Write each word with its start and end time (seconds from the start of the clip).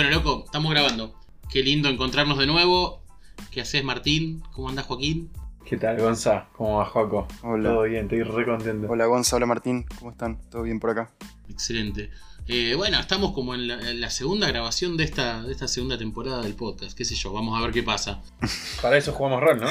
Bueno, 0.00 0.16
loco, 0.16 0.44
estamos 0.46 0.70
grabando. 0.70 1.14
Qué 1.52 1.62
lindo 1.62 1.90
encontrarnos 1.90 2.38
de 2.38 2.46
nuevo. 2.46 3.02
¿Qué 3.50 3.60
haces, 3.60 3.84
Martín? 3.84 4.42
¿Cómo 4.50 4.70
andás, 4.70 4.86
Joaquín? 4.86 5.28
¿Qué 5.66 5.76
tal, 5.76 6.00
Gonza? 6.00 6.46
¿Cómo 6.56 6.78
va, 6.78 6.86
Joaco? 6.86 7.28
Hola. 7.42 7.68
Todo 7.68 7.82
bien, 7.82 8.04
estoy 8.04 8.22
re 8.22 8.46
contento. 8.46 8.86
Hola 8.90 9.04
Gonza, 9.04 9.36
hola 9.36 9.44
Martín, 9.44 9.84
¿cómo 9.98 10.12
están? 10.12 10.40
¿Todo 10.48 10.62
bien 10.62 10.80
por 10.80 10.88
acá? 10.88 11.10
Excelente. 11.50 12.10
Eh, 12.48 12.74
bueno, 12.74 12.98
estamos 12.98 13.32
como 13.32 13.54
en 13.54 13.68
la, 13.68 13.74
en 13.90 14.00
la 14.00 14.10
segunda 14.10 14.48
grabación 14.48 14.96
de 14.96 15.04
esta, 15.04 15.42
de 15.42 15.52
esta 15.52 15.68
segunda 15.68 15.96
temporada 15.98 16.42
del 16.42 16.54
podcast. 16.54 16.96
¿Qué 16.96 17.04
sé 17.04 17.14
yo? 17.14 17.32
Vamos 17.32 17.56
a 17.56 17.62
ver 17.62 17.70
qué 17.70 17.82
pasa. 17.82 18.22
Para 18.82 18.96
eso 18.96 19.12
jugamos 19.12 19.40
rol, 19.40 19.60
¿no? 19.60 19.68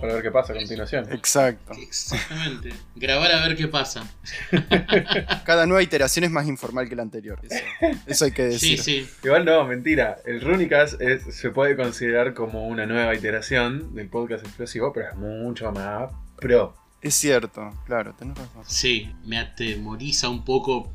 Para 0.00 0.14
ver 0.14 0.22
qué 0.22 0.30
pasa 0.32 0.52
a 0.52 0.56
continuación. 0.56 1.12
Exacto. 1.12 1.72
Exactamente. 1.74 2.70
Grabar 2.96 3.30
a 3.30 3.46
ver 3.46 3.56
qué 3.56 3.68
pasa. 3.68 4.10
Cada 5.44 5.66
nueva 5.66 5.82
iteración 5.82 6.24
es 6.24 6.30
más 6.30 6.46
informal 6.48 6.88
que 6.88 6.96
la 6.96 7.02
anterior. 7.02 7.38
Eso, 7.42 7.64
eso 8.06 8.24
hay 8.24 8.32
que 8.32 8.52
Sí, 8.58 8.76
decir. 8.76 9.06
sí. 9.06 9.10
Igual 9.24 9.44
no, 9.44 9.64
mentira. 9.64 10.16
El 10.24 10.40
Runicast 10.40 11.00
es- 11.00 11.34
se 11.34 11.50
puede 11.50 11.76
considerar 11.76 12.34
como 12.34 12.66
una 12.66 12.86
nueva 12.86 13.14
iteración 13.14 13.94
del 13.94 14.08
podcast 14.08 14.44
explosivo, 14.44 14.92
pero 14.92 15.10
es 15.10 15.16
mucho 15.16 15.70
más 15.70 16.10
pro. 16.40 16.74
Es 17.02 17.14
cierto, 17.14 17.70
claro, 17.84 18.14
tenés 18.18 18.36
razón. 18.38 18.64
Sí, 18.66 19.12
me 19.24 19.38
atemoriza 19.38 20.28
un 20.28 20.44
poco 20.44 20.92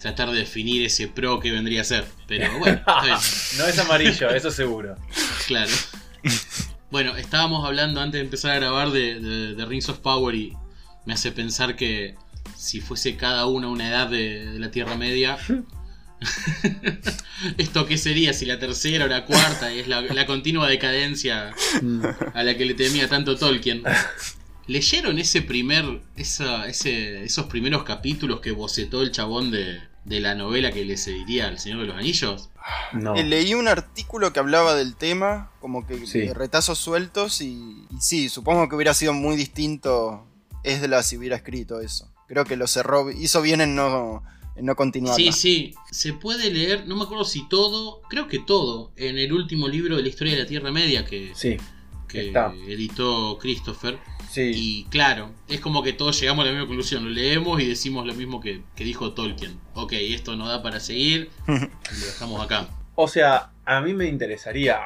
tratar 0.00 0.30
de 0.30 0.38
definir 0.38 0.84
ese 0.84 1.06
pro 1.08 1.38
que 1.40 1.52
vendría 1.52 1.82
a 1.82 1.84
ser. 1.84 2.04
Pero 2.26 2.58
bueno, 2.58 2.78
está 2.78 3.02
bien. 3.04 3.18
No 3.58 3.66
es 3.66 3.78
amarillo, 3.78 4.30
eso 4.30 4.50
seguro. 4.50 4.96
Claro. 5.46 5.70
Bueno, 6.90 7.16
estábamos 7.16 7.64
hablando 7.66 8.00
antes 8.00 8.18
de 8.18 8.24
empezar 8.24 8.50
a 8.52 8.56
grabar 8.56 8.90
de, 8.90 9.20
de- 9.20 9.54
de 9.54 9.64
Rings 9.66 9.88
of 9.88 9.98
Power 9.98 10.34
y 10.34 10.56
me 11.06 11.12
hace 11.14 11.30
pensar 11.32 11.76
que 11.76 12.16
si 12.56 12.80
fuese 12.80 13.16
cada 13.16 13.46
una 13.46 13.68
una 13.68 13.88
edad 13.88 14.08
de, 14.08 14.46
de 14.52 14.58
la 14.58 14.70
Tierra 14.70 14.96
Media, 14.96 15.38
¿esto 17.58 17.86
qué 17.86 17.96
sería? 17.96 18.32
Si 18.32 18.44
la 18.46 18.58
tercera 18.58 19.04
o 19.04 19.08
la 19.08 19.24
cuarta 19.24 19.72
es 19.72 19.88
la, 19.88 20.02
la 20.02 20.26
continua 20.26 20.68
decadencia 20.68 21.54
a 22.34 22.42
la 22.42 22.56
que 22.56 22.64
le 22.64 22.74
temía 22.74 23.08
tanto 23.08 23.36
Tolkien. 23.36 23.82
¿Leyeron 24.66 25.18
ese 25.18 25.42
primer, 25.42 26.00
esa- 26.16 26.66
ese- 26.68 27.24
esos 27.24 27.46
primeros 27.46 27.82
capítulos 27.84 28.40
que 28.40 28.50
bocetó 28.52 29.02
el 29.02 29.10
chabón 29.10 29.50
de, 29.50 29.80
de 30.04 30.20
la 30.20 30.34
novela 30.34 30.72
que 30.72 30.84
le 30.84 30.96
seguiría 30.96 31.48
al 31.48 31.58
Señor 31.58 31.80
de 31.80 31.86
los 31.88 31.96
Anillos? 31.96 32.50
No. 32.92 33.14
Eh, 33.16 33.22
leí 33.24 33.54
un 33.54 33.68
artículo 33.68 34.32
que 34.32 34.40
hablaba 34.40 34.74
del 34.74 34.96
tema, 34.96 35.50
como 35.60 35.86
que 35.86 36.06
Sí. 36.06 36.20
de 36.20 36.34
retazos 36.34 36.78
sueltos, 36.78 37.40
y, 37.40 37.84
y 37.90 38.00
sí, 38.00 38.28
supongo 38.28 38.68
que 38.68 38.76
hubiera 38.76 38.94
sido 38.94 39.12
muy 39.12 39.36
distinto 39.36 40.26
Esdela 40.64 41.02
si 41.02 41.16
hubiera 41.16 41.36
escrito 41.36 41.80
eso. 41.80 42.08
Creo 42.28 42.44
que 42.44 42.56
lo 42.56 42.66
cerró, 42.66 43.10
hizo 43.10 43.42
bien 43.42 43.60
en 43.60 43.74
no, 43.74 44.22
en 44.56 44.66
no 44.66 44.76
continuar. 44.76 45.16
Sí, 45.16 45.32
sí, 45.32 45.74
se 45.90 46.12
puede 46.12 46.50
leer, 46.52 46.86
no 46.86 46.96
me 46.96 47.04
acuerdo 47.04 47.24
si 47.24 47.48
todo, 47.48 48.02
creo 48.08 48.28
que 48.28 48.38
todo, 48.38 48.92
en 48.96 49.18
el 49.18 49.32
último 49.32 49.68
libro 49.68 49.96
de 49.96 50.02
la 50.02 50.08
historia 50.08 50.34
de 50.34 50.40
la 50.42 50.46
Tierra 50.48 50.70
Media 50.70 51.04
que, 51.04 51.32
Sí, 51.34 51.56
que 52.08 52.28
está. 52.28 52.52
editó 52.68 53.38
Christopher. 53.40 53.98
Sí. 54.30 54.52
Y 54.54 54.84
claro, 54.90 55.30
es 55.48 55.60
como 55.60 55.82
que 55.82 55.92
todos 55.92 56.20
llegamos 56.20 56.44
a 56.44 56.46
la 56.46 56.52
misma 56.52 56.66
conclusión, 56.66 57.04
lo 57.04 57.10
leemos 57.10 57.60
y 57.60 57.66
decimos 57.66 58.06
lo 58.06 58.14
mismo 58.14 58.40
que, 58.40 58.62
que 58.76 58.84
dijo 58.84 59.12
Tolkien. 59.12 59.58
Ok, 59.74 59.92
esto 59.94 60.36
no 60.36 60.48
da 60.48 60.62
para 60.62 60.80
seguir, 60.80 61.30
lo 61.46 62.06
dejamos 62.06 62.42
acá. 62.42 62.68
O 62.94 63.08
sea, 63.08 63.50
a 63.64 63.80
mí 63.80 63.94
me 63.94 64.06
interesaría 64.06 64.78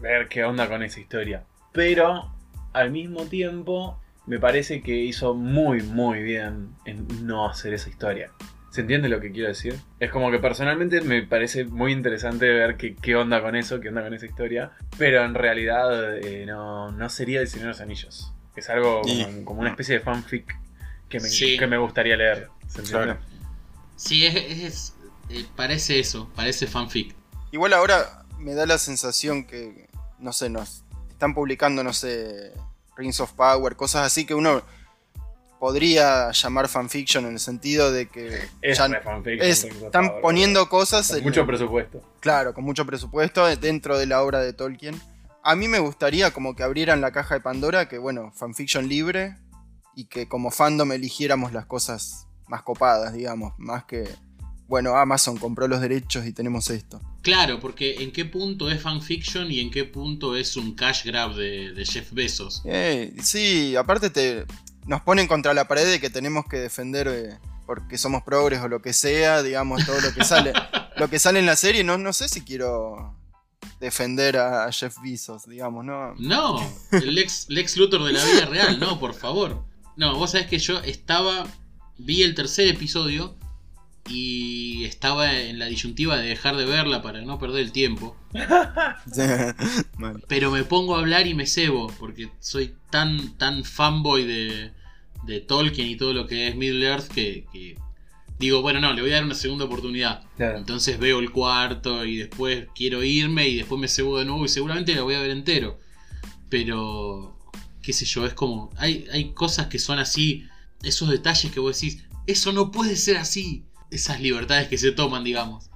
ver 0.00 0.28
qué 0.28 0.44
onda 0.44 0.68
con 0.68 0.82
esa 0.82 1.00
historia. 1.00 1.44
Pero 1.72 2.30
al 2.72 2.90
mismo 2.90 3.24
tiempo, 3.24 3.98
me 4.26 4.38
parece 4.38 4.82
que 4.82 4.96
hizo 4.96 5.34
muy, 5.34 5.82
muy 5.82 6.22
bien 6.22 6.70
en 6.84 7.26
no 7.26 7.48
hacer 7.48 7.74
esa 7.74 7.88
historia. 7.88 8.30
¿Se 8.70 8.80
entiende 8.80 9.08
lo 9.08 9.20
que 9.20 9.30
quiero 9.30 9.48
decir? 9.48 9.76
Es 10.00 10.10
como 10.10 10.32
que 10.32 10.40
personalmente 10.40 11.00
me 11.00 11.22
parece 11.22 11.64
muy 11.64 11.92
interesante 11.92 12.48
ver 12.48 12.76
qué, 12.76 12.96
qué 12.96 13.14
onda 13.14 13.40
con 13.40 13.54
eso, 13.54 13.78
qué 13.80 13.88
onda 13.88 14.02
con 14.02 14.14
esa 14.14 14.26
historia. 14.26 14.72
Pero 14.98 15.24
en 15.24 15.34
realidad 15.34 16.18
eh, 16.18 16.44
no, 16.44 16.90
no 16.90 17.08
sería 17.08 17.40
El 17.40 17.46
Señor 17.46 17.66
de 17.66 17.68
los 17.68 17.80
Anillos. 17.80 18.32
Es 18.56 18.68
algo 18.70 19.02
como, 19.02 19.12
Y- 19.12 19.44
como 19.44 19.60
una 19.60 19.70
especie 19.70 19.96
de 19.98 20.00
fanfic 20.00 20.56
que 21.08 21.20
me, 21.20 21.28
Sí. 21.28 21.56
que 21.58 21.66
me 21.66 21.78
gustaría 21.78 22.16
leer. 22.16 22.48
¿Se 22.68 22.80
entiende? 22.80 23.04
Claro. 23.14 23.20
Sí, 23.96 24.26
es, 24.26 24.34
es- 24.36 24.94
eh, 25.30 25.44
parece 25.56 25.98
eso, 26.00 26.30
parece 26.34 26.66
fanfic. 26.66 27.14
Igual 27.52 27.72
ahora 27.72 28.24
me 28.38 28.54
da 28.54 28.66
la 28.66 28.78
sensación 28.78 29.44
que, 29.44 29.88
no 30.18 30.32
sé, 30.32 30.50
nos 30.50 30.82
están 31.10 31.34
publicando, 31.34 31.82
no 31.84 31.92
sé, 31.92 32.52
Rings 32.96 33.20
of 33.20 33.32
Power, 33.32 33.76
cosas 33.76 34.06
así 34.06 34.26
que 34.26 34.34
uno 34.34 34.62
podría 35.58 36.30
llamar 36.32 36.68
fanfiction 36.68 37.24
en 37.26 37.32
el 37.34 37.40
sentido 37.40 37.90
de 37.90 38.08
que 38.08 38.48
Es 38.60 38.78
ya 38.78 38.86
es- 39.40 39.64
están 39.64 40.20
poniendo 40.20 40.68
cosas, 40.68 41.08
Con 41.08 41.18
en- 41.18 41.24
mucho 41.24 41.46
presupuesto. 41.46 42.02
claro, 42.20 42.52
con 42.52 42.64
mucho 42.64 42.84
presupuesto 42.84 43.46
dentro 43.56 43.96
de 43.98 44.06
la 44.06 44.22
obra 44.22 44.40
de 44.40 44.52
Tolkien. 44.52 45.00
A 45.44 45.56
mí 45.56 45.68
me 45.68 45.78
gustaría 45.78 46.32
como 46.32 46.56
que 46.56 46.62
abrieran 46.62 47.02
la 47.02 47.12
caja 47.12 47.34
de 47.34 47.40
Pandora, 47.42 47.86
que 47.86 47.98
bueno, 47.98 48.32
fanfiction 48.34 48.88
libre 48.88 49.36
y 49.94 50.06
que 50.06 50.26
como 50.26 50.50
fandom 50.50 50.92
eligiéramos 50.92 51.52
las 51.52 51.66
cosas 51.66 52.26
más 52.48 52.62
copadas, 52.62 53.12
digamos, 53.12 53.52
más 53.58 53.84
que, 53.84 54.08
bueno, 54.66 54.96
Amazon 54.96 55.36
compró 55.36 55.68
los 55.68 55.82
derechos 55.82 56.26
y 56.26 56.32
tenemos 56.32 56.70
esto. 56.70 57.00
Claro, 57.22 57.60
porque 57.60 58.02
en 58.02 58.12
qué 58.12 58.24
punto 58.24 58.70
es 58.70 58.80
fanfiction 58.80 59.52
y 59.52 59.60
en 59.60 59.70
qué 59.70 59.84
punto 59.84 60.34
es 60.34 60.56
un 60.56 60.74
cash 60.74 61.04
grab 61.04 61.34
de, 61.34 61.72
de 61.74 61.84
Jeff 61.84 62.12
Bezos. 62.12 62.62
Eh, 62.64 63.14
sí, 63.22 63.76
aparte 63.76 64.08
te 64.08 64.46
nos 64.86 65.02
ponen 65.02 65.26
contra 65.26 65.54
la 65.54 65.68
pared 65.68 65.86
de 65.90 66.00
que 66.00 66.10
tenemos 66.10 66.46
que 66.46 66.58
defender 66.58 67.08
eh, 67.08 67.38
porque 67.66 67.98
somos 67.98 68.22
progres 68.22 68.60
o 68.60 68.68
lo 68.68 68.80
que 68.80 68.92
sea, 68.92 69.42
digamos, 69.42 69.84
todo 69.84 70.00
lo 70.00 70.12
que 70.12 70.24
sale. 70.24 70.52
lo 70.96 71.08
que 71.08 71.18
sale 71.18 71.38
en 71.38 71.46
la 71.46 71.56
serie, 71.56 71.84
no, 71.84 71.98
no 71.98 72.12
sé 72.12 72.28
si 72.28 72.42
quiero 72.42 73.14
defender 73.80 74.36
a, 74.36 74.70
Jeff 74.72 74.96
Bezos, 75.02 75.46
digamos, 75.46 75.84
¿no? 75.84 76.14
No, 76.18 76.60
el 76.92 77.14
Lex, 77.14 77.46
Lex 77.48 77.76
Luthor 77.76 78.04
de 78.04 78.12
la 78.12 78.24
vida 78.24 78.46
real, 78.46 78.80
no, 78.80 78.98
por 78.98 79.14
favor. 79.14 79.64
No, 79.96 80.16
vos 80.16 80.32
sabés 80.32 80.46
que 80.46 80.58
yo 80.58 80.80
estaba, 80.80 81.46
vi 81.98 82.22
el 82.22 82.34
tercer 82.34 82.68
episodio 82.68 83.36
y 84.08 84.84
estaba 84.84 85.32
en 85.32 85.58
la 85.58 85.66
disyuntiva 85.66 86.16
de 86.18 86.28
dejar 86.28 86.56
de 86.56 86.66
verla 86.66 87.02
para 87.02 87.22
no 87.22 87.38
perder 87.38 87.62
el 87.62 87.72
tiempo. 87.72 88.16
Pero 90.28 90.50
me 90.50 90.64
pongo 90.64 90.96
a 90.96 91.00
hablar 91.00 91.26
y 91.26 91.34
me 91.34 91.46
cebo, 91.46 91.86
porque 91.98 92.30
soy 92.40 92.74
tan, 92.90 93.38
tan 93.38 93.64
fanboy 93.64 94.24
de, 94.24 94.72
de 95.26 95.40
Tolkien 95.40 95.88
y 95.88 95.96
todo 95.96 96.12
lo 96.12 96.26
que 96.26 96.48
es 96.48 96.56
Middle 96.56 96.86
Earth 96.86 97.08
que, 97.08 97.46
que 97.52 97.76
digo, 98.38 98.62
bueno, 98.62 98.80
no, 98.80 98.92
le 98.92 99.02
voy 99.02 99.10
a 99.10 99.14
dar 99.14 99.24
una 99.24 99.34
segunda 99.34 99.64
oportunidad. 99.64 100.24
Claro. 100.36 100.58
Entonces 100.58 100.98
veo 100.98 101.20
el 101.20 101.30
cuarto 101.30 102.04
y 102.04 102.16
después 102.16 102.66
quiero 102.74 103.02
irme 103.02 103.48
y 103.48 103.56
después 103.56 103.80
me 103.80 103.88
cebo 103.88 104.18
de 104.18 104.24
nuevo 104.24 104.44
y 104.44 104.48
seguramente 104.48 104.94
la 104.94 105.02
voy 105.02 105.14
a 105.14 105.20
ver 105.20 105.30
entero. 105.30 105.78
Pero, 106.50 107.38
qué 107.82 107.92
sé 107.92 108.04
yo, 108.04 108.26
es 108.26 108.34
como, 108.34 108.70
hay, 108.76 109.06
hay 109.12 109.32
cosas 109.32 109.66
que 109.66 109.78
son 109.78 109.98
así, 109.98 110.46
esos 110.82 111.08
detalles 111.08 111.50
que 111.52 111.60
vos 111.60 111.80
decís, 111.80 112.04
eso 112.26 112.52
no 112.52 112.70
puede 112.70 112.96
ser 112.96 113.16
así. 113.16 113.64
Esas 113.90 114.20
libertades 114.20 114.68
que 114.68 114.78
se 114.78 114.92
toman, 114.92 115.24
digamos. 115.24 115.70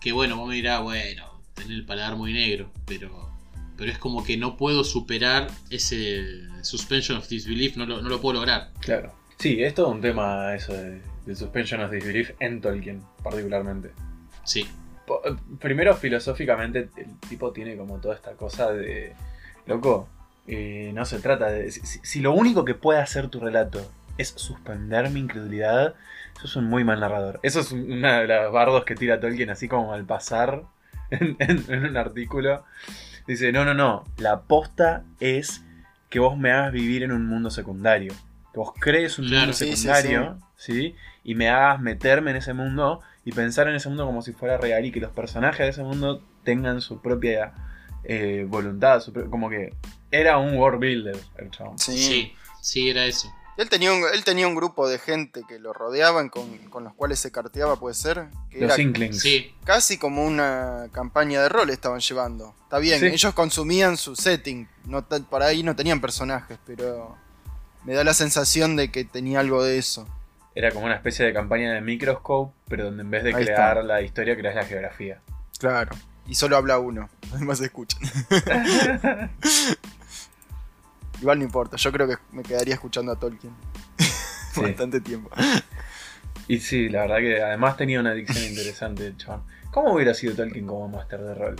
Que 0.00 0.12
bueno, 0.12 0.36
vos 0.36 0.48
me 0.48 0.56
dirás, 0.56 0.82
bueno, 0.82 1.40
tener 1.54 1.72
el 1.72 1.86
paladar 1.86 2.16
muy 2.16 2.32
negro, 2.32 2.72
pero, 2.84 3.30
pero 3.76 3.92
es 3.92 3.98
como 3.98 4.24
que 4.24 4.36
no 4.36 4.56
puedo 4.56 4.82
superar 4.82 5.50
ese 5.70 6.42
suspension 6.62 7.18
of 7.18 7.28
disbelief, 7.28 7.76
no 7.76 7.86
lo, 7.86 8.02
no 8.02 8.08
lo 8.08 8.20
puedo 8.20 8.34
lograr. 8.34 8.72
Claro. 8.80 9.14
Sí, 9.44 9.62
es 9.62 9.74
todo 9.74 9.88
un 9.90 10.00
tema 10.00 10.54
eso 10.54 10.72
de, 10.72 11.02
de 11.26 11.34
suspension 11.36 11.82
of 11.82 11.90
disbelief 11.90 12.30
en 12.40 12.62
Tolkien, 12.62 13.02
particularmente. 13.22 13.90
Sí, 14.42 14.66
Po- 15.06 15.20
eh, 15.22 15.36
Primero, 15.60 15.94
filosóficamente, 15.94 16.88
el 16.96 17.20
tipo 17.28 17.52
tiene 17.52 17.76
como 17.76 17.98
toda 17.98 18.14
esta 18.14 18.32
cosa 18.32 18.72
de. 18.72 19.12
Loco, 19.66 20.08
eh, 20.46 20.92
no 20.94 21.04
se 21.04 21.18
trata 21.18 21.50
de. 21.50 21.70
Si, 21.70 22.20
lo 22.20 22.32
único 22.32 22.64
que 22.64 22.74
puede 22.74 23.00
hacer 23.00 23.28
tu 23.28 23.38
relato 23.38 23.86
es 24.16 24.28
suspender 24.30 25.10
mi 25.10 25.20
incredulidad, 25.20 25.94
eso 26.38 26.46
es 26.46 26.56
un 26.56 26.64
muy 26.64 26.82
mal 26.82 27.00
narrador. 27.00 27.38
Eso 27.42 27.60
es 27.60 27.70
una 27.70 28.20
de 28.20 28.26
las 28.28 28.50
bardos 28.50 28.86
que 28.86 28.94
tira 28.94 29.20
Tolkien 29.20 29.50
así 29.50 29.68
como 29.68 29.92
al 29.92 30.06
pasar 30.06 30.62
en, 31.10 31.36
en- 31.38 31.64
en 31.68 31.84
un 31.84 31.98
artículo. 31.98 32.64
Dice: 33.26 33.52
No, 33.52 33.66
no, 33.66 33.74
no. 33.74 34.04
La 34.16 34.32
aposta 34.32 35.04
es 35.20 35.62
que 36.08 36.18
vos 36.18 36.38
me 36.38 36.50
hagas 36.50 36.72
vivir 36.72 37.02
en 37.02 37.12
un 37.12 37.26
mundo 37.26 37.50
secundario. 37.50 38.14
Que 38.54 38.60
vos 38.60 38.72
crees 38.78 39.18
un 39.18 39.26
Claro. 39.26 39.40
mundo 39.42 39.52
Sí, 39.56 39.64
sí, 39.66 39.76
secundario, 39.76 40.38
sí, 40.56 40.94
Y 41.24 41.34
me 41.34 41.48
hagas 41.50 41.80
meterme 41.80 42.30
en 42.30 42.36
ese 42.38 42.52
mundo 42.54 43.00
y 43.24 43.32
pensar 43.32 43.66
en 43.68 43.74
ese 43.74 43.88
mundo 43.88 44.06
como 44.06 44.22
si 44.22 44.32
fuera 44.32 44.56
real 44.58 44.84
y 44.84 44.92
que 44.92 45.00
los 45.00 45.10
personajes 45.10 45.58
de 45.58 45.68
ese 45.70 45.82
mundo 45.82 46.22
tengan 46.44 46.80
su 46.80 47.00
propia 47.02 47.52
eh, 48.04 48.46
voluntad, 48.48 49.00
su 49.00 49.12
pro- 49.12 49.28
como 49.30 49.48
que 49.50 49.74
era 50.10 50.38
un 50.38 50.56
world 50.56 50.78
builder 50.78 51.16
el 51.38 51.50
chabón. 51.50 51.78
Sí. 51.78 51.96
sí, 51.98 52.32
sí, 52.60 52.90
era 52.90 53.06
eso. 53.06 53.32
Él 53.56 53.68
tenía, 53.70 53.92
un, 53.92 54.02
él 54.12 54.24
tenía 54.24 54.46
un 54.48 54.54
grupo 54.54 54.88
de 54.88 54.98
gente 54.98 55.42
que 55.48 55.58
lo 55.58 55.72
rodeaban, 55.72 56.28
con, 56.28 56.58
con 56.70 56.84
los 56.84 56.92
cuales 56.94 57.18
se 57.20 57.30
carteaba, 57.32 57.76
puede 57.80 57.94
ser. 57.94 58.26
Que 58.50 58.60
Los 58.60 58.72
era 58.74 58.82
Inklings. 58.82 59.20
Sí, 59.20 59.54
casi 59.64 59.96
como 59.96 60.24
una 60.24 60.88
campaña 60.92 61.40
de 61.42 61.48
rol 61.48 61.70
estaban 61.70 62.00
llevando. 62.00 62.54
Está 62.64 62.78
bien, 62.78 63.00
Sí. 63.00 63.06
ellos 63.06 63.32
consumían 63.32 63.96
su 63.96 64.14
setting. 64.16 64.68
No 64.86 65.06
por 65.06 65.42
ahí 65.42 65.62
no 65.62 65.74
tenían 65.76 66.00
personajes, 66.00 66.58
pero 66.66 67.16
me 67.84 67.94
da 67.94 68.04
la 68.04 68.14
sensación 68.14 68.76
de 68.76 68.90
que 68.90 69.04
tenía 69.04 69.40
algo 69.40 69.62
de 69.62 69.78
eso. 69.78 70.08
Era 70.54 70.70
como 70.70 70.86
una 70.86 70.94
especie 70.94 71.24
de 71.24 71.32
campaña 71.32 71.72
de 71.72 71.80
Microscope, 71.80 72.54
pero 72.68 72.84
donde 72.86 73.02
en 73.02 73.10
vez 73.10 73.24
de 73.24 73.30
Ahí 73.34 73.44
crear 73.44 73.78
está. 73.78 73.82
la 73.82 74.02
historia, 74.02 74.36
creas 74.36 74.54
la 74.54 74.64
geografía. 74.64 75.20
Claro. 75.58 75.96
y 76.26 76.34
solo 76.34 76.56
habla 76.56 76.78
uno. 76.78 77.08
Además 77.34 77.58
se 77.58 77.64
escuchan. 77.66 78.00
Igual 81.20 81.38
no 81.38 81.44
importa, 81.44 81.76
yo 81.76 81.92
creo 81.92 82.06
que 82.08 82.16
me 82.32 82.42
quedaría 82.42 82.74
escuchando 82.74 83.12
a 83.12 83.16
Tolkien. 83.16 83.54
Sí. 84.52 84.60
Bastante 84.60 85.00
tiempo. 85.00 85.30
Y 86.46 86.60
sí, 86.60 86.88
la 86.88 87.02
verdad 87.02 87.18
que 87.18 87.42
además 87.42 87.76
tenía 87.76 88.00
una 88.00 88.10
adicción 88.10 88.44
interesante 88.44 89.06
el 89.06 89.16
chabón. 89.16 89.42
¿Cómo 89.72 89.94
hubiera 89.94 90.14
sido 90.14 90.34
Tolkien 90.34 90.66
como 90.66 90.88
máster 90.88 91.20
de 91.20 91.34
rol? 91.34 91.56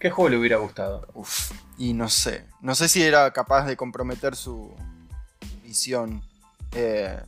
¿Qué 0.00 0.10
juego 0.10 0.28
le 0.30 0.38
hubiera 0.38 0.56
gustado? 0.56 1.06
Uf, 1.14 1.52
y 1.78 1.92
no 1.92 2.08
sé. 2.08 2.46
No 2.60 2.74
sé 2.74 2.88
si 2.88 3.02
era 3.02 3.30
capaz 3.32 3.66
de 3.66 3.76
comprometer 3.76 4.34
su 4.34 4.74
visión. 5.76 6.22
Eh, 6.72 7.20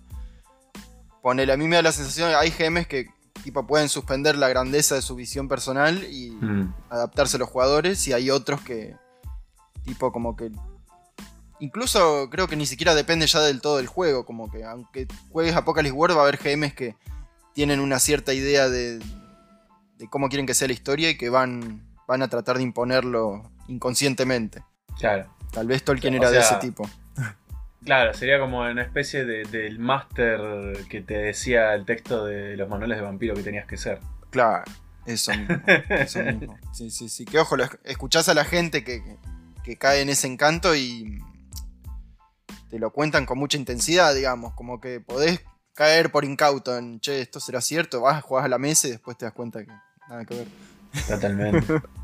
ponele, 1.22 1.52
a 1.52 1.56
mí 1.56 1.68
me 1.68 1.76
da 1.76 1.82
la 1.82 1.92
sensación 1.92 2.32
hay 2.34 2.50
GMs 2.50 2.86
que 2.86 3.08
tipo, 3.44 3.66
pueden 3.66 3.88
suspender 3.88 4.36
la 4.36 4.48
grandeza 4.48 4.94
de 4.94 5.02
su 5.02 5.14
visión 5.14 5.48
personal 5.48 6.04
y 6.10 6.30
Mm, 6.30 6.72
adaptarse 6.90 7.36
a 7.36 7.40
los 7.40 7.48
jugadores. 7.48 8.06
Y 8.08 8.12
hay 8.12 8.30
otros 8.30 8.60
que, 8.62 8.96
tipo, 9.84 10.12
como 10.12 10.34
que. 10.36 10.50
Incluso 11.60 12.28
creo 12.30 12.46
que 12.46 12.56
ni 12.56 12.66
siquiera 12.66 12.94
depende 12.94 13.26
ya 13.26 13.40
del 13.40 13.60
todo 13.60 13.76
del 13.76 13.86
juego. 13.86 14.24
Como 14.24 14.50
que 14.50 14.64
aunque 14.64 15.06
juegues 15.30 15.56
Apocalypse 15.56 15.92
World, 15.96 16.16
va 16.16 16.20
a 16.20 16.28
haber 16.28 16.38
GMs 16.38 16.72
que 16.74 16.96
tienen 17.52 17.80
una 17.80 17.98
cierta 17.98 18.32
idea 18.32 18.68
de, 18.68 19.00
de 19.98 20.08
cómo 20.08 20.28
quieren 20.28 20.46
que 20.46 20.54
sea 20.54 20.68
la 20.68 20.74
historia 20.74 21.10
y 21.10 21.18
que 21.18 21.28
van, 21.28 21.82
van 22.06 22.22
a 22.22 22.28
tratar 22.28 22.56
de 22.56 22.62
imponerlo 22.62 23.50
inconscientemente. 23.68 24.62
claro. 24.98 25.26
Tal 25.50 25.66
vez 25.66 25.82
Tolkien 25.82 26.12
O 26.12 26.16
era 26.18 26.30
de 26.30 26.40
ese 26.40 26.56
tipo. 26.56 26.88
Claro, 27.84 28.12
sería 28.14 28.38
como 28.40 28.60
una 28.60 28.82
especie 28.82 29.24
de, 29.24 29.44
del 29.44 29.78
máster 29.78 30.40
que 30.90 31.00
te 31.00 31.14
decía 31.16 31.74
el 31.74 31.84
texto 31.84 32.24
de 32.26 32.56
los 32.56 32.68
manuales 32.68 32.98
de 32.98 33.02
vampiro 33.04 33.34
que 33.34 33.42
tenías 33.42 33.66
que 33.66 33.76
ser. 33.76 34.00
Claro, 34.30 34.64
eso 35.06 35.32
mismo. 35.32 35.56
eso 35.90 36.22
mismo. 36.22 36.58
Sí, 36.72 36.90
sí, 36.90 37.08
sí. 37.08 37.24
Que 37.24 37.38
ojo, 37.38 37.56
lo 37.56 37.64
esc- 37.64 37.78
escuchás 37.84 38.28
a 38.28 38.34
la 38.34 38.44
gente 38.44 38.84
que, 38.84 39.02
que- 39.02 39.16
que 39.64 39.76
cae 39.76 40.00
en 40.02 40.08
ese 40.10 40.26
encanto 40.26 40.74
y 40.74 41.18
te 42.70 42.78
lo 42.78 42.90
cuentan 42.92 43.26
con 43.26 43.38
mucha 43.38 43.56
intensidad, 43.58 44.14
digamos. 44.14 44.54
Como 44.54 44.80
que 44.80 45.00
podés 45.00 45.40
caer 45.74 46.10
por 46.10 46.24
incauto 46.24 46.76
en, 46.76 47.00
che, 47.00 47.20
esto 47.20 47.38
será 47.40 47.60
cierto, 47.60 48.00
vas, 48.00 48.22
jugás 48.22 48.44
a 48.44 48.48
la 48.48 48.58
mesa 48.58 48.88
y 48.88 48.90
después 48.92 49.16
te 49.16 49.24
das 49.24 49.34
cuenta 49.34 49.60
que 49.64 49.70
nada 50.08 50.24
que 50.24 50.34
ver. 50.34 50.46
Totalmente. 51.06 51.66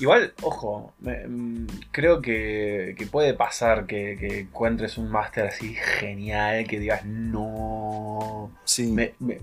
Igual, 0.00 0.34
ojo, 0.42 0.92
me- 1.00 1.26
mm, 1.26 1.66
creo 1.92 2.20
que, 2.20 2.94
que 2.98 3.06
puede 3.06 3.34
pasar 3.34 3.86
que, 3.86 4.16
que 4.18 4.40
encuentres 4.40 4.98
un 4.98 5.08
máster 5.10 5.46
así 5.46 5.74
genial, 5.74 6.66
que 6.66 6.80
digas, 6.80 7.04
no, 7.04 8.50
Sí. 8.64 8.90
me, 8.90 9.14
me- 9.20 9.40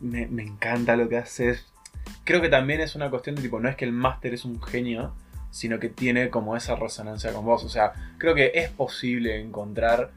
me- 0.00 0.42
encanta 0.42 0.94
lo 0.96 1.08
que 1.08 1.16
haces. 1.16 1.66
Creo 2.24 2.40
que 2.40 2.48
también 2.48 2.80
es 2.80 2.94
una 2.94 3.10
cuestión 3.10 3.34
de 3.36 3.42
tipo, 3.42 3.60
no 3.60 3.68
es 3.68 3.76
que 3.76 3.84
el 3.84 3.92
máster 3.92 4.34
es 4.34 4.44
un 4.44 4.60
genio, 4.62 5.14
sino 5.50 5.78
que 5.78 5.88
tiene 5.88 6.28
como 6.30 6.56
esa 6.56 6.76
resonancia 6.76 7.32
con 7.32 7.44
vos. 7.44 7.64
O 7.64 7.68
sea, 7.68 7.92
creo 8.18 8.34
que 8.34 8.52
es 8.54 8.68
posible 8.70 9.40
encontrar 9.40 10.10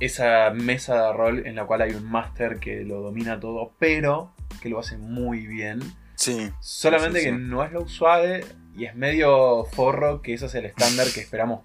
esa 0.00 0.50
mesa 0.50 1.06
de 1.06 1.12
rol 1.12 1.46
en 1.46 1.56
la 1.56 1.64
cual 1.66 1.82
hay 1.82 1.90
un 1.92 2.04
máster 2.10 2.58
que 2.58 2.84
lo 2.84 3.00
domina 3.02 3.38
todo, 3.40 3.72
pero 3.78 4.32
que 4.62 4.68
lo 4.70 4.78
hace 4.78 4.96
muy 4.96 5.46
bien. 5.46 5.80
Sí. 6.14 6.50
Solamente 6.60 7.20
Sí, 7.20 7.26
sí, 7.26 7.30
que 7.32 7.36
no 7.38 7.62
es 7.64 7.72
lo 7.72 7.82
usual 7.82 8.44
y 8.78 8.86
es 8.86 8.94
medio 8.94 9.64
forro 9.64 10.22
que 10.22 10.34
eso 10.34 10.46
es 10.46 10.54
el 10.54 10.64
estándar 10.66 11.06
que 11.12 11.20
esperamos 11.20 11.60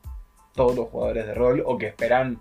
todos 0.55 0.75
los 0.75 0.89
jugadores 0.89 1.25
de 1.25 1.33
rol 1.33 1.63
o 1.65 1.77
que 1.77 1.87
esperan 1.87 2.39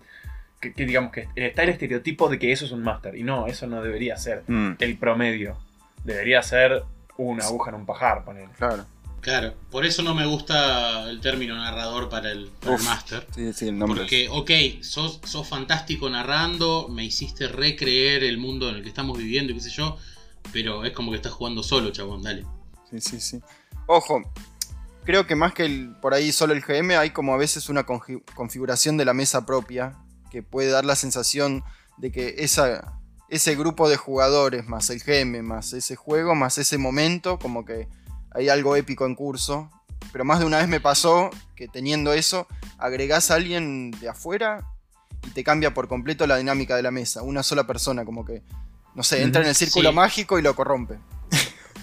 que, 0.61 0.73
que 0.73 0.85
digamos 0.87 1.13
que 1.13 1.29
está 1.35 1.63
el 1.65 1.71
estereotipo 1.71 2.29
de 2.29 2.39
que 2.39 2.53
eso 2.53 2.65
es 2.65 2.73
un 2.73 2.83
máster 2.83 3.17
y 3.17 3.23
no, 3.23 3.47
eso 3.47 3.67
no 3.67 3.83
debería 3.83 4.17
ser 4.17 4.45
Mm, 4.47 4.73
el 4.79 4.97
promedio. 4.99 5.57
Debería 6.05 6.43
ser 6.43 6.83
una 7.17 7.45
aguja 7.45 7.71
en 7.71 7.77
un 7.77 7.87
pajar, 7.87 8.25
poner. 8.25 8.49
claro. 8.59 8.85
Claro, 9.21 9.55
por 9.71 9.87
eso 9.87 10.03
no 10.03 10.17
me 10.17 10.27
gusta 10.27 11.09
el 11.09 11.21
término 11.21 11.55
narrador 11.55 12.09
para 12.09 12.33
el, 12.33 12.49
para 12.61 12.75
el 12.75 12.81
Uf. 12.81 12.87
máster. 12.89 13.25
Sí, 13.33 13.53
sí, 13.53 13.69
el 13.69 13.79
nombre. 13.79 14.01
Porque, 14.01 14.29
ok, 14.29 14.83
sos, 14.83 15.21
sos 15.25 15.49
fantástico 15.49 16.11
narrando, 16.11 16.89
me 16.89 17.05
hiciste 17.05 17.47
recreer 17.47 18.25
el 18.25 18.39
mundo 18.39 18.69
en 18.69 18.75
el 18.75 18.83
que 18.83 18.89
estamos 18.89 19.17
viviendo 19.17 19.53
y 19.53 19.55
qué 19.55 19.61
sé 19.61 19.71
yo, 19.71 19.97
pero 20.53 20.85
es 20.85 20.91
como 20.93 21.13
que 21.13 21.19
estás 21.19 21.31
jugando 21.31 21.63
solo, 21.63 21.93
chabón, 21.93 22.23
dale. 22.23 22.45
Sí, 22.91 23.01
sí, 23.01 23.21
sí. 23.21 23.41
Ojo, 23.87 24.23
creo 25.05 25.27
que 25.27 25.35
más 25.35 25.53
que 25.55 25.65
el, 25.65 25.95
por 26.01 26.15
ahí 26.15 26.33
solo 26.33 26.53
el 26.53 26.61
GM, 26.63 26.97
hay 26.99 27.11
como 27.11 27.35
a 27.35 27.37
veces 27.37 27.69
una 27.69 27.85
configuración 27.85 28.97
de 28.97 29.05
la 29.05 29.15
mesa 29.15 29.45
propia 29.47 29.97
que 30.31 30.43
puede 30.43 30.71
dar 30.71 30.85
la 30.85 30.97
sensación 30.97 31.63
de 31.99 32.11
que 32.11 32.37
esa, 32.39 32.99
ese 33.29 33.55
grupo 33.55 33.89
de 33.89 33.97
jugadores, 33.97 34.67
más 34.67 34.91
el 34.91 35.01
GM, 35.01 35.43
más 35.43 35.73
ese 35.73 35.97
juego, 35.97 36.35
más 36.35 36.59
ese 36.59 36.79
momento, 36.79 37.39
como 37.39 37.65
que 37.65 37.89
hay 38.35 38.49
algo 38.49 38.77
épico 38.77 39.07
en 39.07 39.15
curso. 39.15 39.71
Pero 40.11 40.25
más 40.25 40.41
de 40.41 40.47
una 40.47 40.59
vez 40.59 40.69
me 40.69 40.81
pasó 40.81 41.31
que 41.55 41.69
teniendo 41.69 42.13
eso, 42.13 42.47
agregás 42.79 43.31
a 43.31 43.35
alguien 43.35 43.91
de 43.93 44.09
afuera 44.09 44.67
y 45.25 45.31
te 45.31 45.45
cambia 45.45 45.73
por 45.75 45.87
completo 45.87 46.27
la 46.27 46.37
dinámica 46.39 46.75
de 46.75 46.83
la 46.83 46.91
mesa. 46.91 47.23
Una 47.23 47.43
sola 47.43 47.67
persona, 47.67 48.05
como 48.05 48.25
que, 48.25 48.43
no 48.95 49.03
sé, 49.05 49.23
entra 49.23 49.43
en 49.43 49.49
el 49.49 49.55
círculo 49.55 49.91
Sí. 49.91 49.95
mágico 49.95 50.39
y 50.39 50.43
lo 50.43 50.57
corrompe. 50.57 50.99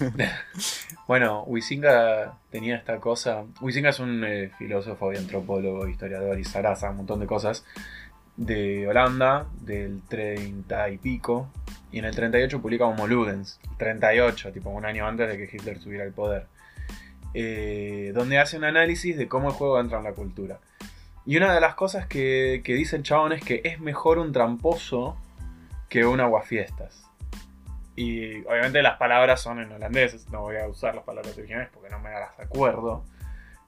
Bueno, 1.06 1.42
Huizinga 1.44 2.38
tenía 2.50 2.76
esta 2.76 2.98
cosa. 3.00 3.44
Huizinga 3.60 3.90
es 3.90 3.98
un 3.98 4.24
eh, 4.24 4.50
filósofo 4.58 5.12
y 5.12 5.16
antropólogo, 5.16 5.88
historiador 5.88 6.38
y 6.38 6.44
zaraza, 6.44 6.90
un 6.90 6.98
montón 6.98 7.20
de 7.20 7.26
cosas. 7.26 7.64
De 8.36 8.86
Holanda, 8.86 9.46
del 9.60 10.02
30 10.08 10.90
y 10.90 10.98
pico. 10.98 11.50
Y 11.90 11.98
en 11.98 12.04
el 12.04 12.14
38 12.14 12.62
publica 12.62 12.86
Homo 12.86 13.08
Ludens. 13.08 13.58
38, 13.78 14.52
tipo 14.52 14.70
un 14.70 14.84
año 14.84 15.06
antes 15.06 15.28
de 15.28 15.36
que 15.36 15.44
Hitler 15.52 15.80
subiera 15.80 16.04
al 16.04 16.12
poder. 16.12 16.46
Eh, 17.34 18.12
donde 18.14 18.38
hace 18.38 18.56
un 18.56 18.64
análisis 18.64 19.16
de 19.16 19.26
cómo 19.26 19.48
el 19.48 19.54
juego 19.54 19.80
entra 19.80 19.98
en 19.98 20.04
la 20.04 20.12
cultura. 20.12 20.60
Y 21.26 21.36
una 21.36 21.52
de 21.52 21.60
las 21.60 21.74
cosas 21.74 22.06
que, 22.06 22.62
que 22.64 22.74
dice 22.74 22.96
el 22.96 23.02
chabón 23.02 23.32
es 23.32 23.42
que 23.42 23.60
es 23.64 23.80
mejor 23.80 24.18
un 24.18 24.32
tramposo 24.32 25.16
que 25.88 26.04
un 26.04 26.20
aguafiestas. 26.20 27.09
Y 28.00 28.40
obviamente 28.46 28.80
las 28.80 28.96
palabras 28.96 29.42
son 29.42 29.60
en 29.60 29.72
holandés, 29.72 30.26
no 30.30 30.40
voy 30.40 30.56
a 30.56 30.66
usar 30.66 30.94
las 30.94 31.04
palabras 31.04 31.36
originales 31.36 31.68
porque 31.70 31.90
no 31.90 31.98
me 31.98 32.08
las 32.08 32.40
acuerdo. 32.40 33.04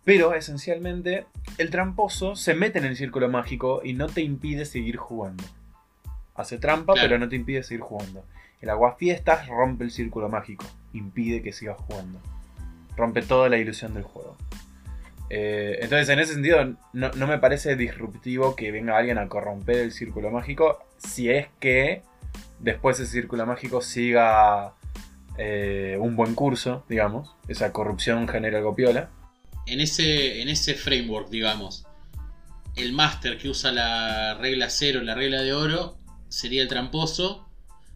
Pero 0.05 0.33
esencialmente, 0.33 1.27
el 1.59 1.69
tramposo 1.69 2.35
se 2.35 2.55
mete 2.55 2.79
en 2.79 2.87
el 2.87 2.97
círculo 2.97 3.29
mágico 3.29 3.83
y 3.85 3.93
no 3.93 4.07
te 4.07 4.23
impide 4.23 4.65
seguir 4.65 4.97
jugando. 4.97 5.45
Hace 6.35 6.57
trampa, 6.57 6.95
Claro. 6.95 7.09
pero 7.11 7.19
no 7.19 7.29
te 7.29 7.37
impide 7.37 7.63
seguir 7.63 7.83
jugando. 7.83 8.25
El 8.63 8.71
aguafiestas 8.71 9.49
rompe 9.49 9.85
el 9.85 9.91
círculo 9.91 10.31
mágico, 10.31 10.65
impide 10.95 11.43
que 11.43 11.53
sigas 11.53 11.77
jugando. 11.77 12.19
Rompe 12.97 13.21
toda 13.21 13.51
la 13.51 13.59
ilusión 13.59 13.93
del 13.93 14.05
juego. 14.05 14.39
Eh, 15.29 15.79
entonces, 15.83 16.09
en 16.09 16.21
ese 16.21 16.33
sentido, 16.33 16.75
no, 16.95 17.11
no 17.11 17.27
me 17.27 17.37
parece 17.37 17.77
disruptivo 17.77 18.57
que 18.57 18.73
venga 18.73 18.97
alguien 18.97 19.19
a 19.19 19.29
corromper 19.29 19.77
el 19.77 19.93
círculo 19.93 20.31
mágico 20.31 20.79
si 20.97 21.29
es 21.31 21.49
que 21.61 22.03
después 22.63 22.99
ese 22.99 23.11
círculo 23.11 23.45
mágico 23.45 23.83
siga 23.83 24.75
eh, 25.37 25.97
un 26.01 26.17
buen 26.17 26.35
curso, 26.35 26.85
digamos. 26.89 27.35
Esa 27.49 27.73
corrupción 27.73 28.29
genera 28.29 28.59
algo 28.59 28.75
piola. 28.75 29.11
En 29.67 29.81
ese, 29.81 30.41
en 30.41 30.49
ese 30.49 30.75
framework, 30.75 31.29
digamos, 31.29 31.87
el 32.77 32.93
máster 32.93 33.39
que 33.39 33.49
usa 33.49 33.73
la 33.73 34.35
regla 34.35 34.71
cero, 34.71 35.03
la 35.03 35.15
regla 35.15 35.43
de 35.43 35.53
oro, 35.53 35.99
sería 36.29 36.63
el 36.63 36.69
tramposo. 36.69 37.49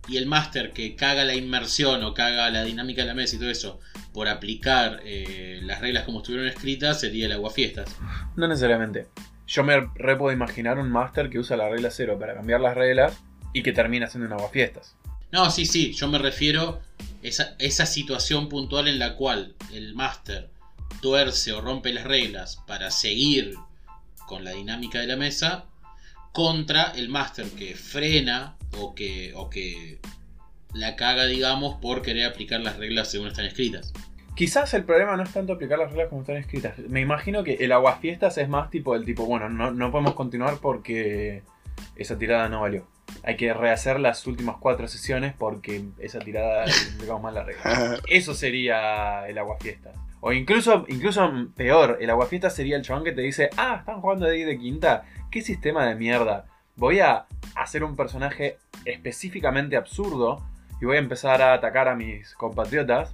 Y 0.08 0.18
el 0.18 0.26
máster 0.26 0.72
que 0.72 0.94
caga 0.94 1.24
la 1.24 1.34
inmersión 1.34 2.04
o 2.04 2.14
caga 2.14 2.48
la 2.50 2.62
dinámica 2.62 3.02
de 3.02 3.08
la 3.08 3.14
mesa 3.14 3.34
y 3.34 3.38
todo 3.40 3.50
eso 3.50 3.80
por 4.12 4.28
aplicar 4.28 5.00
eh, 5.04 5.58
las 5.64 5.80
reglas 5.80 6.04
como 6.04 6.18
estuvieron 6.18 6.46
escritas 6.46 7.00
sería 7.00 7.26
el 7.26 7.32
aguafiestas. 7.32 7.96
No 8.36 8.46
necesariamente. 8.46 9.08
Yo 9.48 9.64
me 9.64 9.90
re 9.96 10.16
puedo 10.16 10.32
imaginar 10.32 10.78
un 10.78 10.92
máster 10.92 11.28
que 11.28 11.40
usa 11.40 11.56
la 11.56 11.68
regla 11.68 11.90
cero 11.90 12.16
para 12.20 12.34
cambiar 12.34 12.60
las 12.60 12.76
reglas 12.76 13.20
y 13.56 13.62
que 13.62 13.72
termina 13.72 14.06
siendo 14.06 14.26
un 14.26 14.34
aguafiestas. 14.34 14.94
No, 15.32 15.50
sí, 15.50 15.64
sí, 15.64 15.94
yo 15.94 16.08
me 16.08 16.18
refiero 16.18 16.78
a 16.78 17.06
esa, 17.22 17.56
esa 17.58 17.86
situación 17.86 18.50
puntual 18.50 18.86
en 18.86 18.98
la 18.98 19.16
cual 19.16 19.54
el 19.72 19.94
máster 19.94 20.50
tuerce 21.00 21.54
o 21.54 21.62
rompe 21.62 21.90
las 21.94 22.04
reglas 22.04 22.62
para 22.66 22.90
seguir 22.90 23.54
con 24.26 24.44
la 24.44 24.50
dinámica 24.50 25.00
de 25.00 25.06
la 25.06 25.16
mesa 25.16 25.64
contra 26.32 26.92
el 26.96 27.08
máster 27.08 27.46
que 27.48 27.74
frena 27.74 28.56
o 28.78 28.94
que, 28.94 29.32
o 29.34 29.48
que 29.48 30.00
la 30.74 30.94
caga, 30.94 31.24
digamos, 31.24 31.80
por 31.80 32.02
querer 32.02 32.26
aplicar 32.26 32.60
las 32.60 32.76
reglas 32.76 33.10
según 33.10 33.28
están 33.28 33.46
escritas. 33.46 33.94
Quizás 34.34 34.74
el 34.74 34.84
problema 34.84 35.16
no 35.16 35.22
es 35.22 35.32
tanto 35.32 35.54
aplicar 35.54 35.78
las 35.78 35.92
reglas 35.92 36.10
como 36.10 36.20
están 36.20 36.36
escritas. 36.36 36.78
Me 36.90 37.00
imagino 37.00 37.42
que 37.42 37.54
el 37.54 37.72
aguafiestas 37.72 38.36
es 38.36 38.50
más 38.50 38.68
tipo 38.68 38.92
del 38.92 39.06
tipo, 39.06 39.24
bueno, 39.24 39.48
no, 39.48 39.70
no 39.70 39.90
podemos 39.90 40.12
continuar 40.12 40.58
porque 40.60 41.42
esa 41.96 42.18
tirada 42.18 42.50
no 42.50 42.60
valió. 42.60 42.86
Hay 43.22 43.36
que 43.36 43.52
rehacer 43.54 43.98
las 44.00 44.26
últimas 44.26 44.56
cuatro 44.58 44.88
sesiones 44.88 45.34
porque 45.36 45.84
esa 45.98 46.18
tirada 46.20 46.64
digamos 47.00 47.22
mal 47.22 47.34
la 47.34 47.44
regla. 47.44 48.00
Eso 48.08 48.34
sería 48.34 49.26
el 49.28 49.36
aguafiestas. 49.38 49.94
O 50.20 50.32
incluso, 50.32 50.84
incluso 50.88 51.30
peor, 51.56 51.98
el 52.00 52.10
aguafiestas 52.10 52.54
sería 52.54 52.76
el 52.76 52.82
chabón 52.82 53.04
que 53.04 53.12
te 53.12 53.20
dice, 53.20 53.50
ah, 53.56 53.76
están 53.80 54.00
jugando 54.00 54.26
de 54.26 54.44
de 54.44 54.58
quinta, 54.58 55.04
qué 55.30 55.42
sistema 55.42 55.86
de 55.86 55.94
mierda. 55.94 56.46
Voy 56.74 57.00
a 57.00 57.26
hacer 57.54 57.84
un 57.84 57.96
personaje 57.96 58.58
específicamente 58.84 59.76
absurdo 59.76 60.42
y 60.80 60.84
voy 60.84 60.96
a 60.96 61.00
empezar 61.00 61.42
a 61.42 61.52
atacar 61.54 61.88
a 61.88 61.94
mis 61.94 62.34
compatriotas 62.34 63.10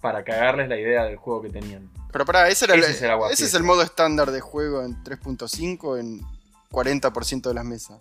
para 0.00 0.24
cagarles 0.24 0.68
la 0.68 0.76
idea 0.78 1.04
del 1.04 1.16
juego 1.16 1.42
que 1.42 1.50
tenían. 1.50 1.88
Pero 2.12 2.24
pará, 2.24 2.48
ese, 2.48 2.66
era 2.66 2.74
el- 2.74 2.82
es 2.84 3.00
el 3.02 3.10
ese 3.30 3.44
es 3.44 3.54
el 3.54 3.62
modo 3.62 3.82
estándar 3.82 4.30
de 4.30 4.40
juego 4.40 4.82
en 4.82 5.02
3.5 5.02 5.98
en 5.98 6.20
40% 6.70 7.48
de 7.48 7.54
las 7.54 7.64
mesas. 7.64 8.00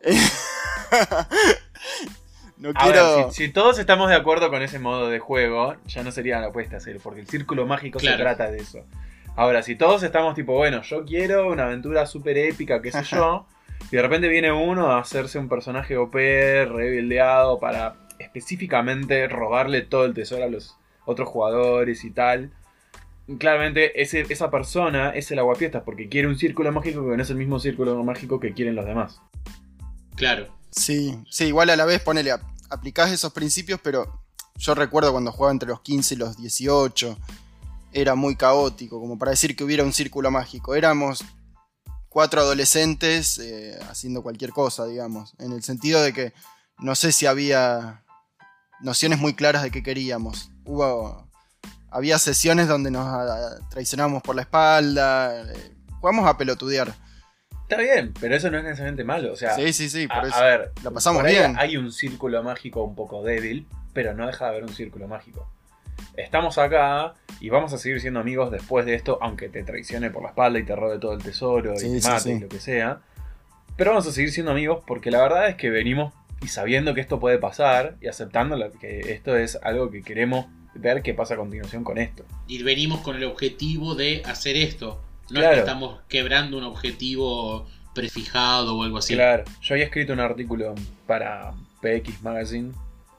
no 2.58 2.70
A 2.70 2.72
quiero. 2.74 3.16
ver, 3.16 3.32
si, 3.32 3.46
si 3.46 3.52
todos 3.52 3.78
estamos 3.78 4.08
de 4.08 4.16
acuerdo 4.16 4.50
con 4.50 4.62
ese 4.62 4.78
modo 4.78 5.08
de 5.08 5.18
juego, 5.18 5.76
ya 5.86 6.02
no 6.02 6.10
sería 6.12 6.40
la 6.40 6.48
apuesta 6.48 6.76
hacer, 6.76 6.98
porque 7.02 7.20
el 7.20 7.26
círculo 7.28 7.66
mágico 7.66 7.98
Claro. 7.98 8.16
se 8.16 8.22
trata 8.22 8.50
de 8.50 8.58
eso. 8.58 8.84
Ahora, 9.36 9.62
si 9.62 9.74
todos 9.76 10.02
estamos 10.02 10.34
tipo, 10.34 10.52
bueno, 10.54 10.82
yo 10.82 11.04
quiero 11.04 11.50
una 11.50 11.64
aventura 11.64 12.06
súper 12.06 12.38
épica, 12.38 12.80
qué 12.80 12.92
sé 12.92 13.02
yo, 13.10 13.46
y 13.90 13.96
de 13.96 14.02
repente 14.02 14.28
viene 14.28 14.52
uno 14.52 14.92
a 14.92 15.00
hacerse 15.00 15.38
un 15.38 15.48
personaje 15.48 15.96
OP, 15.96 16.14
rebildeado, 16.14 17.58
para 17.58 17.96
específicamente 18.18 19.26
robarle 19.28 19.82
todo 19.82 20.04
el 20.04 20.14
tesoro 20.14 20.44
a 20.44 20.48
los 20.48 20.76
otros 21.04 21.28
jugadores 21.28 22.04
y 22.04 22.10
tal. 22.12 22.50
Claramente 23.38 24.00
ese, 24.02 24.20
esa 24.28 24.50
persona 24.50 25.10
es 25.10 25.30
el 25.30 25.38
aguafiestas 25.38 25.82
porque 25.82 26.08
quiere 26.08 26.28
un 26.28 26.36
círculo 26.36 26.70
mágico 26.72 27.08
que 27.08 27.16
no 27.16 27.22
es 27.22 27.30
el 27.30 27.36
mismo 27.36 27.58
círculo 27.58 28.02
mágico 28.04 28.38
que 28.38 28.52
quieren 28.52 28.74
los 28.76 28.84
demás. 28.86 29.20
Claro. 30.14 30.48
Sí, 30.76 31.16
sí, 31.30 31.44
igual 31.44 31.70
a 31.70 31.76
la 31.76 31.84
vez 31.84 32.00
ponele, 32.02 32.32
ap- 32.32 32.42
aplicás 32.70 33.10
esos 33.12 33.32
principios, 33.32 33.80
pero 33.82 34.20
yo 34.56 34.74
recuerdo 34.74 35.12
cuando 35.12 35.32
jugaba 35.32 35.52
entre 35.52 35.68
los 35.68 35.80
15 35.82 36.14
y 36.14 36.18
los 36.18 36.36
18, 36.36 37.16
era 37.92 38.14
muy 38.14 38.34
caótico, 38.36 38.98
como 39.00 39.18
para 39.18 39.30
decir 39.30 39.54
que 39.54 39.62
hubiera 39.64 39.84
un 39.84 39.92
círculo 39.92 40.30
mágico. 40.30 40.74
Éramos 40.74 41.24
cuatro 42.08 42.40
adolescentes 42.40 43.38
eh, 43.38 43.78
haciendo 43.88 44.22
cualquier 44.22 44.50
cosa, 44.50 44.84
digamos, 44.86 45.34
en 45.38 45.52
el 45.52 45.62
sentido 45.62 46.02
de 46.02 46.12
que 46.12 46.32
no 46.78 46.94
sé 46.96 47.12
si 47.12 47.26
había 47.26 48.02
nociones 48.80 49.18
muy 49.20 49.34
claras 49.34 49.62
de 49.62 49.70
qué 49.70 49.82
queríamos. 49.82 50.50
Hubo, 50.64 51.28
había 51.90 52.18
sesiones 52.18 52.66
donde 52.66 52.90
nos 52.90 53.06
ah, 53.06 53.58
traicionábamos 53.70 54.22
por 54.22 54.34
la 54.34 54.42
espalda, 54.42 55.52
eh, 55.52 55.72
jugamos 56.00 56.26
a 56.28 56.36
pelotudear. 56.36 56.96
Está 57.80 57.94
bien, 57.94 58.14
pero 58.20 58.34
eso 58.36 58.50
no 58.50 58.58
es 58.58 58.64
necesariamente 58.64 59.04
malo. 59.04 59.32
O 59.32 59.36
sea, 59.36 59.54
Sí, 59.54 59.72
sí, 59.72 59.88
sí, 59.88 60.06
por 60.06 60.24
a, 60.24 60.28
eso. 60.28 60.36
a 60.36 60.42
ver, 60.44 60.72
la 60.82 60.90
pasamos 60.90 61.20
por 61.22 61.28
ahí 61.28 61.36
bien. 61.36 61.56
Hay 61.58 61.76
un 61.76 61.92
círculo 61.92 62.42
mágico 62.42 62.82
un 62.84 62.94
poco 62.94 63.22
débil, 63.22 63.66
pero 63.92 64.14
no 64.14 64.26
deja 64.26 64.44
de 64.46 64.50
haber 64.50 64.64
un 64.64 64.74
círculo 64.74 65.08
mágico. 65.08 65.48
Estamos 66.16 66.58
acá 66.58 67.14
y 67.40 67.50
vamos 67.50 67.72
a 67.72 67.78
seguir 67.78 68.00
siendo 68.00 68.20
amigos 68.20 68.50
después 68.50 68.86
de 68.86 68.94
esto, 68.94 69.18
aunque 69.20 69.48
te 69.48 69.62
traicione 69.64 70.10
por 70.10 70.22
la 70.22 70.30
espalda 70.30 70.58
y 70.58 70.64
te 70.64 70.76
robe 70.76 70.98
todo 70.98 71.12
el 71.12 71.22
tesoro 71.22 71.76
Sí, 71.76 71.86
y 71.88 72.00
te 72.00 72.08
mate 72.08 72.20
sí. 72.20 72.30
y 72.32 72.40
lo 72.40 72.48
que 72.48 72.60
sea. 72.60 73.00
Pero 73.76 73.90
vamos 73.90 74.06
a 74.06 74.12
seguir 74.12 74.30
siendo 74.30 74.52
amigos 74.52 74.82
porque 74.86 75.10
la 75.10 75.20
verdad 75.20 75.48
es 75.48 75.56
que 75.56 75.70
venimos 75.70 76.12
y 76.40 76.48
sabiendo 76.48 76.94
que 76.94 77.00
esto 77.00 77.18
puede 77.18 77.38
pasar 77.38 77.96
y 78.00 78.06
aceptando 78.06 78.56
que 78.80 79.12
esto 79.12 79.36
es 79.36 79.58
algo 79.62 79.90
que 79.90 80.02
queremos 80.02 80.46
ver 80.74 81.02
qué 81.02 81.14
pasa 81.14 81.34
a 81.34 81.36
continuación 81.36 81.84
con 81.84 81.98
esto. 81.98 82.24
Y 82.46 82.62
venimos 82.62 83.00
con 83.00 83.16
el 83.16 83.24
objetivo 83.24 83.94
de 83.94 84.22
hacer 84.24 84.56
esto. 84.56 85.03
No 85.30 85.40
es 85.40 85.48
que 85.48 85.58
estamos 85.58 86.00
quebrando 86.08 86.58
un 86.58 86.64
objetivo 86.64 87.66
prefijado 87.94 88.76
o 88.76 88.82
algo 88.82 88.98
así. 88.98 89.14
Claro, 89.14 89.44
yo 89.62 89.74
había 89.74 89.84
escrito 89.84 90.12
un 90.12 90.20
artículo 90.20 90.74
para 91.06 91.52
PX 91.80 92.22
Magazine 92.22 92.72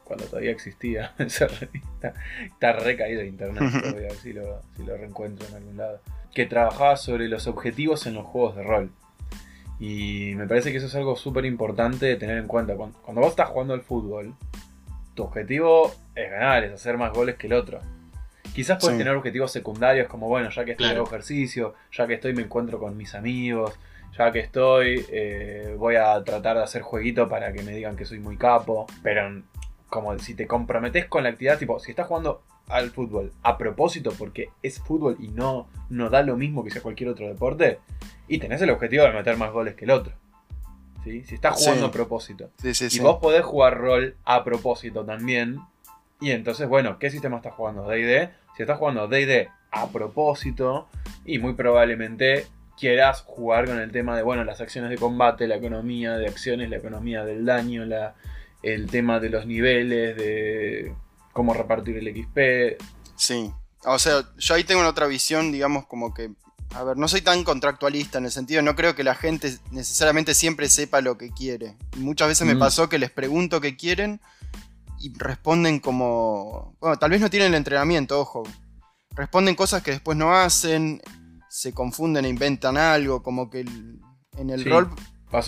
cuando 0.04 0.26
todavía 0.26 0.52
existía 0.52 1.14
esa 1.20 1.48
revista. 1.48 2.14
Está 2.46 2.74
recaído 2.74 3.22
de 3.22 3.28
internet, 3.28 3.72
pero 3.74 3.94
voy 3.94 4.04
a 4.04 4.08
ver 4.08 4.16
si 4.16 4.34
lo, 4.34 4.62
si 4.76 4.84
lo 4.84 4.96
reencuentro 4.98 5.48
en 5.48 5.56
algún 5.56 5.78
lado. 5.78 6.00
Que 6.34 6.46
trabajaba 6.46 6.96
sobre 6.98 7.28
los 7.28 7.48
objetivos 7.48 8.06
en 8.06 8.14
los 8.14 8.26
juegos 8.26 8.56
de 8.56 8.64
rol. 8.64 8.92
Y 9.80 10.34
me 10.36 10.48
parece 10.48 10.72
que 10.72 10.78
eso 10.78 10.88
es 10.88 10.96
algo 10.96 11.16
súper 11.16 11.46
importante 11.46 12.06
de 12.06 12.16
tener 12.16 12.38
en 12.38 12.48
cuenta. 12.48 12.76
Cuando, 12.76 12.98
cuando 13.00 13.22
vos 13.22 13.32
estás 13.32 13.50
jugando 13.50 13.74
al 13.74 13.82
fútbol, 13.82 14.34
tu 15.16 15.24
objetivo 15.24 15.94
es 16.14 16.30
ganar, 16.30 16.64
es 16.64 16.74
hacer 16.74 16.98
más 16.98 17.12
goles 17.12 17.36
que 17.36 17.48
el 17.48 17.54
otro. 17.54 17.82
Quizás 18.54 18.78
puedes 18.80 18.96
Sí. 18.98 19.04
tener 19.04 19.16
objetivos 19.16 19.52
secundarios 19.52 20.08
como, 20.08 20.28
bueno, 20.28 20.50
ya 20.50 20.64
que 20.66 20.72
estoy 20.72 20.86
Claro. 20.88 21.02
hago 21.02 21.08
ejercicio, 21.10 21.74
ya 21.92 22.08
que 22.08 22.14
estoy 22.16 22.34
me 22.34 22.42
encuentro 22.44 22.80
con 22.80 22.96
mis 22.98 23.16
amigos, 23.16 23.74
ya 24.18 24.32
que 24.32 24.40
estoy 24.40 25.06
eh, 25.10 25.76
voy 25.78 25.96
a 25.96 26.24
tratar 26.24 26.58
de 26.58 26.64
hacer 26.64 26.82
jueguito 26.82 27.28
para 27.28 27.52
que 27.52 27.62
me 27.64 27.74
digan 27.74 27.96
que 27.96 28.06
soy 28.06 28.20
muy 28.20 28.38
capo. 28.38 28.86
Pero 29.04 29.42
como 29.90 30.18
si 30.20 30.36
te 30.36 30.48
comprometes 30.48 31.06
con 31.06 31.24
la 31.24 31.30
actividad, 31.30 31.58
tipo, 31.58 31.80
si 31.80 31.92
estás 31.92 32.08
jugando 32.08 32.44
al 32.68 32.90
fútbol 32.90 33.32
a 33.44 33.58
propósito 33.58 34.12
porque 34.18 34.50
es 34.64 34.80
fútbol 34.80 35.18
y 35.20 35.28
no, 35.28 35.68
no 35.90 36.10
da 36.10 36.24
lo 36.24 36.36
mismo 36.36 36.64
que 36.64 36.72
sea 36.72 36.82
cualquier 36.82 37.10
otro 37.10 37.28
deporte, 37.28 37.80
y 38.28 38.40
tenés 38.40 38.60
el 38.62 38.72
objetivo 38.72 39.04
de 39.04 39.12
meter 39.12 39.38
más 39.38 39.52
goles 39.52 39.76
que 39.76 39.86
el 39.86 39.92
otro. 39.92 40.14
¿sí? 41.04 41.24
Si 41.26 41.36
estás 41.36 41.56
jugando 41.60 41.84
Sí. 41.84 41.90
a 41.90 41.92
propósito. 41.92 42.50
Sí, 42.60 42.74
sí, 42.74 42.86
Y 42.86 42.90
sí. 42.90 43.00
vos 43.00 43.18
podés 43.22 43.44
jugar 43.46 43.78
rol 43.78 44.16
a 44.26 44.44
propósito 44.44 45.06
también. 45.06 45.60
Y 46.26 46.32
entonces, 46.32 46.68
bueno, 46.68 46.98
¿qué 46.98 47.12
sistema 47.12 47.38
estás 47.38 47.54
jugando? 47.54 47.84
DD. 47.84 48.32
Si 48.58 48.64
estás 48.64 48.80
jugando 48.80 49.08
DD 49.08 49.48
a 49.70 49.88
propósito, 49.90 50.88
y 51.24 51.38
muy 51.38 51.54
probablemente 51.54 52.48
quieras 52.80 53.22
jugar 53.22 53.68
con 53.68 53.78
el 53.80 53.92
tema 53.92 54.18
de, 54.18 54.24
bueno, 54.24 54.44
las 54.44 54.60
acciones 54.60 54.90
de 54.90 54.98
combate, 54.98 55.48
la 55.48 55.58
economía 55.58 56.18
de 56.18 56.26
acciones, 56.26 56.72
la 56.72 56.78
economía 56.78 57.24
del 57.24 57.46
daño, 57.46 57.86
la, 57.86 58.16
el 58.64 58.90
tema 58.90 59.20
de 59.20 59.30
los 59.30 59.46
niveles, 59.46 60.18
de 60.18 60.96
cómo 61.32 61.54
repartir 61.54 61.96
el 61.98 62.08
XP. 62.12 62.82
Sí. 63.16 63.52
O 63.86 64.00
sea, 64.00 64.24
yo 64.40 64.56
ahí 64.56 64.64
tengo 64.64 64.82
una 64.82 64.90
otra 64.90 65.06
visión, 65.06 65.52
digamos, 65.52 65.86
como 65.86 66.12
que. 66.16 66.32
A 66.74 66.84
ver, 66.84 66.98
no 66.98 67.08
soy 67.08 67.22
tan 67.22 67.44
contractualista 67.44 68.18
en 68.18 68.26
el 68.26 68.32
sentido, 68.32 68.64
no 68.64 68.76
creo 68.76 68.96
que 68.96 69.04
la 69.04 69.14
gente 69.14 69.54
necesariamente 69.70 70.34
siempre 70.34 70.70
sepa 70.70 71.02
lo 71.02 71.20
que 71.20 71.30
quiere. 71.30 71.76
Muchas 71.98 72.30
veces 72.30 72.48
me 72.48 72.56
Mm. 72.56 72.60
pasó 72.60 72.90
que 72.90 72.98
les 72.98 73.12
pregunto 73.12 73.62
qué 73.62 73.78
quieren 73.78 74.20
y 75.06 75.14
responden 75.18 75.80
como. 75.80 76.76
Bueno, 76.80 76.98
tal 76.98 77.12
vez 77.12 77.22
no 77.22 77.30
tienen 77.30 77.50
el 77.50 77.56
entrenamiento, 77.56 78.20
ojo. 78.20 78.44
Responden 79.12 79.56
cosas 79.56 79.82
que 79.84 79.92
después 79.92 80.18
no 80.18 80.36
hacen, 80.36 81.02
se 81.50 81.74
confunden 81.74 82.26
e 82.26 82.30
inventan 82.30 82.76
algo, 82.78 83.22
como 83.24 83.50
que 83.50 83.62
el- 83.62 84.00
en 84.38 84.50
el 84.50 84.64
Sí, 84.64 84.70
rol 84.70 84.90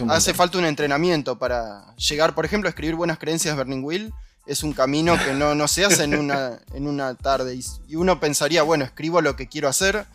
hace 0.09 0.33
falta 0.33 0.57
un 0.57 0.65
entrenamiento 0.65 1.37
para 1.39 1.95
llegar, 1.95 2.33
por 2.35 2.45
ejemplo, 2.45 2.67
a 2.67 2.71
escribir 2.71 2.95
buenas 2.95 3.17
creencias 3.17 3.55
de 3.57 3.63
Burning 3.63 3.83
Wheel. 3.83 4.13
Es 4.45 4.63
un 4.63 4.71
camino 4.73 5.17
que 5.25 5.33
no, 5.33 5.55
no 5.55 5.67
se 5.67 5.83
hace 5.85 6.03
en 6.05 6.15
una, 6.17 6.59
en 6.73 6.87
una 6.87 7.15
tarde. 7.15 7.55
Y, 7.55 7.63
y 7.87 7.95
uno 7.95 8.19
pensaría, 8.19 8.63
bueno, 8.63 8.85
escribo 8.85 9.21
lo 9.21 9.35
que 9.35 9.47
quiero 9.47 9.67
hacer. 9.67 10.05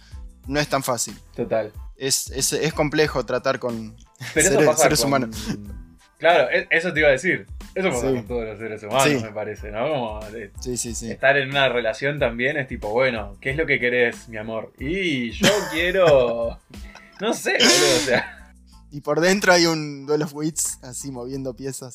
No 0.47 0.59
es 0.61 0.69
tan 0.69 0.83
fácil. 0.83 1.19
Total. 1.37 1.73
Es, 1.97 2.31
es, 2.31 2.53
es 2.53 2.73
complejo 2.73 3.25
tratar 3.27 3.59
con 3.59 3.95
Pero 4.35 4.49
eso 4.49 4.51
seres, 4.59 4.67
pasa 4.67 4.83
seres 4.85 5.01
con- 5.01 5.09
humanos. 5.09 5.37
Claro, 6.19 6.49
e- 6.51 6.67
eso 6.71 6.93
te 6.93 7.01
iba 7.01 7.09
a 7.09 7.13
decir. 7.13 7.47
Eso 7.75 7.89
pasa 7.91 8.09
Sí. 8.09 8.15
con 8.17 8.27
todos 8.27 8.45
los 8.47 8.59
seres 8.59 8.83
humanos, 8.83 9.05
Sí. 9.09 9.19
me 9.25 9.31
parece, 9.33 9.71
¿no? 9.71 9.89
Como 9.89 10.21
Sí, 10.61 10.77
sí, 10.77 10.95
sí. 10.95 11.11
estar 11.11 11.37
en 11.39 11.51
una 11.51 11.69
relación 11.69 12.19
también 12.19 12.57
es 12.59 12.69
tipo, 12.69 12.91
bueno, 12.91 13.37
¿qué 13.41 13.51
es 13.51 13.57
lo 13.57 13.65
que 13.67 13.81
querés, 13.81 14.29
mi 14.29 14.37
amor? 14.37 14.73
Y 14.79 15.31
yo 15.31 15.49
quiero. 15.73 16.59
No 17.21 17.33
sé, 17.33 17.53
boludo, 17.53 17.97
o 17.97 18.01
sea. 18.07 18.53
Y 18.91 19.01
por 19.01 19.21
dentro 19.21 19.53
hay 19.55 19.65
un 19.67 20.05
Duel 20.07 20.23
of 20.23 20.35
Wits 20.35 20.79
así 20.83 21.11
moviendo 21.11 21.55
piezas. 21.57 21.95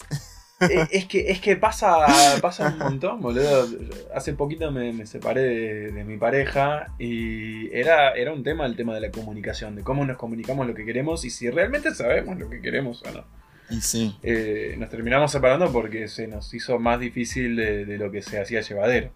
e- 0.62 0.88
Es 0.92 1.06
que, 1.06 1.30
es 1.30 1.40
que 1.40 1.56
pasa, 1.56 1.98
pasa 2.42 2.70
un 2.70 2.80
montón, 2.80 3.22
boludo. 3.22 3.68
Hace 4.16 4.34
poquito 4.34 4.72
me, 4.72 4.92
me 4.94 5.06
separé 5.06 5.42
de, 5.42 5.92
de 5.92 6.04
mi 6.04 6.18
pareja 6.18 6.88
y 6.98 7.72
era, 7.72 8.14
era 8.14 8.34
un 8.34 8.42
tema 8.44 8.66
el 8.66 8.76
tema 8.76 8.96
de 8.96 9.02
la 9.02 9.12
comunicación, 9.12 9.76
de 9.76 9.84
cómo 9.84 10.04
nos 10.06 10.18
comunicamos 10.18 10.66
lo 10.66 10.74
que 10.74 10.86
queremos 10.86 11.24
y 11.26 11.30
si 11.30 11.50
realmente 11.52 11.94
sabemos 11.94 12.40
lo 12.40 12.50
que 12.50 12.62
queremos 12.62 13.04
o 13.04 13.12
no. 13.12 13.24
Y 13.70 13.82
sí. 13.82 14.16
Eh, 14.24 14.76
nos 14.78 14.90
terminamos 14.90 15.32
separando 15.32 15.72
porque 15.72 16.08
se 16.08 16.28
nos 16.28 16.54
hizo 16.54 16.80
más 16.80 17.00
difícil 17.00 17.56
de, 17.56 17.86
de 17.86 17.98
lo 17.98 18.12
que 18.12 18.22
se 18.22 18.40
hacía 18.40 18.62
llevadero. 18.62 19.12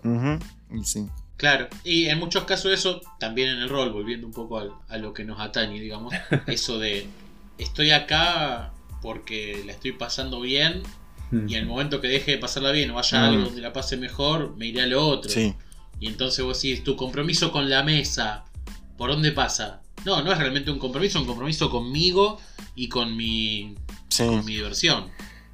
Y 0.74 0.84
sí. 0.84 1.08
Claro, 1.42 1.68
y 1.84 2.06
en 2.06 2.20
muchos 2.20 2.44
casos 2.44 2.72
eso, 2.72 3.02
también 3.20 3.50
en 3.50 3.62
el 3.62 3.70
rol, 3.70 3.92
volviendo 3.92 4.28
un 4.28 4.34
poco 4.34 4.60
a, 4.88 4.98
lo 4.98 5.12
que 5.12 5.26
nos 5.26 5.40
atañe, 5.40 5.82
digamos, 5.82 6.14
eso 6.48 6.78
de 6.78 7.08
estoy 7.58 7.90
acá 7.90 8.74
porque 9.02 9.64
la 9.66 9.72
estoy 9.72 9.94
pasando 9.94 10.40
bien 10.40 10.84
y 11.32 11.56
en 11.56 11.62
el 11.62 11.66
momento 11.66 12.00
que 12.00 12.10
deje 12.10 12.32
de 12.32 12.38
pasarla 12.38 12.72
bien 12.72 12.92
o 12.92 12.96
vaya 12.96 13.18
a 13.18 13.22
Mm. 13.22 13.34
algo 13.34 13.46
donde 13.46 13.62
la 13.62 13.74
pase 13.74 13.98
mejor, 13.98 14.56
me 14.58 14.68
iré 14.68 14.82
a 14.82 14.86
lo 14.86 15.04
otro. 15.04 15.32
Sí. 15.32 15.56
Y 16.00 16.08
entonces 16.08 16.46
vos 16.46 16.62
decís, 16.62 16.84
tu 16.84 16.96
compromiso 16.96 17.52
con 17.52 17.70
la 17.70 17.82
mesa, 17.82 18.46
¿por 18.96 19.10
dónde 19.10 19.32
pasa? 19.32 19.82
No, 20.06 20.22
no 20.22 20.32
es 20.32 20.38
realmente 20.38 20.70
un 20.70 20.78
compromiso, 20.78 21.18
es 21.18 21.22
un 21.22 21.28
compromiso 21.28 21.72
conmigo 21.72 22.40
y 22.76 22.88
con 22.88 23.16
mi, 23.16 23.76
Sí. 24.12 24.26
con 24.28 24.46
mi 24.46 24.56
diversión. 24.56 25.10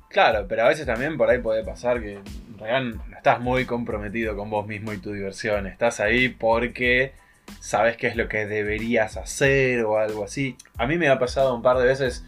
Claro, 0.10 0.46
pero 0.48 0.64
a 0.64 0.68
veces 0.68 0.86
también 0.86 1.18
por 1.18 1.30
ahí 1.30 1.40
puede 1.40 1.64
pasar 1.64 2.02
que 2.02 2.14
en 2.14 2.58
realidad 2.58 2.96
no 3.08 3.16
estás 3.16 3.40
muy 3.40 3.66
comprometido 3.66 4.36
con 4.36 4.50
vos 4.50 4.66
mismo 4.66 4.94
y 4.94 4.98
tu 4.98 5.12
diversión. 5.12 5.68
Estás 5.68 6.00
ahí 6.00 6.30
porque 6.30 7.14
sabes 7.60 7.98
qué 7.98 8.08
es 8.08 8.16
lo 8.16 8.28
que 8.28 8.46
deberías 8.46 9.18
hacer 9.18 9.84
o 9.84 10.00
algo 10.00 10.24
así. 10.24 10.56
A 10.78 10.88
mí 10.88 10.98
me 10.98 11.10
ha 11.10 11.20
pasado 11.20 11.56
un 11.56 11.62
par 11.62 11.78
de 11.78 11.86
veces, 11.86 12.26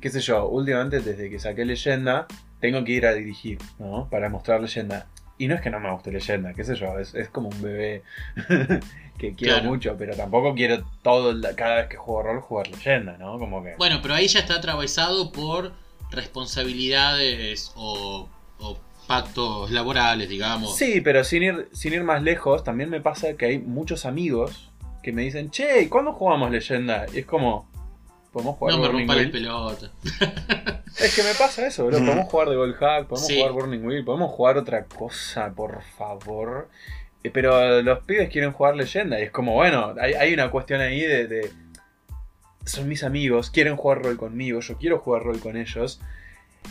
qué 0.00 0.10
sé 0.10 0.20
yo, 0.20 0.48
últimamente 0.48 1.00
desde 1.00 1.30
que 1.30 1.38
saqué 1.38 1.64
leyenda, 1.64 2.26
tengo 2.60 2.84
que 2.84 2.92
ir 2.92 3.06
a 3.06 3.14
dirigir, 3.14 3.58
¿no? 3.78 4.08
Para 4.10 4.28
mostrar 4.28 4.60
leyenda. 4.60 5.06
Y 5.38 5.48
no 5.48 5.54
es 5.54 5.60
que 5.60 5.70
no 5.70 5.78
me 5.80 5.90
guste 5.92 6.10
leyenda, 6.12 6.54
qué 6.54 6.64
sé 6.64 6.74
yo, 6.76 6.98
es, 6.98 7.14
es 7.14 7.28
como 7.28 7.48
un 7.50 7.60
bebé 7.62 8.02
que 9.18 9.34
quiero 9.34 9.54
Claro. 9.56 9.68
mucho, 9.68 9.94
pero 9.98 10.16
tampoco 10.16 10.54
quiero 10.54 10.84
todo, 11.02 11.34
cada 11.54 11.76
vez 11.76 11.88
que 11.88 11.96
juego 11.96 12.22
rol 12.22 12.40
jugar 12.40 12.68
leyenda, 12.68 13.16
¿no? 13.18 13.38
Como 13.38 13.62
que... 13.62 13.74
Bueno, 13.76 14.00
pero 14.02 14.14
ahí 14.14 14.28
ya 14.28 14.40
está 14.40 14.54
atravesado 14.56 15.32
por 15.32 15.72
responsabilidades 16.10 17.72
o, 17.76 18.28
o 18.58 18.78
pactos 19.06 19.70
laborales, 19.70 20.28
digamos. 20.28 20.76
Sí, 20.76 21.00
pero 21.00 21.22
sin 21.24 21.42
ir, 21.42 21.68
sin 21.72 21.92
ir 21.92 22.02
más 22.02 22.22
lejos, 22.22 22.64
también 22.64 22.90
me 22.90 23.00
pasa 23.00 23.34
que 23.36 23.46
hay 23.46 23.58
muchos 23.58 24.06
amigos 24.06 24.70
que 25.02 25.12
me 25.12 25.22
dicen, 25.22 25.50
che, 25.50 25.82
¿y 25.82 25.88
cuándo 25.88 26.12
jugamos 26.12 26.50
leyenda? 26.50 27.06
Y 27.12 27.18
es 27.20 27.26
como, 27.26 27.68
podemos 28.36 28.56
jugar 28.56 28.74
no 28.76 28.82
me 28.82 28.88
rompa 28.88 29.14
la 29.14 29.20
Wheel? 29.22 29.30
pelota. 29.30 29.90
Es 30.98 31.14
que 31.14 31.22
me 31.22 31.34
pasa 31.34 31.66
eso, 31.66 31.86
bro. 31.86 31.98
Podemos 31.98 32.26
jugar 32.26 32.48
de 32.50 32.56
Gold 32.56 32.74
Hack, 32.76 33.06
podemos 33.06 33.26
Sí. 33.26 33.36
jugar 33.36 33.52
Burning 33.52 33.84
Wheel, 33.84 34.04
podemos 34.04 34.30
jugar 34.32 34.56
otra 34.58 34.84
cosa, 34.84 35.50
por 35.54 35.82
favor. 35.82 36.68
Eh, 37.22 37.30
Pero 37.30 37.82
los 37.82 37.98
pibes 38.04 38.28
quieren 38.30 38.52
jugar 38.52 38.76
leyenda 38.76 39.18
y 39.20 39.24
es 39.24 39.30
como, 39.30 39.54
bueno, 39.54 39.94
hay, 40.00 40.14
hay 40.14 40.32
una 40.34 40.50
cuestión 40.50 40.80
ahí 40.80 41.00
de, 41.00 41.26
de- 41.26 41.50
Son 42.64 42.88
mis 42.88 43.04
amigos, 43.04 43.50
quieren 43.50 43.76
jugar 43.76 44.02
rol 44.02 44.16
conmigo, 44.16 44.60
yo 44.60 44.76
quiero 44.78 44.98
jugar 44.98 45.22
rol 45.22 45.38
con 45.40 45.56
ellos. 45.56 46.00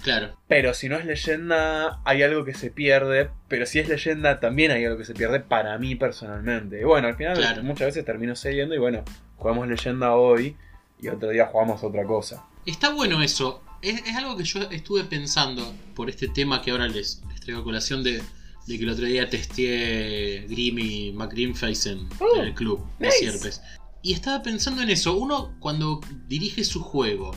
Claro. 0.04 0.36
Pero 0.48 0.74
si 0.74 0.90
no 0.90 0.98
es 0.98 1.06
leyenda, 1.06 2.00
hay 2.04 2.22
algo 2.24 2.44
que 2.46 2.54
se 2.54 2.70
pierde. 2.72 3.30
Pero 3.48 3.66
si 3.66 3.80
es 3.80 3.88
leyenda, 3.88 4.40
también 4.42 4.72
hay 4.72 4.84
algo 4.86 4.98
que 4.98 5.06
se 5.06 5.14
pierde 5.14 5.40
para 5.40 5.78
mí 5.78 5.96
personalmente. 5.96 6.82
Y 6.82 6.84
bueno, 6.84 7.08
al 7.08 7.16
final 7.16 7.38
Claro. 7.38 7.64
muchas 7.64 7.88
veces 7.88 8.04
termino 8.06 8.36
cediendo 8.36 8.76
y 8.76 8.78
bueno, 8.80 9.04
jugamos 9.38 9.68
leyenda 9.68 10.16
hoy 10.16 10.58
y 11.02 11.08
otro 11.08 11.30
día 11.30 11.48
jugamos 11.52 11.84
otra 11.84 12.06
cosa. 12.06 12.46
Está 12.66 12.94
bueno 12.94 13.22
eso. 13.22 13.62
Es, 13.82 14.02
es 14.08 14.16
algo 14.16 14.36
que 14.36 14.44
yo 14.44 14.62
estuve 14.72 15.04
pensando 15.04 15.74
por 15.96 16.10
este 16.10 16.28
tema 16.28 16.62
que 16.62 16.72
ahora 16.72 16.88
les, 16.88 17.22
les 17.30 17.40
traigo 17.42 17.62
a 17.62 17.64
colación 17.64 18.04
de, 18.04 18.22
de 18.68 18.78
que 18.78 18.84
el 18.84 18.90
otro 18.90 19.06
día 19.06 19.30
testé 19.30 20.46
Grim 20.50 20.80
y 20.80 21.12
McGrimface 21.12 21.92
en, 21.92 22.10
Oh, 22.20 22.38
en 22.38 22.46
el 22.46 22.54
club 22.56 22.84
de 23.00 23.08
nice. 23.08 23.20
Sierpes. 23.20 23.62
Y 24.02 24.14
estaba 24.14 24.42
pensando 24.42 24.82
en 24.82 24.90
eso. 24.90 25.16
Uno, 25.18 25.54
cuando 25.60 26.00
dirige 26.28 26.64
su 26.64 26.82
juego, 26.82 27.32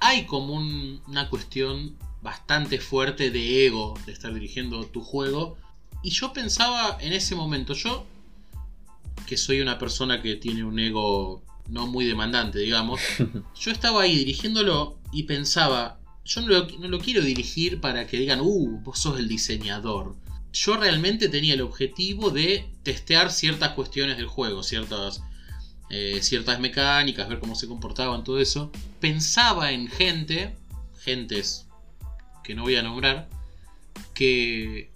hay 0.00 0.26
como 0.26 0.54
un- 0.54 1.00
una 1.06 1.28
cuestión 1.30 1.96
bastante 2.22 2.78
fuerte 2.80 3.30
de 3.30 3.66
ego 3.66 3.94
de 4.06 4.12
estar 4.12 4.32
dirigiendo 4.34 4.84
tu 4.86 5.00
juego. 5.00 5.56
Y 6.02 6.10
yo 6.10 6.32
pensaba 6.32 6.98
en 7.00 7.12
ese 7.12 7.34
momento, 7.34 7.72
yo, 7.74 8.04
que 9.26 9.36
soy 9.36 9.60
una 9.60 9.78
persona 9.78 10.20
que 10.22 10.34
tiene 10.36 10.64
un 10.64 10.78
ego 10.78 11.42
no 11.68 11.86
muy 11.86 12.04
demandante, 12.04 12.58
digamos, 12.58 13.00
yo 13.60 13.70
estaba 13.70 14.02
ahí 14.02 14.16
dirigiéndolo 14.16 14.98
y 15.12 15.24
pensaba, 15.24 15.98
yo 16.24 16.40
no 16.40 16.48
lo, 16.48 16.66
no 16.78 16.88
lo 16.88 16.98
quiero 16.98 17.22
dirigir 17.22 17.80
para 17.80 18.06
que 18.06 18.18
digan, 18.18 18.40
uh, 18.40 18.80
vos 18.82 18.98
sos 18.98 19.18
el 19.18 19.28
diseñador. 19.28 20.14
Yo 20.52 20.76
realmente 20.76 21.28
tenía 21.28 21.54
el 21.54 21.60
objetivo 21.60 22.30
de 22.30 22.68
testear 22.82 23.30
ciertas 23.30 23.70
cuestiones 23.70 24.16
del 24.16 24.26
juego, 24.26 24.62
ciertas, 24.62 25.22
eh, 25.90 26.20
ciertas 26.22 26.60
mecánicas, 26.60 27.28
ver 27.28 27.40
cómo 27.40 27.54
se 27.54 27.68
comportaban, 27.68 28.24
todo 28.24 28.40
eso. 28.40 28.72
Pensaba 29.00 29.72
en 29.72 29.88
gente, 29.88 30.56
gentes 31.00 31.66
que 32.42 32.54
no 32.54 32.62
voy 32.62 32.76
a 32.76 32.82
nombrar, 32.82 33.28
que, 34.14 34.90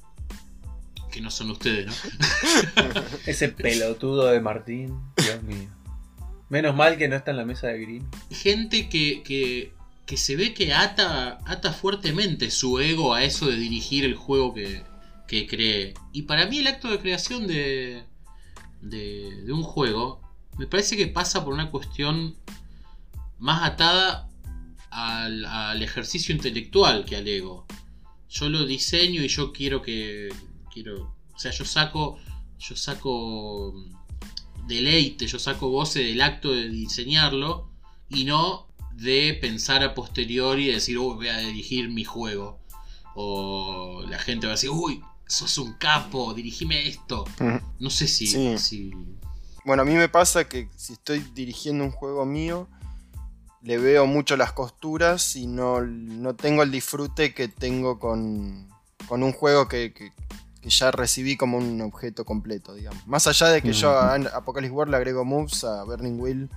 que 1.12 1.20
no 1.20 1.30
son 1.30 1.50
ustedes, 1.50 1.86
¿no? 1.86 1.92
Ese 3.26 3.48
pelotudo 3.48 4.26
de 4.26 4.40
Martín, 4.40 4.98
Dios 5.16 5.42
mío. 5.42 5.79
Menos 6.50 6.74
mal 6.74 6.98
que 6.98 7.08
no 7.08 7.14
está 7.14 7.30
en 7.30 7.36
la 7.36 7.44
mesa 7.44 7.68
de 7.68 7.80
Green. 7.80 8.10
gente 8.30 8.88
que, 8.88 9.22
que, 9.22 9.72
que 10.04 10.16
se 10.16 10.34
ve 10.34 10.52
que 10.52 10.74
ata, 10.74 11.38
ata 11.46 11.72
fuertemente 11.72 12.50
su 12.50 12.80
ego 12.80 13.14
a 13.14 13.22
eso 13.22 13.46
de 13.46 13.56
dirigir 13.56 14.04
el 14.04 14.16
juego 14.16 14.52
que, 14.52 14.82
que 15.28 15.46
cree. 15.46 15.94
Y 16.12 16.22
para 16.22 16.46
mí 16.46 16.58
el 16.58 16.66
acto 16.66 16.90
de 16.90 16.98
creación 16.98 17.46
de, 17.46 18.02
de, 18.82 19.44
de 19.44 19.52
un 19.52 19.62
juego 19.62 20.20
me 20.58 20.66
parece 20.66 20.96
que 20.96 21.06
pasa 21.06 21.44
por 21.44 21.54
una 21.54 21.70
cuestión 21.70 22.36
más 23.38 23.62
atada 23.62 24.28
al, 24.90 25.44
al 25.44 25.80
ejercicio 25.82 26.34
intelectual 26.34 27.04
que 27.04 27.14
al 27.14 27.28
ego. 27.28 27.64
Yo 28.28 28.48
lo 28.48 28.66
diseño 28.66 29.22
y 29.22 29.28
yo 29.28 29.52
quiero 29.52 29.82
que... 29.82 30.28
Quiero, 30.72 31.14
o 31.32 31.38
sea, 31.38 31.52
yo 31.52 31.64
saco... 31.64 32.18
Yo 32.58 32.76
saco 32.76 33.72
deleite, 34.70 35.26
yo 35.26 35.38
saco 35.38 35.68
goce 35.68 36.00
del 36.02 36.20
acto 36.22 36.52
de 36.52 36.68
diseñarlo 36.68 37.68
y 38.08 38.24
no 38.24 38.66
de 38.92 39.36
pensar 39.40 39.82
a 39.82 39.94
posteriori 39.94 40.68
y 40.68 40.72
decir, 40.72 40.98
uy, 40.98 41.14
voy 41.16 41.28
a 41.28 41.38
dirigir 41.38 41.88
mi 41.90 42.04
juego. 42.04 42.58
O 43.14 44.02
la 44.08 44.18
gente 44.18 44.46
va 44.46 44.52
a 44.52 44.56
decir, 44.56 44.70
uy, 44.70 45.02
sos 45.26 45.58
un 45.58 45.74
capo, 45.74 46.32
dirigime 46.34 46.88
esto. 46.88 47.24
No 47.78 47.90
sé 47.90 48.06
si... 48.08 48.26
Sí. 48.26 48.58
si- 48.58 48.92
Bueno, 49.64 49.82
a 49.82 49.84
mí 49.84 49.94
me 49.94 50.08
pasa 50.08 50.48
que 50.48 50.68
si 50.76 50.94
estoy 50.94 51.20
dirigiendo 51.34 51.84
un 51.84 51.90
juego 51.90 52.24
mío, 52.24 52.68
le 53.62 53.78
veo 53.78 54.06
mucho 54.06 54.36
las 54.36 54.52
costuras 54.52 55.36
y 55.36 55.46
no, 55.46 55.82
no 55.82 56.34
tengo 56.34 56.62
el 56.62 56.70
disfrute 56.70 57.34
que 57.34 57.48
tengo 57.48 57.98
con, 57.98 58.68
con 59.06 59.22
un 59.22 59.32
juego 59.32 59.68
que, 59.68 59.92
que- 59.92 60.12
que 60.60 60.70
ya 60.70 60.90
recibí 60.90 61.36
como 61.36 61.58
un 61.58 61.80
objeto 61.80 62.24
completo, 62.24 62.74
digamos. 62.74 63.06
Más 63.06 63.26
allá 63.26 63.48
de 63.48 63.62
que 63.62 63.72
yo 63.72 63.90
a 63.90 64.14
Apocalypse 64.14 64.74
War 64.74 64.88
le 64.88 64.96
agrego 64.96 65.24
moves, 65.24 65.64
a 65.64 65.84
Burning 65.84 66.20
Wheel 66.20 66.50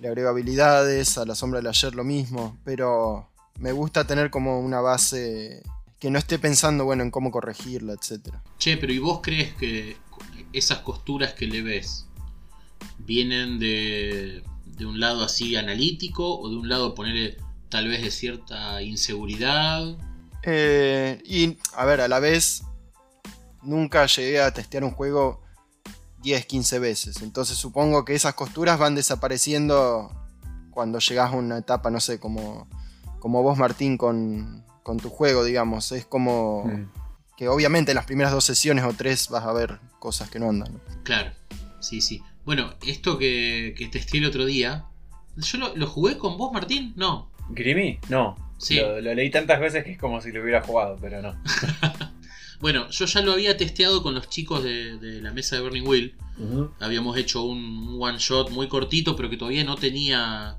le 0.00 0.08
agrego 0.08 0.28
habilidades, 0.28 1.18
a 1.18 1.24
La 1.24 1.34
Sombra 1.34 1.60
del 1.60 1.68
Ayer 1.68 1.94
lo 1.94 2.04
mismo, 2.04 2.58
pero 2.64 3.28
me 3.58 3.72
gusta 3.72 4.06
tener 4.06 4.30
como 4.30 4.60
una 4.60 4.80
base 4.80 5.62
que 5.98 6.10
no 6.10 6.18
esté 6.18 6.38
pensando, 6.38 6.84
bueno, 6.84 7.02
en 7.02 7.10
cómo 7.10 7.30
corregirla, 7.30 7.94
etcétera. 7.94 8.42
Che, 8.58 8.76
pero 8.76 8.92
¿y 8.92 8.98
vos 8.98 9.20
crees 9.22 9.54
que 9.54 9.96
esas 10.52 10.78
costuras 10.80 11.32
que 11.32 11.46
le 11.46 11.62
ves 11.62 12.06
vienen 12.98 13.58
de, 13.58 14.42
de 14.66 14.86
un 14.86 15.00
lado 15.00 15.24
así 15.24 15.56
analítico 15.56 16.38
o 16.38 16.50
de 16.50 16.56
un 16.56 16.68
lado 16.68 16.94
ponerle 16.94 17.36
tal 17.68 17.88
vez 17.88 18.02
de 18.02 18.10
cierta 18.10 18.82
inseguridad? 18.82 19.96
Eh, 20.42 21.22
y, 21.24 21.56
a 21.74 21.84
ver, 21.86 22.00
a 22.02 22.08
la 22.08 22.20
vez, 22.20 22.64
nunca 23.64 24.06
llegué 24.06 24.40
a 24.40 24.52
testear 24.52 24.84
un 24.84 24.90
juego 24.92 25.40
10, 26.22 26.46
15 26.46 26.78
veces. 26.78 27.22
Entonces 27.22 27.56
supongo 27.56 28.04
que 28.04 28.14
esas 28.14 28.34
costuras 28.34 28.78
van 28.78 28.94
desapareciendo 28.94 30.10
cuando 30.70 30.98
llegas 30.98 31.32
a 31.32 31.36
una 31.36 31.58
etapa, 31.58 31.90
no 31.90 32.00
sé, 32.00 32.18
como, 32.18 32.68
como 33.20 33.42
vos, 33.42 33.56
Martín, 33.58 33.96
con, 33.96 34.64
con 34.82 34.98
tu 34.98 35.08
juego, 35.10 35.44
digamos. 35.44 35.92
Es 35.92 36.04
como 36.06 36.64
Mm. 36.64 36.90
que 37.36 37.48
obviamente 37.48 37.92
en 37.92 37.96
las 37.96 38.06
primeras 38.06 38.32
dos 38.32 38.44
sesiones 38.44 38.84
o 38.84 38.92
tres 38.92 39.28
vas 39.28 39.44
a 39.44 39.52
ver 39.52 39.78
cosas 39.98 40.30
que 40.30 40.38
no 40.38 40.48
andan. 40.48 40.72
¿no? 40.74 40.80
Claro, 41.04 41.32
sí, 41.80 42.00
sí. 42.00 42.22
Bueno, 42.44 42.74
esto 42.86 43.16
que, 43.18 43.74
que 43.76 43.88
testé 43.88 44.18
el 44.18 44.26
otro 44.26 44.44
día, 44.46 44.84
¿yo 45.36 45.58
lo, 45.58 45.74
lo 45.76 45.86
jugué 45.86 46.18
con 46.18 46.36
vos, 46.38 46.52
Martín? 46.52 46.92
No. 46.96 47.30
¿Grimy? 47.50 47.98
No. 48.08 48.36
Sí. 48.58 48.76
Lo, 48.76 49.00
lo 49.00 49.14
leí 49.14 49.30
tantas 49.30 49.60
veces 49.60 49.84
que 49.84 49.92
es 49.92 49.98
como 49.98 50.20
si 50.20 50.30
lo 50.32 50.42
hubiera 50.42 50.62
jugado, 50.62 50.96
pero 51.00 51.20
no. 51.22 51.34
Bueno, 52.64 52.88
yo 52.88 53.04
ya 53.04 53.20
lo 53.20 53.32
había 53.32 53.58
testeado 53.58 54.02
con 54.02 54.14
los 54.14 54.30
chicos 54.30 54.64
de, 54.64 54.96
de 54.96 55.20
la 55.20 55.32
mesa 55.32 55.54
de 55.54 55.60
Burning 55.60 55.86
Wheel. 55.86 56.14
Habíamos 56.80 57.18
hecho 57.18 57.42
un 57.42 57.98
one 58.00 58.16
shot 58.18 58.50
muy 58.52 58.68
cortito, 58.68 59.14
pero 59.16 59.28
que 59.28 59.36
todavía 59.36 59.64
no 59.64 59.76
tenía 59.76 60.56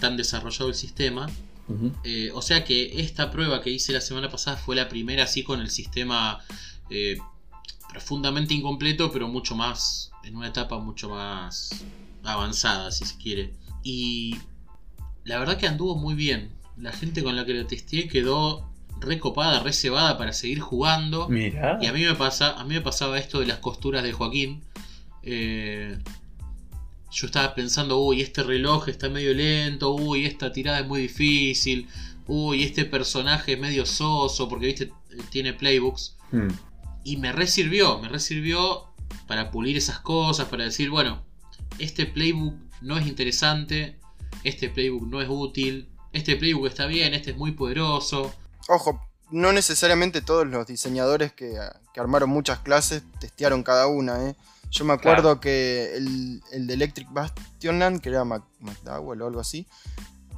tan 0.00 0.16
desarrollado 0.16 0.68
el 0.70 0.74
sistema. 0.74 1.30
Eh, 2.02 2.32
o 2.34 2.42
sea 2.42 2.64
que 2.64 3.00
esta 3.00 3.30
prueba 3.30 3.62
que 3.62 3.70
hice 3.70 3.92
la 3.92 4.00
semana 4.00 4.28
pasada 4.28 4.56
fue 4.56 4.74
la 4.74 4.88
primera 4.88 5.22
así 5.22 5.44
con 5.44 5.60
el 5.60 5.70
sistema 5.70 6.40
eh, 6.90 7.18
profundamente 7.88 8.52
incompleto, 8.52 9.12
pero 9.12 9.28
mucho 9.28 9.54
más, 9.54 10.10
en 10.24 10.34
una 10.34 10.48
etapa 10.48 10.80
mucho 10.80 11.10
más 11.10 11.84
avanzada, 12.24 12.90
si 12.90 13.04
se 13.04 13.16
quiere. 13.16 13.54
Y 13.84 14.38
la 15.22 15.38
verdad 15.38 15.56
que 15.56 15.68
anduvo 15.68 15.94
muy 15.94 16.16
bien. 16.16 16.50
La 16.76 16.90
gente 16.90 17.22
con 17.22 17.36
la 17.36 17.46
que 17.46 17.54
lo 17.54 17.64
testé 17.64 18.08
quedó 18.08 18.73
recopada, 19.00 19.60
recebada 19.60 20.16
para 20.18 20.32
seguir 20.32 20.60
jugando. 20.60 21.28
Y 21.32 21.56
a 21.86 21.92
mí 21.92 22.02
me 22.02 22.14
pasa, 22.14 22.58
a 22.58 22.64
mí 22.64 22.74
me 22.74 22.80
pasaba 22.80 23.18
esto 23.18 23.40
de 23.40 23.46
las 23.46 23.58
costuras 23.58 24.02
de 24.02 24.12
Joaquín. 24.12 24.62
Eh, 25.22 25.98
yo 27.10 27.26
estaba 27.26 27.54
pensando, 27.54 28.00
uy, 28.00 28.22
este 28.22 28.42
reloj 28.42 28.88
está 28.88 29.08
medio 29.08 29.32
lento, 29.32 29.94
uy, 29.94 30.26
esta 30.26 30.52
tirada 30.52 30.80
es 30.80 30.86
muy 30.86 31.02
difícil, 31.02 31.86
uy, 32.26 32.64
este 32.64 32.84
personaje 32.84 33.52
es 33.52 33.60
medio 33.60 33.86
soso, 33.86 34.48
porque 34.48 34.66
viste, 34.66 34.92
tiene 35.30 35.52
playbooks. 35.52 36.16
Mm. 36.32 36.48
Y 37.04 37.16
me 37.18 37.32
resirvió, 37.32 38.00
me 38.00 38.08
resirvió 38.08 38.88
para 39.26 39.50
pulir 39.50 39.76
esas 39.76 40.00
cosas, 40.00 40.48
para 40.48 40.64
decir, 40.64 40.90
bueno, 40.90 41.22
este 41.78 42.06
playbook 42.06 42.54
no 42.82 42.98
es 42.98 43.06
interesante, 43.06 43.98
este 44.42 44.68
playbook 44.68 45.08
no 45.08 45.20
es 45.20 45.28
útil, 45.30 45.88
este 46.12 46.36
playbook 46.36 46.66
está 46.66 46.86
bien, 46.86 47.14
este 47.14 47.32
es 47.32 47.36
muy 47.36 47.52
poderoso. 47.52 48.34
Ojo, 48.68 49.00
no 49.30 49.52
necesariamente 49.52 50.20
todos 50.22 50.46
los 50.46 50.66
diseñadores 50.66 51.32
que, 51.32 51.58
que 51.92 52.00
armaron 52.00 52.30
muchas 52.30 52.58
clases 52.60 53.02
testearon 53.20 53.62
cada 53.62 53.86
una, 53.86 54.28
¿eh? 54.28 54.36
Yo 54.70 54.84
me 54.84 54.92
acuerdo 54.94 55.22
Claro. 55.22 55.40
que 55.40 55.94
el, 55.96 56.42
el 56.52 56.66
de 56.66 56.74
Electric 56.74 57.08
Bastionland, 57.12 58.00
que 58.00 58.08
era 58.08 58.24
Mac- 58.24 58.42
McDowell 58.60 59.22
o 59.22 59.26
algo 59.28 59.40
así, 59.40 59.66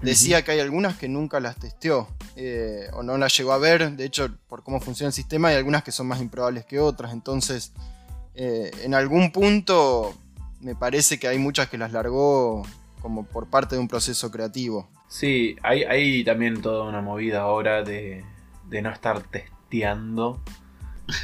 decía 0.03 0.43
que 0.45 0.51
hay 0.53 0.61
algunas 0.61 0.99
que 0.99 1.09
nunca 1.09 1.41
las 1.41 1.57
testeó 1.57 2.07
eh, 2.37 2.91
o 2.93 3.03
no 3.03 3.17
las 3.17 3.35
llegó 3.37 3.53
a 3.53 3.59
ver. 3.59 3.93
De 3.97 4.05
hecho, 4.05 4.29
por 4.49 4.63
cómo 4.63 4.79
funciona 4.81 5.09
el 5.09 5.15
sistema, 5.15 5.49
hay 5.49 5.57
algunas 5.57 5.83
que 5.85 5.93
son 5.93 6.07
más 6.07 6.21
improbables 6.21 6.67
que 6.67 6.79
otras. 6.81 7.13
Entonces, 7.15 7.73
eh, 8.35 8.71
en 8.83 8.93
algún 8.95 9.33
punto, 9.33 10.15
me 10.61 10.75
parece 10.75 11.19
que 11.19 11.29
hay 11.29 11.39
muchas 11.39 11.71
que 11.71 11.79
las 11.79 11.93
largó 11.93 12.63
como 13.01 13.25
por 13.25 13.47
parte 13.49 13.77
de 13.77 13.81
un 13.81 13.89
proceso 13.89 14.31
creativo. 14.31 14.87
Sí, 15.09 15.57
hay, 15.63 15.85
hay 15.85 16.25
también 16.25 16.61
toda 16.63 16.89
una 16.89 17.01
movida 17.01 17.41
ahora 17.43 17.83
de, 17.83 18.25
de 18.69 18.83
no 18.83 18.91
estar 18.91 19.23
tes- 19.23 19.51
testeando 19.69 20.41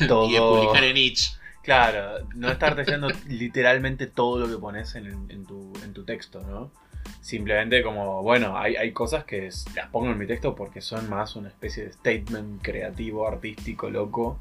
todo. 0.09 0.29
Y 0.31 0.33
de 0.35 0.39
publicar 0.41 0.85
en 0.85 0.97
itch. 0.97 1.37
Claro, 1.63 2.27
no 2.35 2.51
estar 2.51 2.75
testeando 2.75 3.09
literalmente 3.29 4.07
todo 4.09 4.39
lo 4.41 4.49
que 4.49 4.61
pones 4.61 4.95
en, 4.97 5.07
en 5.31 5.45
tu, 5.47 5.73
en 5.85 5.93
tu 5.93 6.05
texto, 6.05 6.41
¿no? 6.43 6.73
Simplemente 7.21 7.83
como, 7.85 8.23
bueno, 8.23 8.59
hay, 8.59 8.75
hay 8.77 8.93
cosas 8.93 9.25
que 9.25 9.47
es- 9.47 9.65
las 9.77 9.89
pongo 9.91 10.11
en 10.11 10.19
mi 10.19 10.27
texto 10.27 10.55
porque 10.57 10.81
son 10.81 11.09
más 11.09 11.37
una 11.37 11.49
especie 11.49 11.85
de 11.85 11.93
statement 11.93 12.63
creativo, 12.63 13.27
artístico, 13.29 13.91
loco. 13.91 14.39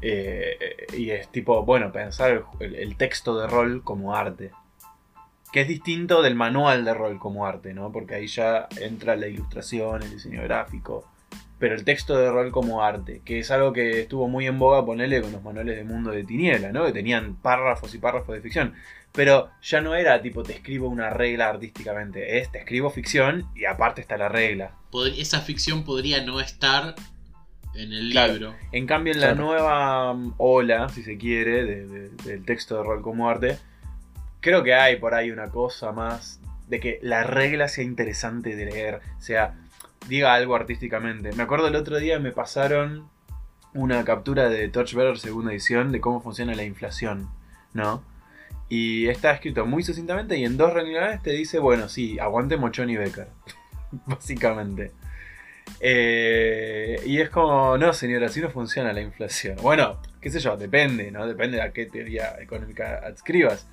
Eh, 0.00 0.86
y 0.96 1.10
es 1.10 1.28
tipo, 1.28 1.64
bueno, 1.64 1.92
pensar 1.92 2.44
el, 2.60 2.74
el 2.74 2.96
texto 2.96 3.38
de 3.38 3.46
rol 3.46 3.82
como 3.84 4.16
arte. 4.16 4.50
Que 5.52 5.60
es 5.62 5.68
distinto 5.68 6.22
del 6.22 6.34
manual 6.34 6.84
de 6.84 6.94
rol 6.94 7.18
como 7.18 7.46
arte, 7.46 7.74
¿no? 7.74 7.92
Porque 7.92 8.14
ahí 8.14 8.26
ya 8.26 8.68
entra 8.80 9.16
la 9.16 9.26
ilustración, 9.28 10.02
el 10.02 10.10
diseño 10.10 10.42
gráfico. 10.42 11.06
Pero 11.58 11.74
el 11.74 11.84
texto 11.84 12.16
de 12.16 12.30
rol 12.30 12.50
como 12.50 12.82
arte, 12.82 13.20
que 13.24 13.38
es 13.38 13.50
algo 13.50 13.72
que 13.72 14.00
estuvo 14.00 14.28
muy 14.28 14.46
en 14.46 14.58
boga 14.58 14.84
ponerle 14.84 15.20
con 15.22 15.30
los 15.30 15.42
manuales 15.42 15.76
de 15.76 15.84
mundo 15.84 16.10
de 16.10 16.24
tiniebla, 16.24 16.72
¿no? 16.72 16.84
Que 16.86 16.92
tenían 16.92 17.36
párrafos 17.36 17.94
y 17.94 17.98
párrafos 17.98 18.34
de 18.34 18.40
ficción. 18.40 18.74
Pero 19.12 19.50
ya 19.62 19.80
no 19.82 19.94
era 19.94 20.20
tipo 20.22 20.42
te 20.42 20.54
escribo 20.54 20.88
una 20.88 21.10
regla 21.10 21.50
artísticamente, 21.50 22.38
es 22.38 22.50
te 22.50 22.58
escribo 22.58 22.88
ficción 22.90 23.46
y 23.54 23.66
aparte 23.66 24.00
está 24.00 24.16
la 24.16 24.30
regla. 24.30 24.72
Pod- 24.90 25.14
esa 25.18 25.40
ficción 25.42 25.84
podría 25.84 26.24
no 26.24 26.40
estar 26.40 26.94
en 27.74 27.92
el 27.92 28.10
Claro. 28.10 28.32
libro. 28.32 28.54
En 28.72 28.86
cambio, 28.86 29.12
en 29.12 29.20
la 29.20 29.28
Claro. 29.34 29.44
nueva 29.44 30.14
mm, 30.14 30.34
ola, 30.38 30.88
si 30.88 31.02
se 31.02 31.16
quiere, 31.18 31.64
de- 31.64 31.86
de- 31.86 32.08
del 32.24 32.44
texto 32.44 32.78
de 32.78 32.84
rol 32.84 33.02
como 33.02 33.28
arte, 33.28 33.58
creo 34.42 34.62
que 34.62 34.74
hay 34.74 34.96
por 34.96 35.14
ahí 35.14 35.30
una 35.30 35.48
cosa 35.48 35.92
más 35.92 36.40
de 36.68 36.80
que 36.80 36.98
la 37.00 37.22
regla 37.22 37.68
sea 37.68 37.84
interesante 37.84 38.54
de 38.54 38.66
leer, 38.66 39.00
sea, 39.18 39.54
diga 40.08 40.34
algo 40.34 40.54
artísticamente. 40.54 41.32
Me 41.32 41.44
acuerdo 41.44 41.68
el 41.68 41.76
otro 41.76 41.98
día 41.98 42.18
me 42.18 42.32
pasaron 42.32 43.08
una 43.72 44.04
captura 44.04 44.50
de 44.50 44.68
Torchbearer 44.68 45.18
segunda 45.18 45.52
edición 45.52 45.92
de 45.92 46.00
cómo 46.00 46.20
funciona 46.20 46.54
la 46.54 46.64
inflación, 46.64 47.30
¿no? 47.72 48.02
Y 48.68 49.08
está 49.08 49.32
escrito 49.32 49.64
muy 49.64 49.82
sucintamente 49.82 50.36
y 50.36 50.44
en 50.44 50.56
dos 50.56 50.72
renglones 50.72 51.22
te 51.22 51.32
dice, 51.32 51.58
bueno, 51.58 51.88
sí, 51.88 52.18
aguante 52.18 52.56
Mochón 52.56 52.88
Becker, 52.88 53.28
básicamente. 54.06 54.92
Eh, 55.80 57.00
y 57.06 57.20
es 57.20 57.30
como, 57.30 57.76
no 57.78 57.92
señora, 57.92 58.26
así 58.26 58.40
no 58.40 58.50
funciona 58.50 58.92
la 58.92 59.00
inflación. 59.00 59.56
Bueno, 59.62 60.00
qué 60.20 60.30
sé 60.30 60.40
yo, 60.40 60.56
depende, 60.56 61.10
¿no? 61.10 61.26
Depende 61.26 61.58
de 61.58 61.62
a 61.62 61.72
qué 61.72 61.86
teoría 61.86 62.36
económica 62.40 63.00
adscribas. 63.04 63.68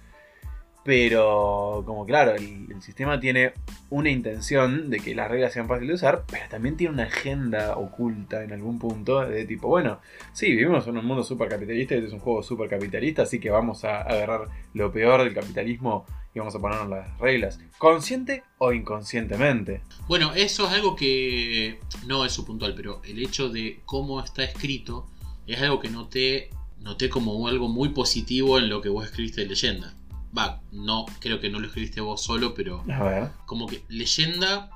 Pero, 0.83 1.83
como 1.85 2.05
claro, 2.05 2.35
el, 2.35 2.67
sistema 2.81 3.19
tiene 3.19 3.51
una 3.89 4.09
intención 4.09 4.89
de 4.89 5.01
que 5.01 5.13
las 5.13 5.29
reglas 5.29 5.51
sean 5.51 5.67
fáciles 5.67 5.89
de 5.89 5.95
usar, 5.95 6.23
pero 6.31 6.45
también 6.49 6.77
tiene 6.77 6.93
una 6.93 7.03
agenda 7.03 7.75
oculta 7.75 8.41
en 8.41 8.53
algún 8.53 8.79
punto 8.79 9.19
de 9.19 9.43
tipo, 9.43 9.67
bueno, 9.67 9.99
sí, 10.31 10.49
vivimos 10.49 10.87
en 10.87 10.97
un 10.97 11.05
mundo 11.05 11.23
super 11.23 11.49
capitalista, 11.49 11.95
este 11.95 12.07
es 12.07 12.13
un 12.13 12.19
juego 12.19 12.41
super 12.41 12.69
capitalista, 12.69 13.23
así 13.23 13.37
que 13.37 13.49
vamos 13.49 13.83
a 13.83 14.01
agarrar 14.01 14.47
lo 14.73 14.93
peor 14.93 15.25
del 15.25 15.33
capitalismo 15.33 16.05
y 16.33 16.39
vamos 16.39 16.55
a 16.55 16.59
ponernos 16.59 16.89
las 16.89 17.19
reglas, 17.19 17.59
consciente 17.77 18.43
o 18.59 18.71
inconscientemente. 18.71 19.81
Bueno, 20.07 20.33
eso 20.33 20.67
es 20.67 20.73
algo 20.73 20.95
que 20.95 21.79
no 22.07 22.23
es 22.23 22.31
su 22.31 22.45
puntual, 22.45 22.75
pero 22.75 23.01
el 23.03 23.21
hecho 23.21 23.49
de 23.49 23.81
cómo 23.85 24.23
está 24.23 24.43
escrito 24.45 25.05
es 25.47 25.61
algo 25.61 25.81
que 25.81 25.89
noté, 25.89 26.49
noté 26.79 27.09
como 27.09 27.47
algo 27.47 27.67
muy 27.67 27.89
positivo 27.89 28.57
en 28.57 28.69
lo 28.69 28.81
que 28.81 28.89
vos 28.89 29.05
escribiste 29.05 29.41
de 29.41 29.47
leyenda. 29.47 29.98
Va, 30.37 30.61
no, 30.71 31.05
creo 31.19 31.39
que 31.39 31.49
no 31.49 31.59
lo 31.59 31.67
escribiste 31.67 32.01
vos 32.01 32.21
solo, 32.21 32.53
pero 32.53 32.83
A 32.91 33.03
ver. 33.03 33.31
como 33.45 33.65
que 33.67 33.83
leyenda 33.89 34.69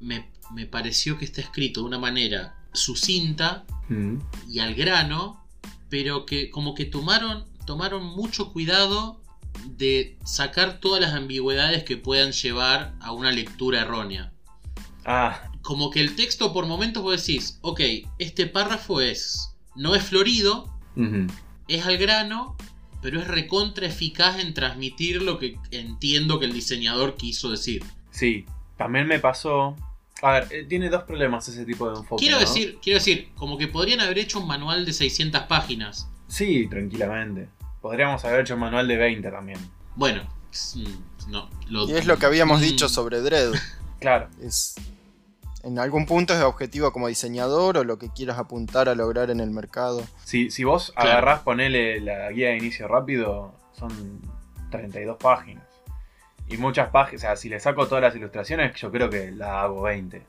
me, 0.00 0.30
me 0.52 0.66
pareció 0.66 1.16
que 1.18 1.24
está 1.24 1.40
escrito 1.40 1.80
de 1.80 1.86
una 1.86 1.98
manera 1.98 2.56
sucinta 2.72 3.64
Mm. 3.88 4.18
y 4.48 4.60
al 4.60 4.74
grano, 4.74 5.44
pero 5.90 6.24
que 6.24 6.50
como 6.50 6.74
que 6.74 6.84
tomaron, 6.86 7.44
tomaron 7.66 8.04
mucho 8.04 8.52
cuidado 8.52 9.20
de 9.66 10.16
sacar 10.24 10.78
todas 10.80 11.00
las 11.00 11.12
ambigüedades 11.14 11.84
que 11.84 11.96
puedan 11.96 12.32
llevar 12.32 12.94
a 13.00 13.12
una 13.12 13.30
lectura 13.32 13.80
errónea. 13.82 14.32
Ah, 15.04 15.42
Como 15.62 15.90
que 15.90 16.00
el 16.00 16.14
texto 16.16 16.52
por 16.52 16.66
momentos 16.66 17.02
vos 17.02 17.20
decís, 17.26 17.58
ok, 17.60 17.80
este 18.18 18.46
párrafo 18.46 19.00
es, 19.00 19.54
no 19.76 19.94
es 19.94 20.02
florido, 20.04 20.72
es 21.68 21.84
al 21.86 21.98
grano, 21.98 22.56
pero 23.02 23.20
es 23.20 23.26
recontra 23.28 23.86
eficaz 23.86 24.38
en 24.38 24.54
transmitir 24.54 25.20
lo 25.22 25.38
que 25.38 25.58
entiendo 25.70 26.38
que 26.38 26.46
el 26.46 26.52
diseñador 26.54 27.16
quiso 27.16 27.50
decir. 27.50 27.84
sí, 28.10 28.46
también 28.78 29.06
me 29.06 29.18
pasó... 29.18 29.76
A 30.22 30.30
ver, 30.32 30.48
eh, 30.50 30.64
tiene 30.68 30.88
dos 30.88 31.02
problemas 31.02 31.46
ese 31.48 31.64
tipo 31.64 31.90
de 31.90 31.98
enfoque. 31.98 32.20
Quiero 32.24 32.36
¿no? 32.36 32.40
decir, 32.40 32.78
quiero 32.82 32.98
decir, 33.00 33.28
como 33.34 33.58
que 33.58 33.66
podrían 33.68 34.00
haber 34.00 34.18
hecho 34.18 34.38
un 34.40 34.46
manual 34.46 34.84
de 34.86 34.92
600 34.92 35.42
páginas. 35.42 36.08
Sí, 36.28 36.66
tranquilamente. 36.68 37.48
Podríamos 37.80 38.24
haber 38.24 38.40
hecho 38.40 38.54
un 38.54 38.60
manual 38.60 38.86
de 38.86 38.96
20 38.96 39.30
también. 39.30 39.58
Bueno, 39.96 40.22
mm, 40.76 41.30
no. 41.30 41.50
lo- 41.68 41.88
Y 41.88 41.92
es 41.92 42.06
lo 42.06 42.18
que 42.18 42.26
habíamos 42.26 42.60
Mm, 42.60 42.62
dicho 42.62 42.88
sobre 42.88 43.20
Dread. 43.20 43.52
Claro. 44.00 44.28
Es, 44.40 44.74
en 45.62 45.78
algún 45.78 46.06
punto 46.06 46.34
es 46.34 46.40
objetivo 46.42 46.92
como 46.92 47.08
diseñador 47.08 47.78
o 47.78 47.84
lo 47.84 47.98
que 47.98 48.08
quieras 48.10 48.38
apuntar 48.38 48.88
a 48.88 48.94
lograr 48.94 49.30
en 49.30 49.40
el 49.40 49.50
mercado. 49.50 50.02
Si, 50.24 50.50
si 50.50 50.64
vos 50.64 50.92
Claro. 50.94 51.10
agarrás, 51.10 51.40
ponele 51.40 52.00
la 52.00 52.30
guía 52.32 52.48
de 52.48 52.56
inicio 52.58 52.88
rápido, 52.88 53.54
son 53.72 54.20
32 54.70 55.16
páginas. 55.18 55.64
Y 56.48 56.56
muchas 56.56 56.88
páginas, 56.90 57.22
o 57.22 57.26
sea, 57.26 57.36
si 57.36 57.48
le 57.48 57.60
saco 57.60 57.86
todas 57.86 58.02
las 58.02 58.14
ilustraciones, 58.16 58.74
yo 58.74 58.90
creo 58.90 59.08
que 59.08 59.30
la 59.30 59.62
hago 59.62 59.82
20. 59.82 60.22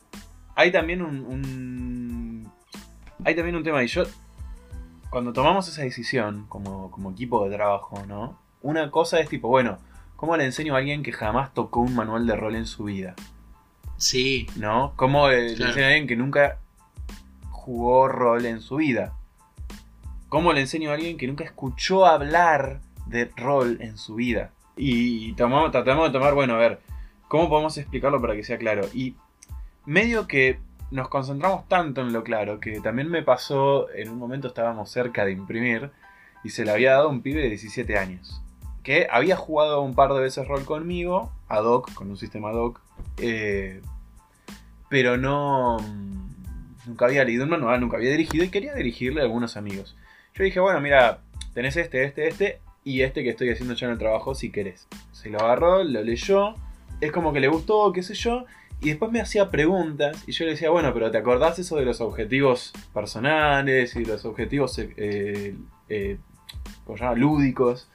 Hay 0.56 0.72
también 0.72 1.02
un, 1.02 1.26
un- 1.26 2.52
Hay 3.26 3.36
también 3.36 3.56
un 3.56 3.64
tema, 3.64 3.84
y 3.84 3.88
yo... 3.88 4.04
Cuando 5.10 5.32
tomamos 5.32 5.68
esa 5.68 5.84
decisión 5.84 6.46
como, 6.50 6.90
como 6.90 7.12
equipo 7.12 7.48
de 7.48 7.56
trabajo, 7.56 8.04
¿no? 8.08 8.40
Una 8.64 8.90
cosa 8.90 9.20
es 9.20 9.30
tipo, 9.30 9.48
bueno, 9.48 9.78
¿cómo 10.16 10.36
le 10.38 10.44
enseño 10.46 10.74
a 10.74 10.80
alguien 10.80 11.04
que 11.04 11.12
jamás 11.12 11.54
tocó 11.54 11.82
un 11.82 11.94
manual 11.96 12.26
de 12.26 12.36
rol 12.36 12.56
en 12.56 12.66
su 12.66 12.86
vida? 12.86 13.14
Sí, 14.04 14.48
¿no? 14.58 14.92
¿Cómo 14.98 15.30
eh, 15.30 15.56
le 15.56 15.66
enseño 15.66 15.86
a 15.86 15.88
alguien 15.88 16.08
que 16.08 16.18
nunca 16.18 16.58
jugó 17.52 18.10
rol 18.10 18.46
en 18.46 18.60
su 18.60 18.76
vida? 18.76 19.14
¿Cómo 20.28 20.52
le 20.52 20.60
enseño 20.60 20.92
a 20.92 20.96
alguien 20.96 21.18
que 21.18 21.26
nunca 21.26 21.46
escuchó 21.46 22.06
hablar 22.06 22.82
de 23.06 23.32
rol 23.38 23.78
en 23.80 23.98
su 23.98 24.16
vida? 24.16 24.52
Y 24.76 25.32
tomamos, 25.36 25.72
tratamos 25.72 26.08
de 26.08 26.12
tomar, 26.12 26.34
bueno, 26.34 26.56
a 26.56 26.58
ver, 26.58 26.82
¿cómo 27.30 27.48
podemos 27.48 27.78
explicarlo 27.78 28.20
para 28.20 28.36
que 28.36 28.44
sea 28.44 28.58
claro? 28.58 28.90
Y 28.94 29.16
medio 29.86 30.28
que 30.28 30.60
nos 30.92 31.08
concentramos 31.08 31.70
tanto 31.70 32.02
en 32.02 32.12
lo 32.12 32.26
claro 32.26 32.60
que 32.60 32.82
también 32.82 33.10
me 33.10 33.24
pasó, 33.24 33.90
en 33.92 34.10
un 34.10 34.18
momento 34.18 34.50
estábamos 34.50 34.92
cerca 34.92 35.24
de 35.24 35.32
imprimir 35.32 35.92
y 36.44 36.50
se 36.50 36.66
le 36.66 36.72
había 36.72 36.92
dado 36.92 37.08
un 37.08 37.22
pibe 37.22 37.42
de 37.42 37.48
17 37.48 37.98
años. 37.98 38.42
Que 38.84 39.08
había 39.10 39.38
jugado 39.38 39.80
un 39.80 39.96
par 39.96 40.14
de 40.14 40.20
veces 40.20 40.46
rol 40.46 40.66
conmigo, 40.66 41.32
ad 41.48 41.64
hoc, 41.64 41.94
con 41.94 42.10
un 42.10 42.18
sistema 42.18 42.50
ad 42.50 42.56
hoc, 42.56 42.82
eh, 43.18 43.82
pero 44.94 45.18
no. 45.18 45.80
mm, 45.80 46.86
Nunca 46.86 47.06
había 47.06 47.24
leído 47.24 47.46
un 47.46 47.50
manual, 47.50 47.82
nunca 47.82 47.98
había 47.98 48.12
dirigido 48.12 48.44
y 48.44 48.50
quería 48.50 48.76
dirigirle 48.76 49.22
a 49.22 49.24
algunos 49.24 49.58
amigos. 49.58 49.96
Yo 50.36 50.44
dije, 50.44 50.60
bueno, 50.60 50.80
mira, 50.82 51.22
tenés 51.56 51.78
este, 51.78 52.04
este, 52.04 52.28
este 52.28 52.60
y 52.84 53.02
este 53.02 53.24
que 53.24 53.30
estoy 53.30 53.50
haciendo 53.50 53.74
yo 53.74 53.88
en 53.88 53.94
el 53.94 53.98
trabajo 53.98 54.36
si 54.36 54.52
querés. 54.52 54.88
Se 55.12 55.32
lo 55.32 55.40
agarró, 55.40 55.84
lo 55.84 56.04
leyó, 56.04 56.54
es 57.02 57.12
como 57.12 57.34
que 57.34 57.40
le 57.40 57.48
gustó, 57.48 57.92
qué 57.92 58.04
sé 58.04 58.14
yo, 58.14 58.46
y 58.82 58.90
después 58.90 59.12
me 59.12 59.20
hacía 59.20 59.50
preguntas 59.50 60.24
y 60.28 60.34
yo 60.34 60.46
le 60.46 60.52
decía, 60.52 60.70
bueno, 60.70 60.94
pero 60.94 61.10
¿te 61.10 61.18
acordás 61.18 61.58
eso 61.58 61.78
de 61.78 61.86
los 61.86 62.00
objetivos 62.00 62.72
personales 62.94 63.96
y 63.96 64.06
los 64.06 64.26
objetivos 64.26 64.78
eh, 64.78 64.94
eh, 64.98 65.56
eh, 65.90 66.18
lúdicos? 67.16 67.90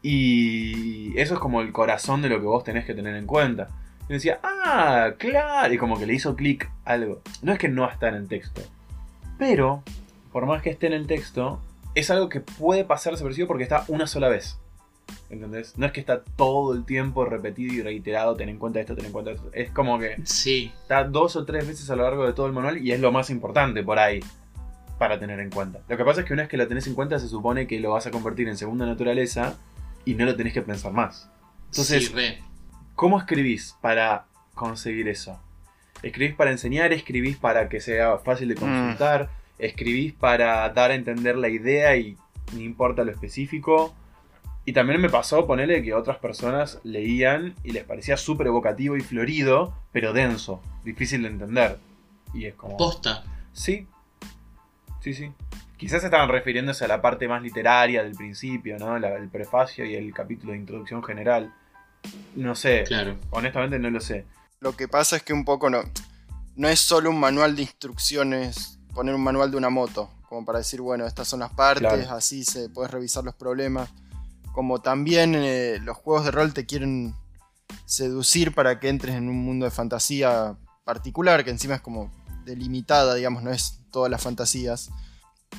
Y 0.00 1.18
eso 1.18 1.34
es 1.34 1.40
como 1.40 1.60
el 1.60 1.70
corazón 1.72 2.22
de 2.22 2.30
lo 2.30 2.40
que 2.40 2.46
vos 2.46 2.64
tenés 2.64 2.86
que 2.86 2.94
tener 2.94 3.16
en 3.16 3.26
cuenta. 3.26 3.68
Y 4.10 4.14
decía, 4.14 4.40
ah, 4.42 5.12
claro. 5.18 5.72
Y 5.72 5.78
como 5.78 5.96
que 5.96 6.04
le 6.04 6.14
hizo 6.14 6.34
clic 6.34 6.68
algo. 6.84 7.22
No 7.42 7.52
es 7.52 7.60
que 7.60 7.68
no 7.68 7.88
está 7.88 8.08
en 8.08 8.16
el 8.16 8.26
texto. 8.26 8.60
Pero, 9.38 9.84
por 10.32 10.46
más 10.46 10.62
que 10.62 10.70
esté 10.70 10.88
en 10.88 10.94
el 10.94 11.06
texto, 11.06 11.62
es 11.94 12.10
algo 12.10 12.28
que 12.28 12.40
puede 12.40 12.84
pasar 12.84 13.12
desapercibido 13.12 13.46
porque 13.46 13.62
está 13.62 13.84
una 13.86 14.08
sola 14.08 14.28
vez. 14.28 14.58
¿Entendés? 15.28 15.78
No 15.78 15.86
es 15.86 15.92
que 15.92 16.00
está 16.00 16.24
todo 16.24 16.74
el 16.74 16.84
tiempo 16.84 17.24
repetido 17.24 17.72
y 17.72 17.82
reiterado, 17.82 18.34
ten 18.34 18.48
en 18.48 18.58
cuenta 18.58 18.80
esto, 18.80 18.96
ten 18.96 19.06
en 19.06 19.12
cuenta 19.12 19.30
esto. 19.30 19.48
Es 19.52 19.70
como 19.70 19.96
que 20.00 20.16
sí. 20.24 20.72
está 20.82 21.04
dos 21.04 21.36
o 21.36 21.44
tres 21.44 21.68
veces 21.68 21.88
a 21.88 21.94
lo 21.94 22.02
largo 22.02 22.26
de 22.26 22.32
todo 22.32 22.48
el 22.48 22.52
manual 22.52 22.78
y 22.78 22.90
es 22.90 22.98
lo 22.98 23.12
más 23.12 23.30
importante 23.30 23.84
por 23.84 24.00
ahí 24.00 24.18
para 24.98 25.20
tener 25.20 25.38
en 25.38 25.50
cuenta. 25.50 25.82
Lo 25.88 25.96
que 25.96 26.04
pasa 26.04 26.22
es 26.22 26.26
que 26.26 26.32
una 26.32 26.42
vez 26.42 26.50
que 26.50 26.56
lo 26.56 26.66
tenés 26.66 26.88
en 26.88 26.94
cuenta 26.94 27.20
se 27.20 27.28
supone 27.28 27.68
que 27.68 27.78
lo 27.78 27.92
vas 27.92 28.08
a 28.08 28.10
convertir 28.10 28.48
en 28.48 28.56
segunda 28.56 28.86
naturaleza 28.86 29.56
y 30.04 30.14
no 30.14 30.24
lo 30.24 30.34
tenés 30.34 30.52
que 30.52 30.62
pensar 30.62 30.92
más. 30.92 31.30
Entonces, 31.66 32.08
sí, 32.08 32.12
re. 32.12 32.49
¿Cómo 33.00 33.18
escribís 33.18 33.78
para 33.80 34.26
conseguir 34.54 35.08
eso? 35.08 35.40
¿Escribís 36.02 36.34
para 36.34 36.50
enseñar? 36.50 36.92
¿Escribís 36.92 37.38
para 37.38 37.70
que 37.70 37.80
sea 37.80 38.18
fácil 38.18 38.48
de 38.48 38.56
consultar? 38.56 39.30
¿Escribís 39.58 40.12
para 40.12 40.68
dar 40.68 40.90
a 40.90 40.94
entender 40.94 41.38
la 41.38 41.48
idea 41.48 41.96
y 41.96 42.18
no 42.52 42.60
importa 42.60 43.02
lo 43.02 43.10
específico? 43.10 43.94
Y 44.66 44.74
también 44.74 45.00
me 45.00 45.08
pasó 45.08 45.46
ponerle 45.46 45.82
que 45.82 45.94
otras 45.94 46.18
personas 46.18 46.78
leían 46.84 47.54
y 47.64 47.70
les 47.72 47.84
parecía 47.84 48.18
súper 48.18 48.48
evocativo 48.48 48.98
y 48.98 49.00
florido, 49.00 49.72
pero 49.92 50.12
denso, 50.12 50.62
difícil 50.84 51.22
de 51.22 51.28
entender. 51.28 51.78
Y 52.34 52.44
es 52.44 52.54
como... 52.54 52.76
Posta. 52.76 53.24
Sí. 53.54 53.86
sí, 55.00 55.14
sí. 55.14 55.32
Quizás 55.78 56.04
estaban 56.04 56.28
refiriéndose 56.28 56.84
a 56.84 56.88
la 56.88 57.00
parte 57.00 57.28
más 57.28 57.40
literaria 57.40 58.02
del 58.02 58.14
principio, 58.14 58.76
¿no? 58.78 58.98
La- 58.98 59.16
el 59.16 59.30
prefacio 59.30 59.86
y 59.86 59.94
el 59.94 60.12
capítulo 60.12 60.52
de 60.52 60.58
introducción 60.58 61.02
general. 61.02 61.54
No 62.36 62.54
sé, 62.54 62.84
Claro. 62.86 63.16
honestamente 63.30 63.78
no 63.78 63.90
lo 63.90 64.00
sé. 64.00 64.24
Lo 64.60 64.76
que 64.76 64.88
pasa 64.88 65.16
es 65.16 65.22
que 65.22 65.32
un 65.32 65.44
poco 65.44 65.68
no, 65.70 65.82
no 66.56 66.68
es 66.68 66.80
solo 66.80 67.10
un 67.10 67.18
manual 67.20 67.56
de 67.56 67.62
instrucciones, 67.62 68.78
poner 68.94 69.14
un 69.14 69.22
manual 69.22 69.50
de 69.50 69.56
una 69.56 69.70
moto, 69.70 70.10
como 70.28 70.44
para 70.44 70.58
decir, 70.58 70.80
bueno, 70.80 71.06
estas 71.06 71.28
son 71.28 71.40
las 71.40 71.52
partes, 71.52 71.88
Claro. 71.88 72.16
así 72.16 72.44
se 72.44 72.68
puedes 72.68 72.90
revisar 72.90 73.24
los 73.24 73.34
problemas. 73.34 73.88
Como 74.52 74.80
también 74.80 75.34
eh, 75.36 75.78
los 75.82 75.96
juegos 75.96 76.24
de 76.24 76.30
rol 76.30 76.52
te 76.52 76.66
quieren 76.66 77.14
seducir 77.86 78.54
para 78.54 78.78
que 78.80 78.88
entres 78.88 79.14
en 79.14 79.28
un 79.28 79.42
mundo 79.44 79.64
de 79.64 79.70
fantasía 79.70 80.56
particular, 80.84 81.44
que 81.44 81.50
encima 81.50 81.76
es 81.76 81.80
como 81.80 82.10
delimitada, 82.44 83.14
digamos, 83.14 83.42
no 83.42 83.50
es 83.50 83.80
todas 83.90 84.10
las 84.10 84.22
fantasías. 84.22 84.90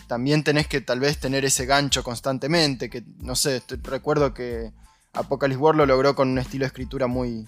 También 0.08 0.44
tenés 0.44 0.68
que 0.68 0.82
tal 0.82 1.00
vez 1.00 1.20
tener 1.20 1.46
ese 1.46 1.66
gancho 1.66 2.04
constantemente, 2.04 2.90
que 2.90 3.04
no 3.20 3.36
sé, 3.36 3.58
estoy- 3.58 3.80
recuerdo 3.84 4.34
que 4.34 4.72
Apocalypse 5.14 5.60
World 5.62 5.80
lo 5.80 5.86
logró 5.86 6.16
con 6.16 6.30
un 6.30 6.38
estilo 6.40 6.64
de 6.64 6.68
escritura 6.68 7.08
muy, 7.08 7.46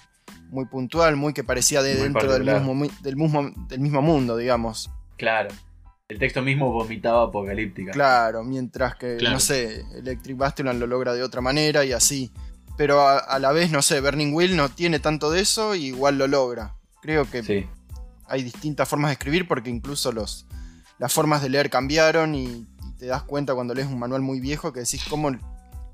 muy 0.49 0.65
puntual, 0.65 1.15
muy 1.15 1.33
que 1.33 1.43
parecía 1.43 1.81
de 1.81 1.93
Muy 1.95 2.03
dentro 2.03 2.31
del 2.33 2.43
mismo, 2.43 2.87
del, 3.01 3.15
mismo, 3.15 3.51
del 3.67 3.79
mismo 3.79 4.01
mundo, 4.01 4.37
digamos. 4.37 4.91
Claro. 5.17 5.49
El 6.09 6.19
texto 6.19 6.41
mismo 6.41 6.71
vomitaba 6.71 7.23
apocalíptica. 7.23 7.91
Claro, 7.91 8.43
mientras 8.43 8.95
que, 8.97 9.17
Claro. 9.17 9.33
no 9.35 9.39
sé, 9.39 9.85
Electric 9.95 10.37
Bastion 10.37 10.77
lo 10.79 10.85
logra 10.85 11.13
de 11.13 11.23
otra 11.23 11.41
manera 11.41 11.85
y 11.85 11.93
así. 11.93 12.31
Pero 12.77 13.01
a, 13.01 13.17
a 13.19 13.39
la 13.39 13.51
vez, 13.51 13.71
no 13.71 13.81
sé, 13.81 14.01
Burning 14.01 14.33
Wheel 14.33 14.55
no 14.57 14.67
tiene 14.69 14.99
tanto 14.99 15.31
de 15.31 15.39
eso 15.41 15.75
y 15.75 15.85
igual 15.85 16.17
lo 16.17 16.27
logra. 16.27 16.75
Creo 17.01 17.29
que 17.29 17.41
Sí. 17.43 17.65
hay 18.27 18.43
distintas 18.43 18.87
formas 18.89 19.09
de 19.09 19.13
escribir 19.13 19.47
porque 19.47 19.69
incluso 19.69 20.11
los, 20.11 20.45
las 20.99 21.13
formas 21.13 21.41
de 21.41 21.49
leer 21.49 21.69
cambiaron 21.69 22.35
y, 22.35 22.45
y 22.45 22.91
te 22.97 23.05
das 23.05 23.23
cuenta 23.23 23.55
cuando 23.55 23.73
lees 23.73 23.87
un 23.87 23.99
manual 23.99 24.21
muy 24.21 24.39
viejo 24.39 24.73
que 24.73 24.81
decís 24.81 25.05
cómo, 25.09 25.31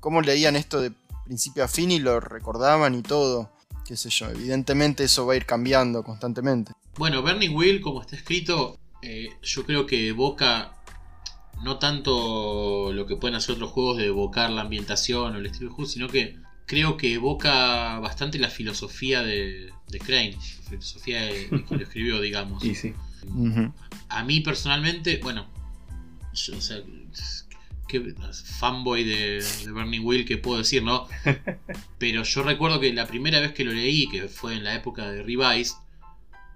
cómo 0.00 0.20
leían 0.22 0.56
esto 0.56 0.80
de 0.80 0.92
principio 1.24 1.64
a 1.64 1.68
fin 1.68 1.90
y 1.90 1.98
lo 1.98 2.20
recordaban 2.20 2.94
y 2.94 3.02
todo. 3.02 3.52
Qué 3.86 3.96
sé 3.96 4.10
yo, 4.10 4.28
evidentemente 4.30 5.04
eso 5.04 5.26
va 5.26 5.34
a 5.34 5.36
ir 5.36 5.46
cambiando 5.46 6.02
constantemente. 6.02 6.72
Bueno, 6.96 7.22
Burning 7.22 7.54
Wheel, 7.54 7.80
como 7.80 8.00
está 8.00 8.14
escrito, 8.14 8.78
eh, 9.02 9.30
yo 9.42 9.64
creo 9.64 9.86
que 9.86 10.08
evoca 10.08 10.72
no 11.62 11.78
tanto 11.78 12.92
lo 12.92 13.06
que 13.06 13.16
pueden 13.16 13.36
hacer 13.36 13.56
otros 13.56 13.70
juegos 13.70 13.98
de 13.98 14.06
evocar 14.06 14.50
la 14.50 14.62
ambientación 14.62 15.34
o 15.34 15.38
el 15.38 15.46
estilo 15.46 15.70
de 15.70 15.74
juego, 15.74 15.90
sino 15.90 16.08
que 16.08 16.38
creo 16.66 16.96
que 16.96 17.14
evoca 17.14 17.98
bastante 17.98 18.38
la 18.38 18.48
filosofía 18.48 19.22
de, 19.22 19.72
de 19.88 19.98
Crane, 19.98 20.36
la 20.36 20.70
filosofía 20.70 21.22
de, 21.22 21.48
de 21.48 21.64
quien 21.64 21.80
lo 21.80 21.84
escribió, 21.84 22.20
digamos. 22.20 22.62
Sí. 22.74 22.94
Ujú. 23.34 23.70
A 24.08 24.24
mí 24.24 24.40
personalmente, 24.40 25.20
bueno, 25.22 25.46
yo, 26.32 26.56
o 26.56 26.60
sea, 26.60 26.78
qué 27.90 28.14
fanboy 28.58 29.04
de, 29.04 29.42
de 29.64 29.72
Burning 29.72 30.04
Wheel 30.04 30.24
que 30.24 30.38
puedo 30.38 30.58
decir, 30.58 30.82
¿no? 30.82 31.08
Pero 31.98 32.22
yo 32.22 32.42
recuerdo 32.42 32.80
que 32.80 32.92
la 32.92 33.06
primera 33.06 33.40
vez 33.40 33.52
que 33.52 33.64
lo 33.64 33.72
leí, 33.72 34.08
que 34.08 34.28
fue 34.28 34.54
en 34.54 34.64
la 34.64 34.74
época 34.74 35.10
de 35.10 35.22
Revise, 35.22 35.74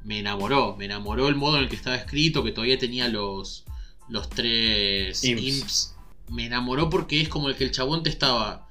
me 0.05 0.21
enamoró. 0.21 0.77
Me 0.77 0.85
enamoró 0.85 1.29
el 1.29 1.35
modo 1.35 1.57
en 1.57 1.65
el 1.65 1.69
que 1.69 1.77
estaba 1.77 1.97
escrito, 1.97 2.45
que 2.45 2.53
todavía 2.53 2.79
tenía 2.79 3.09
los, 3.09 3.65
los 4.09 4.31
tres 4.31 5.25
Imps. 5.25 5.43
imps. 5.43 5.95
Me 6.29 6.47
enamoró 6.47 6.89
porque 6.89 7.21
es 7.21 7.29
como 7.29 7.49
el 7.49 7.57
que 7.57 7.65
el 7.65 7.73
chabón 7.73 8.03
te 8.03 8.11
estaba 8.11 8.69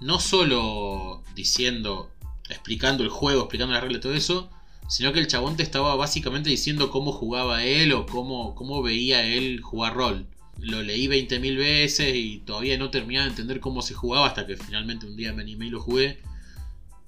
no 0.00 0.20
solo 0.20 1.22
diciendo, 1.34 2.10
explicando 2.48 3.02
el 3.02 3.08
juego, 3.10 3.42
explicando 3.42 3.74
las 3.74 3.82
reglas 3.82 3.98
y 3.98 4.02
todo 4.02 4.14
eso, 4.14 4.50
sino 4.88 5.12
que 5.12 5.20
el 5.20 5.26
chabón 5.26 5.56
te 5.56 5.62
estaba 5.62 5.94
básicamente 5.96 6.50
diciendo 6.50 6.90
cómo 6.90 7.12
jugaba 7.12 7.64
él 7.64 7.92
o 7.92 8.06
cómo, 8.06 8.54
cómo 8.54 8.82
veía 8.82 9.24
él 9.24 9.60
jugar 9.60 9.94
rol. 9.94 10.26
Lo 10.58 10.82
leí 10.82 11.06
20.000 11.06 11.56
veces 11.56 12.14
y 12.14 12.38
todavía 12.38 12.78
no 12.78 12.90
terminaba 12.90 13.24
de 13.26 13.30
entender 13.30 13.60
cómo 13.60 13.82
se 13.82 13.94
jugaba 13.94 14.26
hasta 14.26 14.46
que 14.46 14.56
finalmente 14.56 15.06
un 15.06 15.16
día 15.16 15.32
me 15.32 15.42
animé 15.42 15.66
y 15.66 15.70
lo 15.70 15.80
jugué. 15.80 16.20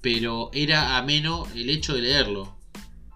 Pero 0.01 0.49
era 0.53 0.97
ameno 0.97 1.47
el 1.55 1.69
hecho 1.69 1.93
de 1.93 2.01
leerlo, 2.01 2.55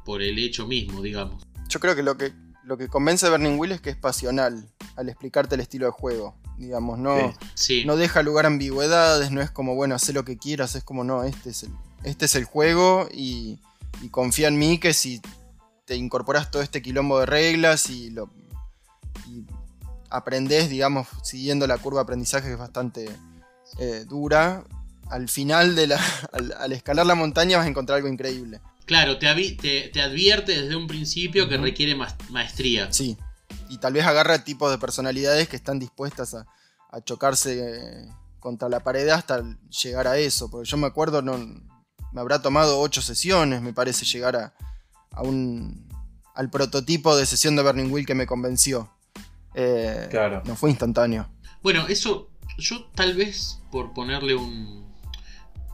por 0.03 0.21
el 0.21 0.37
hecho 0.39 0.67
mismo, 0.67 1.01
digamos. 1.01 1.43
Yo 1.69 1.79
creo 1.79 1.95
que 1.95 2.03
lo 2.03 2.17
que 2.17 2.33
lo 2.65 2.77
que 2.77 2.87
convence 2.87 3.25
a 3.25 3.29
Burning 3.29 3.57
Wheel 3.57 3.73
es 3.73 3.81
que 3.81 3.89
es 3.89 3.97
pasional 3.97 4.69
al 4.95 5.09
explicarte 5.09 5.55
el 5.55 5.61
estilo 5.61 5.85
de 5.85 5.91
juego. 5.91 6.35
Digamos, 6.57 6.97
no, 6.99 7.33
Sí, 7.55 7.83
no 7.85 7.97
deja 7.97 8.23
lugar 8.23 8.45
a 8.45 8.47
ambigüedades, 8.47 9.31
no 9.31 9.41
es 9.41 9.51
como, 9.51 9.75
bueno, 9.75 9.95
haz 9.95 10.07
lo 10.13 10.23
que 10.23 10.37
quieras, 10.37 10.75
es 10.75 10.83
como, 10.83 11.03
no, 11.03 11.23
este 11.23 11.49
es 11.49 11.63
el, 11.63 11.71
este 12.03 12.25
es 12.25 12.35
el 12.35 12.45
juego 12.45 13.09
y, 13.11 13.59
y 14.01 14.09
confía 14.09 14.47
en 14.47 14.57
mí 14.57 14.77
que 14.77 14.93
si 14.93 15.19
te 15.85 15.95
incorporas 15.95 16.51
todo 16.51 16.61
este 16.61 16.81
quilombo 16.81 17.19
de 17.19 17.25
reglas 17.25 17.89
y 17.89 18.11
lo 18.11 18.29
y 19.27 19.43
aprendes, 20.13 20.69
digamos, 20.69 21.07
siguiendo 21.23 21.67
la 21.67 21.77
curva 21.77 21.99
de 21.99 22.03
aprendizaje 22.03 22.47
que 22.47 22.53
es 22.53 22.59
bastante 22.59 23.09
eh, 23.79 24.05
dura, 24.07 24.63
al 25.09 25.27
final 25.27 25.75
de 25.75 25.87
la, 25.87 25.99
al, 26.31 26.53
al 26.57 26.71
escalar 26.71 27.05
la 27.05 27.15
montaña 27.15 27.57
vas 27.57 27.65
a 27.65 27.69
encontrar 27.69 27.97
algo 27.97 28.07
increíble. 28.07 28.61
claro, 28.85 29.17
te, 29.17 29.27
te, 29.55 29.89
te 29.89 30.01
advierte 30.01 30.61
desde 30.61 30.75
un 30.75 30.87
principio 30.87 31.49
que 31.49 31.57
requiere 31.57 31.95
ma- 31.95 32.15
maestría. 32.29 32.91
Sí. 32.93 33.17
Y 33.69 33.77
tal 33.79 33.93
vez 33.93 34.05
agarra 34.05 34.43
tipos 34.43 34.69
de 34.71 34.77
personalidades 34.77 35.49
que 35.49 35.55
están 35.55 35.79
dispuestas 35.79 36.35
a, 36.35 36.45
a 36.91 37.01
chocarse 37.01 37.59
eh, 37.59 38.07
contra 38.39 38.69
la 38.69 38.81
pared 38.81 39.07
hasta 39.09 39.43
llegar 39.83 40.07
a 40.07 40.17
eso. 40.17 40.49
Porque 40.51 40.69
yo 40.69 40.77
me 40.77 40.85
acuerdo, 40.87 41.21
no, 41.23 41.37
me 41.37 42.21
habrá 42.21 42.41
tomado 42.41 42.79
ocho 42.79 43.01
sesiones, 43.01 43.61
me 43.61 43.73
parece, 43.73 44.05
llegar 44.05 44.35
a, 44.35 44.53
a 45.11 45.23
un, 45.23 45.89
al 46.35 46.49
prototipo 46.51 47.15
de 47.15 47.25
sesión 47.25 47.55
de 47.55 47.63
Burning 47.63 47.91
Wheel 47.91 48.05
que 48.05 48.15
me 48.15 48.27
convenció. 48.27 48.91
Eh, 49.55 50.07
Claro. 50.09 50.41
No 50.45 50.55
fue 50.55 50.69
instantáneo. 50.69 51.29
Bueno, 51.61 51.87
eso 51.87 52.29
yo 52.57 52.83
tal 52.95 53.13
vez 53.15 53.59
por 53.71 53.93
ponerle 53.93 54.35
un, 54.35 54.85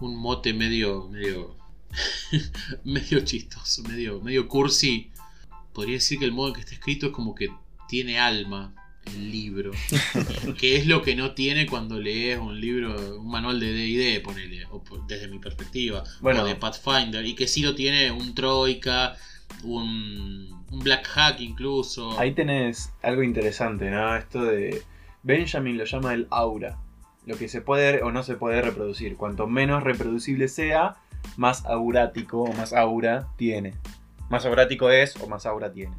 un 0.02 0.16
mote 0.16 0.54
medio 0.54 1.08
medio 1.10 1.56
medio 2.84 3.20
chistoso, 3.22 3.84
medio 3.84 4.22
medio 4.22 4.48
cursi, 4.48 5.12
podría 5.74 5.96
decir 5.96 6.20
que 6.20 6.26
el 6.26 6.32
modo 6.32 6.50
en 6.50 6.54
que 6.56 6.60
está 6.62 6.74
escrito 6.74 7.08
es 7.08 7.12
como 7.12 7.34
que 7.36 7.50
tiene 7.88 8.20
alma 8.20 8.74
el 9.08 9.32
libro, 9.32 9.72
que 10.60 10.76
es 10.76 10.86
lo 10.86 11.02
que 11.02 11.16
no 11.16 11.32
tiene 11.34 11.66
cuando 11.66 12.00
lees 12.00 12.38
un 12.38 12.60
libro, 12.62 13.20
un 13.20 13.28
manual 13.32 13.60
de 13.60 13.74
D&D, 13.74 14.20
ponele, 14.20 14.66
o 14.70 14.84
por- 14.84 15.08
desde 15.08 15.28
mi 15.28 15.40
perspectiva, 15.40 16.04
Bueno. 16.22 16.44
o 16.44 16.46
de 16.46 16.56
Pathfinder, 16.56 17.26
y 17.26 17.34
que 17.34 17.48
sí 17.48 17.64
lo 17.64 17.74
tiene 17.74 18.12
un 18.12 18.36
Troika, 18.36 19.18
un, 19.64 20.64
un 20.72 20.80
Black 20.80 21.06
Hack 21.08 21.40
incluso. 21.42 22.20
Ahí 22.20 22.34
tenés 22.34 22.94
algo 23.02 23.24
interesante, 23.24 23.90
¿no? 23.90 24.16
Esto 24.16 24.44
de. 24.44 24.82
Benjamin 25.24 25.78
lo 25.78 25.84
llama 25.86 26.14
el 26.14 26.28
aura. 26.30 26.78
Lo 27.26 27.38
que 27.38 27.48
se 27.50 27.62
puede 27.62 28.02
o 28.04 28.12
no 28.12 28.24
se 28.24 28.36
puede 28.36 28.62
reproducir. 28.62 29.18
Cuanto 29.18 29.48
menos 29.48 29.84
reproducible 29.84 30.48
sea, 30.48 30.96
más 31.38 31.66
aurático 31.66 32.42
o 32.44 32.54
más 32.54 32.74
aura 32.74 33.28
tiene. 33.36 33.74
Más 34.30 34.46
aurático 34.46 34.90
es 34.90 35.16
o 35.18 35.28
más 35.28 35.46
aura 35.46 35.72
tiene. 35.72 35.96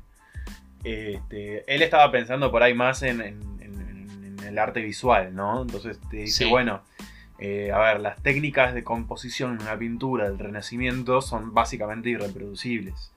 Este, 0.85 1.73
él 1.73 1.83
estaba 1.83 2.11
pensando 2.11 2.51
por 2.51 2.63
ahí 2.63 2.75
más 2.75 3.03
en, 3.03 3.21
en- 3.21 3.43
en- 3.61 4.25
en 4.39 4.39
el 4.47 4.59
arte 4.59 4.81
visual, 4.81 5.35
¿no? 5.35 5.63
Entonces 5.63 5.99
te 6.11 6.19
dice, 6.19 6.45
Sí. 6.45 6.51
bueno, 6.51 6.81
eh, 7.39 7.71
a 7.73 7.79
ver, 7.81 8.01
las 8.01 8.23
técnicas 8.23 8.73
de 8.75 8.83
composición 8.83 9.57
en 9.57 9.63
una 9.63 9.79
pintura 9.79 10.25
del 10.29 10.39
Renacimiento 10.39 11.21
son 11.21 11.53
básicamente 11.53 12.09
irreproducibles. 12.11 13.13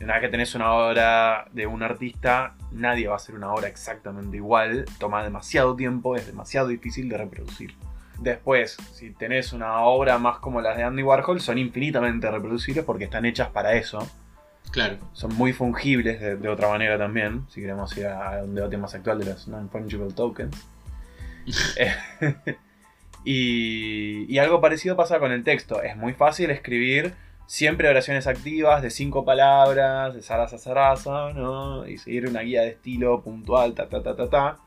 Una 0.00 0.14
vez 0.14 0.22
que 0.22 0.28
tenés 0.28 0.54
una 0.54 0.72
obra 0.72 1.46
de 1.52 1.66
un 1.66 1.82
artista, 1.82 2.54
nadie 2.72 3.06
va 3.06 3.14
a 3.14 3.16
hacer 3.16 3.34
una 3.34 3.52
obra 3.52 3.68
exactamente 3.68 4.36
igual, 4.36 4.84
toma 4.98 5.22
demasiado 5.22 5.76
tiempo, 5.76 6.16
es 6.16 6.26
demasiado 6.26 6.68
difícil 6.68 7.08
de 7.08 7.16
reproducir. 7.16 7.74
Después, 8.18 8.76
si 8.92 9.10
tenés 9.10 9.52
una 9.52 9.80
obra 9.80 10.18
más 10.18 10.38
como 10.38 10.60
las 10.60 10.76
de 10.76 10.82
Andy 10.82 11.02
Warhol, 11.02 11.40
son 11.40 11.58
infinitamente 11.58 12.30
reproducibles 12.30 12.84
porque 12.84 13.04
están 13.04 13.24
hechas 13.24 13.48
para 13.48 13.74
eso. 13.74 14.06
Claro, 14.70 14.98
Son 15.12 15.34
muy 15.36 15.52
fungibles 15.52 16.20
de, 16.20 16.36
de 16.36 16.48
otra 16.48 16.68
manera 16.68 16.98
también, 16.98 17.44
si 17.48 17.60
queremos 17.60 17.96
ir 17.96 18.06
a 18.06 18.42
un 18.42 18.54
debate 18.54 18.76
más 18.76 18.94
actual 18.94 19.20
de 19.20 19.26
los 19.26 19.46
non-fungible 19.46 20.12
tokens. 20.12 20.56
Y, 23.24 24.26
y 24.28 24.38
algo 24.38 24.60
parecido 24.60 24.96
pasa 24.96 25.18
con 25.18 25.32
el 25.32 25.44
texto. 25.44 25.82
Es 25.82 25.96
muy 25.96 26.12
fácil 26.12 26.50
escribir 26.50 27.14
siempre 27.46 27.88
oraciones 27.88 28.26
activas 28.26 28.82
de 28.82 28.90
cinco 28.90 29.24
palabras, 29.24 30.14
de 30.14 30.22
zaraza 30.22 30.58
zaraza, 30.58 31.32
¿no? 31.32 31.86
Y 31.86 31.98
seguir 31.98 32.28
una 32.28 32.40
guía 32.40 32.62
de 32.62 32.70
estilo 32.70 33.22
puntual, 33.22 33.74
ta 33.74 33.88
ta 33.88 34.02
ta 34.02 34.16
ta 34.16 34.30
ta. 34.30 34.58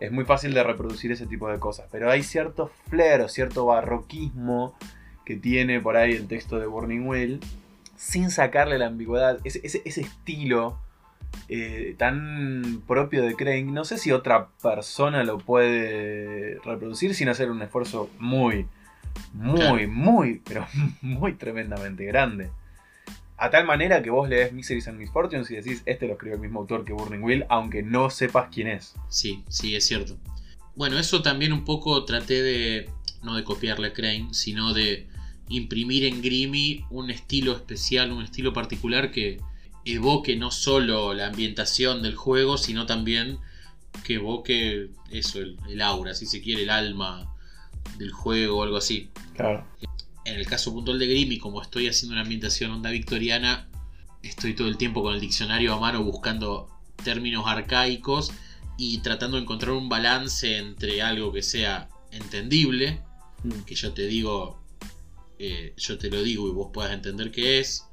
Es 0.00 0.12
muy 0.12 0.24
fácil 0.24 0.52
de 0.52 0.62
reproducir 0.62 1.12
ese 1.12 1.26
tipo 1.26 1.50
de 1.50 1.58
cosas. 1.58 1.88
Pero 1.90 2.10
hay 2.10 2.22
cierto 2.22 2.70
flair 2.88 3.20
o 3.22 3.28
cierto 3.28 3.66
barroquismo 3.66 4.76
que 5.24 5.36
tiene 5.36 5.80
por 5.80 5.96
ahí 5.96 6.12
el 6.12 6.28
texto 6.28 6.58
de 6.58 6.66
Burning 6.66 7.06
Wheel 7.06 7.40
sin 7.96 8.30
sacarle 8.30 8.78
la 8.78 8.86
ambigüedad. 8.86 9.38
Ese, 9.44 9.82
estilo 9.84 10.78
eh, 11.48 11.94
tan 11.98 12.82
propio 12.86 13.22
de 13.22 13.34
Crane, 13.34 13.64
no 13.64 13.84
sé 13.84 13.98
si 13.98 14.12
otra 14.12 14.48
persona 14.62 15.24
lo 15.24 15.38
puede 15.38 16.58
reproducir 16.64 17.14
sin 17.14 17.28
hacer 17.28 17.50
un 17.50 17.62
esfuerzo 17.62 18.10
muy, 18.18 18.66
muy, 19.32 19.86
muy, 19.86 20.40
pero 20.44 20.66
muy 21.02 21.34
tremendamente 21.34 22.04
grande. 22.04 22.50
a 23.36 23.50
tal 23.50 23.66
manera 23.66 24.02
que 24.02 24.10
vos 24.10 24.28
lees 24.28 24.52
Miseries 24.52 24.88
and 24.88 24.98
Misfortunes 24.98 25.50
y 25.50 25.56
decís, 25.56 25.82
este 25.86 26.06
lo 26.06 26.14
escribió 26.14 26.36
el 26.36 26.40
mismo 26.40 26.60
autor 26.60 26.84
que 26.84 26.92
Burning 26.92 27.22
Wheel, 27.22 27.46
aunque 27.48 27.82
no 27.82 28.10
sepas 28.10 28.48
quién 28.52 28.68
es. 28.68 28.94
Sí, 29.08 29.44
sí, 29.48 29.76
es 29.76 29.86
cierto. 29.86 30.16
Bueno, 30.74 30.98
eso 30.98 31.22
también 31.22 31.52
un 31.52 31.64
poco 31.64 32.04
traté 32.04 32.42
de, 32.42 32.90
no 33.22 33.36
de 33.36 33.44
copiarle 33.44 33.88
a 33.88 33.92
Crane, 33.92 34.28
sino 34.32 34.72
de 34.72 35.06
imprimir 35.48 36.04
en 36.04 36.22
Grimmy 36.22 36.84
un 36.90 37.10
estilo 37.10 37.52
especial, 37.52 38.12
un 38.12 38.22
estilo 38.22 38.52
particular 38.52 39.10
que 39.10 39.38
evoque 39.84 40.36
no 40.36 40.50
solo 40.50 41.14
la 41.14 41.28
ambientación 41.28 42.02
del 42.02 42.16
juego, 42.16 42.58
sino 42.58 42.86
también 42.86 43.38
que 44.04 44.14
evoque 44.14 44.90
eso, 45.10 45.40
el, 45.40 45.56
el 45.68 45.80
aura, 45.80 46.14
si 46.14 46.26
se 46.26 46.42
quiere, 46.42 46.64
el 46.64 46.70
alma 46.70 47.35
del 47.98 48.12
juego 48.12 48.58
o 48.58 48.62
algo 48.62 48.76
así. 48.76 49.10
Claro. 49.34 49.64
En 50.24 50.34
el 50.34 50.46
caso 50.46 50.72
puntual 50.72 50.98
de 50.98 51.06
Grimmy, 51.06 51.38
como 51.38 51.62
estoy 51.62 51.88
haciendo 51.88 52.14
una 52.14 52.22
ambientación 52.22 52.70
onda 52.72 52.90
victoriana, 52.90 53.68
estoy 54.22 54.54
todo 54.54 54.68
el 54.68 54.76
tiempo 54.76 55.02
con 55.02 55.14
el 55.14 55.20
diccionario 55.20 55.74
a 55.74 55.80
mano 55.80 56.02
buscando 56.02 56.68
términos 57.04 57.44
arcaicos 57.46 58.32
y 58.76 58.98
tratando 58.98 59.36
de 59.36 59.44
encontrar 59.44 59.72
un 59.72 59.88
balance 59.88 60.58
entre 60.58 61.00
algo 61.02 61.32
que 61.32 61.42
sea 61.42 61.88
entendible, 62.10 63.00
Mm. 63.44 63.60
que 63.66 63.74
yo 63.74 63.92
te 63.92 64.06
digo, 64.06 64.58
eh, 65.38 65.74
yo 65.76 65.98
te 65.98 66.10
lo 66.10 66.22
digo 66.22 66.48
y 66.48 66.52
vos 66.52 66.70
puedas 66.72 66.92
entender 66.92 67.30
qué 67.30 67.58
es, 67.60 67.86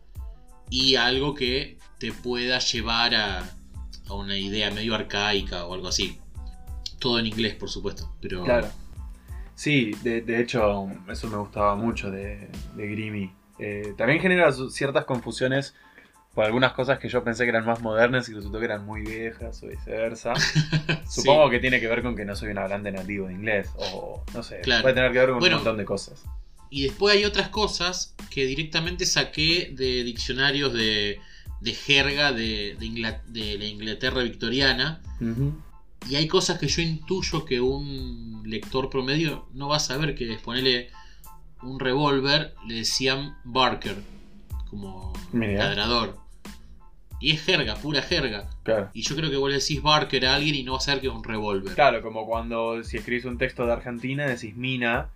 y 0.70 0.96
algo 0.96 1.36
que 1.36 1.78
te 2.00 2.12
pueda 2.14 2.60
llevar 2.60 3.14
a, 3.14 3.40
a 4.08 4.14
una 4.14 4.38
idea 4.38 4.72
medio 4.72 4.96
arcaica 4.96 5.66
o 5.66 5.74
algo 5.74 5.90
así. 5.90 6.18
Todo 7.00 7.20
en 7.20 7.28
inglés, 7.28 7.56
por 7.56 7.70
supuesto, 7.70 8.16
pero 8.22 8.44
Claro. 8.44 8.72
Sí, 9.56 9.92
de, 10.04 10.22
de 10.22 10.42
hecho, 10.42 10.88
eso 11.10 11.28
me 11.28 11.38
gustaba 11.38 11.76
mucho 11.76 12.10
de, 12.12 12.50
de 12.76 12.88
Grimmy. 12.88 13.32
Eh, 13.60 13.94
también 13.98 14.20
genera 14.20 14.52
ciertas 14.52 15.06
confusiones 15.06 15.76
por 16.34 16.44
algunas 16.46 16.74
cosas 16.74 16.98
que 16.98 17.08
yo 17.08 17.24
pensé 17.24 17.44
que 17.44 17.50
eran 17.50 17.66
más 17.66 17.80
modernas 17.82 18.28
y 18.28 18.34
resultó 18.34 18.58
que 18.58 18.66
eran 18.66 18.84
muy 18.86 19.02
viejas 19.02 19.62
o 19.64 19.68
viceversa. 19.68 20.34
Sí. 21.08 21.22
Supongo 21.22 21.50
que 21.52 21.60
tiene 21.60 21.80
que 21.80 21.88
ver 21.88 22.02
con 22.02 22.16
que 22.16 22.26
no 22.26 22.36
soy 22.36 22.50
un 22.50 22.58
hablante 22.58 22.92
nativo 22.92 23.28
de 23.28 23.34
inglés 23.34 23.70
o 23.78 24.24
no 24.34 24.42
sé, 24.42 24.62
Claro. 24.62 24.82
puede 24.82 24.96
tener 24.96 25.12
que 25.12 25.20
ver 25.20 25.30
con 25.30 25.40
Bueno. 25.40 25.58
un 25.58 25.64
montón 25.64 25.78
de 25.78 25.86
cosas. 25.86 26.24
Y 26.72 26.84
después 26.84 27.16
hay 27.16 27.24
otras 27.26 27.50
cosas 27.50 28.16
que 28.32 28.46
directamente 28.48 29.06
saqué 29.06 29.72
de 29.78 30.04
diccionarios 30.04 30.74
de, 30.74 31.20
de 31.62 31.72
jerga 31.74 32.32
de, 32.32 32.76
de 33.28 33.58
la 33.60 33.66
Inglaterra 33.66 34.24
victoriana. 34.24 35.00
Y 36.10 36.16
hay 36.16 36.28
cosas 36.28 36.60
que 36.60 36.68
yo 36.68 36.82
intuyo 36.82 37.46
que 37.46 37.62
un 37.62 38.44
lector 38.46 38.90
promedio 38.90 39.48
no 39.54 39.70
va 39.70 39.78
a 39.78 39.80
saber 39.80 40.16
que 40.16 40.32
es 40.34 40.42
ponerle 40.42 40.90
un 41.62 41.80
revólver, 41.80 42.54
le 42.68 42.76
decían 42.76 43.38
Barker, 43.46 43.96
como 44.70 45.14
Mira. 45.32 45.66
ladrador. 45.66 46.18
Y 47.22 47.32
es 47.32 47.42
jerga, 47.44 47.76
pura 47.76 48.02
jerga. 48.02 48.50
Claro. 48.64 48.90
Y 48.94 49.02
yo 49.04 49.16
creo 49.16 49.30
que 49.32 49.38
vos 49.38 49.50
le 49.50 49.58
decís 49.60 49.82
Barker 49.82 50.26
a 50.26 50.36
alguien 50.36 50.56
y 50.56 50.64
no 50.64 50.74
va 50.74 50.80
a 50.80 50.82
saber 50.82 51.00
que 51.00 51.08
es 51.08 51.14
un 51.14 51.24
revólver. 51.24 51.74
Claro, 51.74 52.02
como 52.02 52.26
cuando 52.28 52.84
si 52.84 52.98
escribís 52.98 53.24
un 53.24 53.38
texto 53.38 53.66
de 53.66 53.72
Argentina 53.72 54.26
decís 54.26 54.58
mina 54.58 55.08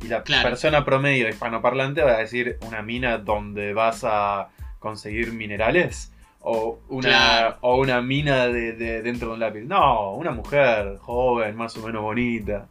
y 0.00 0.06
la 0.06 0.22
Claro. 0.22 0.48
persona 0.48 0.84
promedio 0.84 1.28
hispanoparlante 1.28 2.02
va 2.02 2.12
a 2.12 2.18
decir 2.18 2.58
una 2.60 2.82
mina 2.82 3.18
donde 3.18 3.72
vas 3.74 4.04
a 4.04 4.50
conseguir 4.78 5.32
minerales 5.32 6.12
o 6.48 6.78
una, 6.88 7.08
Claro. 7.08 7.58
o 7.62 7.76
una 7.80 8.00
mina 8.00 8.46
de, 8.46 8.72
de- 8.72 9.02
dentro 9.02 9.28
de 9.28 9.34
un 9.34 9.40
lápiz. 9.40 9.62
No, 9.62 10.12
una 10.14 10.30
mujer 10.30 10.96
joven, 10.98 11.56
más 11.56 11.76
o 11.76 11.84
menos 11.84 12.02
bonita. 12.02 12.68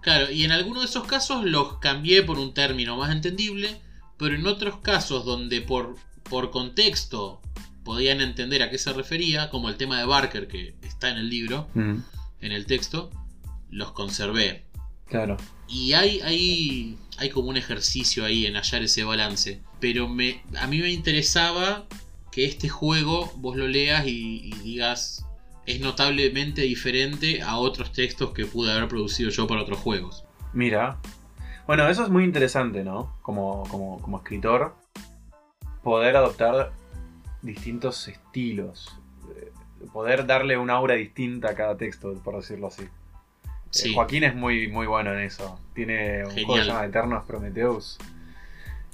Claro, 0.00 0.30
y 0.30 0.42
en 0.44 0.50
algunos 0.50 0.82
de 0.82 0.88
esos 0.88 1.06
casos 1.06 1.44
los 1.44 1.78
cambié 1.78 2.22
por 2.24 2.38
un 2.38 2.52
término 2.54 2.96
más 2.96 3.12
entendible, 3.12 3.80
pero 4.18 4.34
en 4.34 4.44
otros 4.46 4.78
casos 4.78 5.24
donde 5.24 5.60
por, 5.60 5.94
por 6.28 6.50
contexto 6.50 7.40
podían 7.84 8.20
entender 8.20 8.62
a 8.62 8.70
qué 8.70 8.78
se 8.78 8.92
refería, 8.92 9.48
como 9.48 9.68
el 9.68 9.76
tema 9.76 9.98
de 9.98 10.06
Barker 10.06 10.48
que 10.48 10.74
está 10.82 11.08
en 11.10 11.18
el 11.18 11.28
libro, 11.30 11.68
en 11.74 12.02
el 12.40 12.66
texto, 12.66 13.10
los 13.70 13.92
conservé. 13.92 14.64
Claro. 15.06 15.36
Y 15.68 15.92
hay, 15.92 16.20
hay, 16.20 16.98
hay 17.18 17.30
como 17.30 17.48
un 17.48 17.56
ejercicio 17.56 18.24
ahí 18.24 18.46
en 18.46 18.54
hallar 18.56 18.82
ese 18.82 19.04
balance. 19.04 19.60
Pero 19.80 20.08
me, 20.08 20.42
a 20.58 20.66
mí 20.66 20.78
me 20.80 20.90
interesaba 20.90 21.86
que 22.34 22.44
este 22.44 22.68
juego 22.68 23.30
vos 23.36 23.56
lo 23.56 23.68
leas 23.68 24.06
y, 24.06 24.48
y 24.48 24.50
digas 24.62 25.24
es 25.66 25.80
notablemente 25.80 26.62
diferente 26.62 27.40
a 27.42 27.56
otros 27.56 27.92
textos 27.92 28.32
que 28.32 28.44
pude 28.44 28.72
haber 28.72 28.88
producido 28.88 29.30
yo 29.30 29.46
para 29.46 29.62
otros 29.62 29.78
juegos. 29.78 30.24
Mira. 30.52 30.98
Bueno, 31.66 31.88
eso 31.88 32.02
es 32.02 32.10
muy 32.10 32.24
interesante, 32.24 32.84
¿no? 32.84 33.16
Como, 33.22 33.62
como, 33.70 34.00
como 34.02 34.18
escritor, 34.18 34.74
poder 35.82 36.16
adoptar 36.16 36.72
distintos 37.40 38.08
estilos. 38.08 38.98
eh, 39.36 39.52
Poder 39.92 40.26
darle 40.26 40.58
un 40.58 40.70
aura 40.70 40.94
distinta 40.94 41.50
a 41.50 41.54
cada 41.54 41.76
texto, 41.76 42.12
por 42.22 42.36
decirlo 42.36 42.66
así. 42.66 42.82
Eh. 42.82 43.92
Joaquín 43.94 44.24
es 44.24 44.34
muy, 44.34 44.68
muy 44.68 44.86
bueno 44.86 45.12
en 45.14 45.20
eso. 45.20 45.58
Tiene 45.74 46.24
un 46.24 46.30
juego 46.32 46.34
que 46.34 46.40
se 46.40 46.46
Genial. 46.46 46.66
llama 46.66 46.86
Eternos 46.86 47.24
Prometheus. 47.24 47.98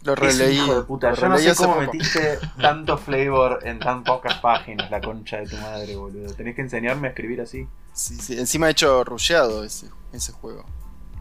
Lo 0.03 0.15
releí. 0.15 0.57
hijo 0.57 0.75
de 0.77 0.83
puta. 0.83 1.13
Yo 1.13 1.29
no 1.29 1.37
sé 1.39 1.55
cómo 1.55 1.75
poco. 1.75 1.81
metiste 1.87 2.39
tanto 2.61 2.97
flavor 2.97 3.61
en 3.65 3.79
tan 3.79 4.03
pocas 4.03 4.39
páginas, 4.39 4.91
la 4.91 5.01
concha 5.01 5.39
de 5.39 5.47
tu 5.47 5.57
madre, 5.57 5.95
boludo. 5.97 6.33
Tenés 6.35 6.55
que 6.55 6.63
enseñarme 6.63 7.09
a 7.09 7.11
escribir 7.11 7.41
así. 7.43 7.67
Sí, 7.93 8.15
sí. 8.17 8.39
Encima 8.39 8.69
he 8.69 8.71
hecho 8.71 9.05
rusheado 9.05 9.63
ese, 9.65 9.89
ese 10.13 10.33
juego. 10.33 10.65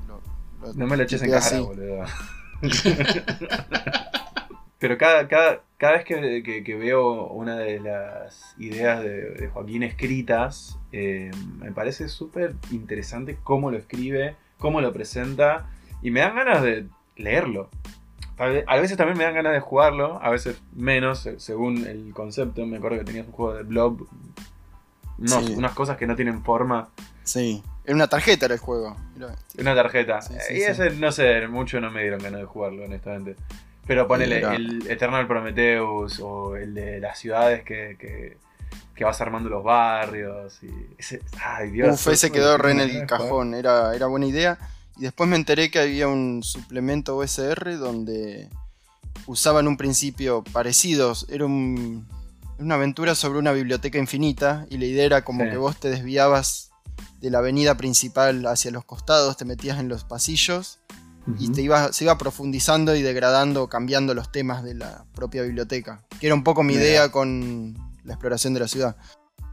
Lo- 0.08 0.22
lo 0.68 0.74
No 0.74 0.88
me 0.88 0.96
lo 0.96 1.04
eches 1.04 1.22
en 1.24 1.32
cara, 1.32 1.40
así. 1.46 1.60
boludo. 1.60 2.06
Pero 4.80 4.98
cada, 4.98 5.28
cada, 5.28 5.62
cada 5.78 5.94
vez 5.98 6.06
que, 6.06 6.42
que- 6.42 6.64
que 6.64 6.76
veo 6.76 7.28
una 7.28 7.58
de 7.58 7.82
las 7.82 8.56
ideas 8.60 9.02
de, 9.04 9.32
de 9.32 9.48
Joaquín 9.50 9.84
escritas, 9.84 10.78
eh, 10.94 11.32
me 11.58 11.72
parece 11.74 12.08
súper 12.08 12.56
interesante 12.72 13.38
cómo 13.44 13.72
lo 13.72 13.78
escribe, 13.78 14.38
cómo 14.58 14.80
lo 14.80 14.94
presenta, 14.94 15.70
y 16.02 16.12
me 16.12 16.22
dan 16.22 16.36
ganas 16.36 16.62
de 16.64 16.88
leerlo. 17.18 17.70
A 18.40 18.78
veces 18.78 18.96
también 18.98 19.18
me 19.18 19.26
dan 19.26 19.34
ganas 19.36 19.54
de 19.54 19.60
jugarlo, 19.60 20.20
a 20.24 20.30
veces 20.30 20.62
menos, 20.74 21.20
se- 21.20 21.40
según 21.40 21.86
el 21.86 22.14
concepto. 22.14 22.66
Me 22.66 22.78
acuerdo 22.78 23.00
que 23.00 23.04
tenías 23.06 23.26
un 23.28 23.34
juego 23.34 23.54
de 23.56 23.64
Blob, 23.64 24.08
unos- 25.18 25.46
Sí. 25.46 25.54
unas 25.58 25.74
cosas 25.74 25.98
que 25.98 26.08
no 26.08 26.16
tienen 26.16 26.44
forma. 26.44 26.90
Sí. 27.24 27.64
Era 27.84 27.96
una 27.96 28.08
tarjeta 28.08 28.46
era 28.46 28.54
el 28.56 28.60
juego. 28.62 28.96
Era- 29.18 29.36
Una 29.60 29.76
tarjeta. 29.76 30.22
Sí, 30.22 30.34
sí, 30.48 30.54
y 30.56 30.62
ese, 30.62 30.92
no 30.92 31.12
sé, 31.12 31.48
mucho 31.48 31.82
no 31.82 31.92
me 31.92 32.02
dieron 32.02 32.20
ganas 32.22 32.40
de 32.42 32.46
jugarlo, 32.46 32.86
honestamente. 32.86 33.36
Pero 33.86 34.08
ponele 34.08 34.38
Era- 34.38 34.56
el 34.56 34.90
Eternal 34.90 35.28
Prometheus 35.28 36.20
o 36.22 36.56
el 36.56 36.74
de 36.76 37.00
las 37.00 37.18
ciudades 37.20 37.64
que, 37.64 37.98
que, 38.00 38.38
que 38.96 39.04
vas 39.04 39.20
armando 39.20 39.50
los 39.50 39.64
barrios. 39.64 40.62
Y 40.64 40.70
ese, 40.98 41.22
ay, 41.44 41.72
Dios. 41.72 42.00
Uf, 42.06 42.14
ese 42.14 42.32
quedó 42.32 42.58
re 42.58 42.72
en 42.72 42.80
el 42.82 42.92
jugar. 42.92 43.08
cajón, 43.08 43.54
era, 43.56 43.96
era 43.96 44.06
buena 44.08 44.28
idea. 44.28 44.58
Y 45.00 45.04
después 45.04 45.30
me 45.30 45.38
enteré 45.38 45.72
que 45.72 45.80
había 45.80 46.08
un 46.08 46.44
suplemento 46.44 47.16
OSR 47.18 47.78
donde 47.78 48.50
usaban 49.28 49.68
un 49.68 49.78
principio 49.78 50.44
parecidos. 50.52 51.26
Era 51.30 51.46
un- 51.46 52.06
una 52.58 52.76
aventura 52.76 53.16
sobre 53.16 53.40
una 53.40 53.54
biblioteca 53.54 53.98
infinita 53.98 54.66
y 54.70 54.78
la 54.78 54.86
idea 54.86 55.06
era 55.06 55.24
como 55.24 55.46
Sí. 55.46 55.52
que 55.52 55.58
vos 55.58 55.80
te 55.80 55.90
desviabas 55.90 56.72
de 57.22 57.30
la 57.30 57.38
avenida 57.38 57.78
principal 57.78 58.46
hacia 58.46 58.72
los 58.72 58.84
costados, 58.84 59.38
te 59.38 59.46
metías 59.46 59.80
en 59.80 59.88
los 59.88 60.04
pasillos 60.04 60.80
y 61.38 61.50
te 61.52 61.62
iba, 61.62 61.94
se 61.94 62.04
iba 62.06 62.18
profundizando 62.18 62.96
y 62.96 63.02
degradando, 63.02 63.70
cambiando 63.70 64.14
los 64.14 64.32
temas 64.32 64.64
de 64.64 64.74
la 64.74 65.06
propia 65.16 65.44
biblioteca. 65.44 66.04
Que 66.20 66.26
era 66.28 66.36
un 66.36 66.44
poco 66.44 66.64
mi 66.64 66.74
idea 66.74 67.10
con 67.12 67.76
la 68.04 68.14
exploración 68.14 68.54
de 68.54 68.60
la 68.62 68.68
ciudad. 68.68 68.98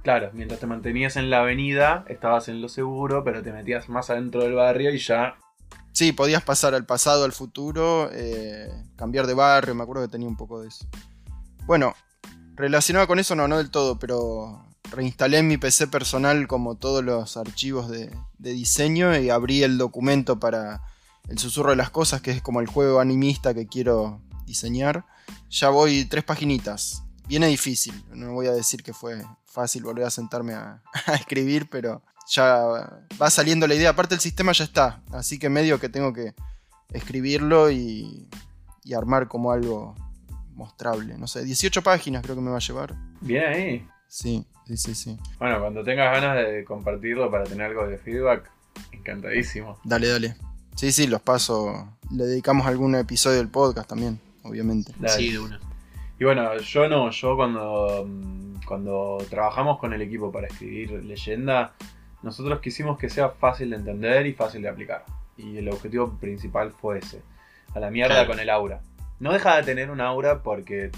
Claro, 0.07 0.31
mientras 0.35 0.61
te 0.61 0.69
mantenías 0.69 1.17
en 1.17 1.31
la 1.31 1.41
avenida, 1.41 2.05
estabas 2.07 2.47
en 2.47 2.63
lo 2.63 2.69
seguro, 2.69 3.25
pero 3.25 3.43
te 3.43 3.51
metías 3.51 3.89
más 3.89 4.09
adentro 4.09 4.45
del 4.45 4.53
barrio 4.53 4.95
y 4.95 4.99
ya. 4.99 5.37
Sí, 5.91 6.13
podías 6.13 6.45
pasar 6.45 6.77
al 6.77 6.87
pasado, 6.87 7.25
al 7.25 7.33
futuro, 7.33 8.09
eh, 8.13 8.71
cambiar 8.95 9.27
de 9.27 9.35
barrio, 9.35 9.75
me 9.75 9.83
acuerdo 9.83 10.05
que 10.05 10.13
tenía 10.13 10.29
un 10.29 10.37
poco 10.37 10.61
de 10.61 10.69
eso. 10.69 10.87
Bueno, 11.65 11.93
relacionado 12.55 13.09
con 13.09 13.19
eso 13.19 13.35
no, 13.35 13.49
no 13.49 13.59
del 13.59 13.73
todo, 13.73 13.99
pero 13.99 14.65
reinstalé 14.93 15.39
en 15.39 15.49
mi 15.49 15.57
PC 15.57 15.89
personal 15.89 16.47
como 16.47 16.77
todos 16.77 17.03
los 17.03 17.37
archivos 17.37 17.91
de, 17.91 18.17
de 18.39 18.53
diseño 18.53 19.19
y 19.19 19.31
abrí 19.31 19.65
el 19.65 19.77
documento 19.77 20.39
para 20.39 20.83
el 21.29 21.37
susurro 21.41 21.71
de 21.71 21.77
las 21.77 21.91
cosas, 21.91 22.21
que 22.21 22.31
es 22.31 22.43
como 22.43 22.61
el 22.61 22.69
juego 22.69 23.01
animista 23.01 23.55
que 23.55 23.67
quiero 23.67 24.21
diseñar. 24.47 25.05
Ya 25.51 25.71
voy 25.71 26.05
tres 26.05 26.23
paginitas. 26.23 27.03
Viene 27.27 27.49
difícil, 27.49 28.05
no 28.13 28.35
voy 28.35 28.47
a 28.47 28.53
decir 28.53 28.85
que 28.85 28.93
fue 28.93 29.21
fácil 29.57 29.83
volver 29.83 30.05
a 30.05 30.11
sentarme 30.11 30.53
a, 30.53 30.83
a 31.07 31.15
escribir, 31.15 31.69
pero 31.71 32.03
ya 32.29 33.01
va 33.21 33.31
saliendo 33.31 33.67
la 33.67 33.75
idea. 33.75 33.91
Aparte 33.91 34.15
el 34.15 34.21
sistema 34.21 34.53
ya 34.53 34.65
está, 34.65 35.01
así 35.13 35.39
que 35.39 35.49
medio 35.49 35.81
que 35.81 35.89
tengo 35.89 36.13
que 36.13 36.35
escribirlo 36.93 37.71
y, 37.71 38.29
y 38.85 38.95
armar 38.95 39.29
como 39.29 39.51
algo 39.51 39.95
mostrable. 40.55 41.17
No 41.17 41.27
sé, 41.27 41.43
18 41.45 41.83
páginas 41.83 42.23
creo 42.23 42.37
que 42.37 42.43
me 42.43 42.51
va 42.51 42.59
a 42.59 42.61
llevar. 42.61 42.95
Bien 43.23 43.45
ahí. 43.47 43.89
Sí, 44.09 44.47
sí, 44.67 44.77
sí, 44.77 44.95
sí. 44.95 45.19
Bueno, 45.39 45.59
cuando 45.61 45.83
tengas 45.83 46.13
ganas 46.13 46.37
de 46.37 46.65
compartirlo 46.65 47.31
para 47.31 47.45
tener 47.45 47.67
algo 47.67 47.87
de 47.89 47.99
feedback, 47.99 48.51
encantadísimo. 48.93 49.79
Dale, 49.85 50.09
dale. 50.09 50.37
Sí, 50.77 50.93
sí, 50.93 51.07
los 51.07 51.23
paso. 51.23 51.97
Le 52.11 52.25
dedicamos 52.25 52.67
algún 52.67 52.95
episodio 52.95 53.39
del 53.39 53.49
podcast 53.49 53.89
también, 53.89 54.21
obviamente. 54.43 54.93
Dale. 54.99 55.17
Sí, 55.17 55.33
de 55.33 55.39
una. 55.39 55.59
Y 56.19 56.25
bueno, 56.25 56.57
yo 56.59 56.89
no, 56.89 57.11
yo 57.11 57.37
cuando, 57.37 58.05
mm, 58.09 58.63
cuando 58.67 59.19
trabajamos 59.29 59.79
con 59.79 59.93
el 59.93 60.01
equipo 60.03 60.33
para 60.33 60.47
escribir 60.47 61.05
leyenda, 61.05 61.73
nosotros 62.23 62.61
quisimos 62.61 62.99
que 62.99 63.11
sea 63.11 63.29
fácil 63.31 63.71
de 63.71 63.77
entender 63.77 64.27
y 64.27 64.33
fácil 64.33 64.63
de 64.63 64.69
aplicar. 64.69 65.05
Y 65.37 65.59
el 65.59 65.69
objetivo 65.69 66.17
principal 66.19 66.71
fue 66.71 66.99
ese. 66.99 67.21
A 67.75 67.81
la 67.81 67.91
mierda 67.91 68.15
Claro. 68.15 68.29
con 68.31 68.41
el 68.41 68.49
aura. 68.49 68.81
No 69.21 69.33
deja 69.33 69.57
de 69.57 69.63
tener 69.63 69.91
un 69.91 70.01
aura 70.01 70.43
porque 70.43 70.91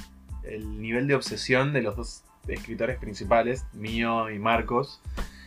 el 0.45 0.81
nivel 0.81 1.09
de 1.09 1.15
obsesión 1.17 1.73
de 1.73 1.83
los 1.83 1.97
dos 1.97 2.25
escritores 2.47 2.99
principales, 2.99 3.67
mío 3.75 4.31
y 4.31 4.39
Marcos, 4.39 5.03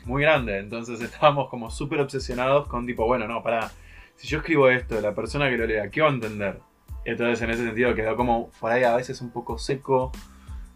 muy 0.05 0.21
grande. 0.23 0.59
Entonces 0.59 0.99
estábamos 1.01 1.49
como 1.49 1.69
súper 1.71 2.01
obsesionados 2.01 2.67
con 2.67 2.85
tipo, 2.85 3.05
bueno, 3.05 3.27
no, 3.27 3.41
para 3.41 3.71
si 4.17 4.27
yo 4.27 4.39
escribo 4.39 4.69
esto, 4.69 4.99
la 5.01 5.15
persona 5.15 5.49
que 5.49 5.57
lo 5.57 5.65
lea, 5.65 5.89
¿qué 5.89 6.01
va 6.01 6.09
a 6.09 6.11
entender? 6.11 6.59
Entonces 7.05 7.41
en 7.41 7.49
ese 7.49 7.65
sentido 7.65 7.95
quedó 7.95 8.15
como 8.15 8.49
por 8.59 8.71
ahí 8.71 8.83
a 8.83 8.95
veces 8.95 9.21
un 9.21 9.31
poco 9.31 9.57
seco, 9.57 10.11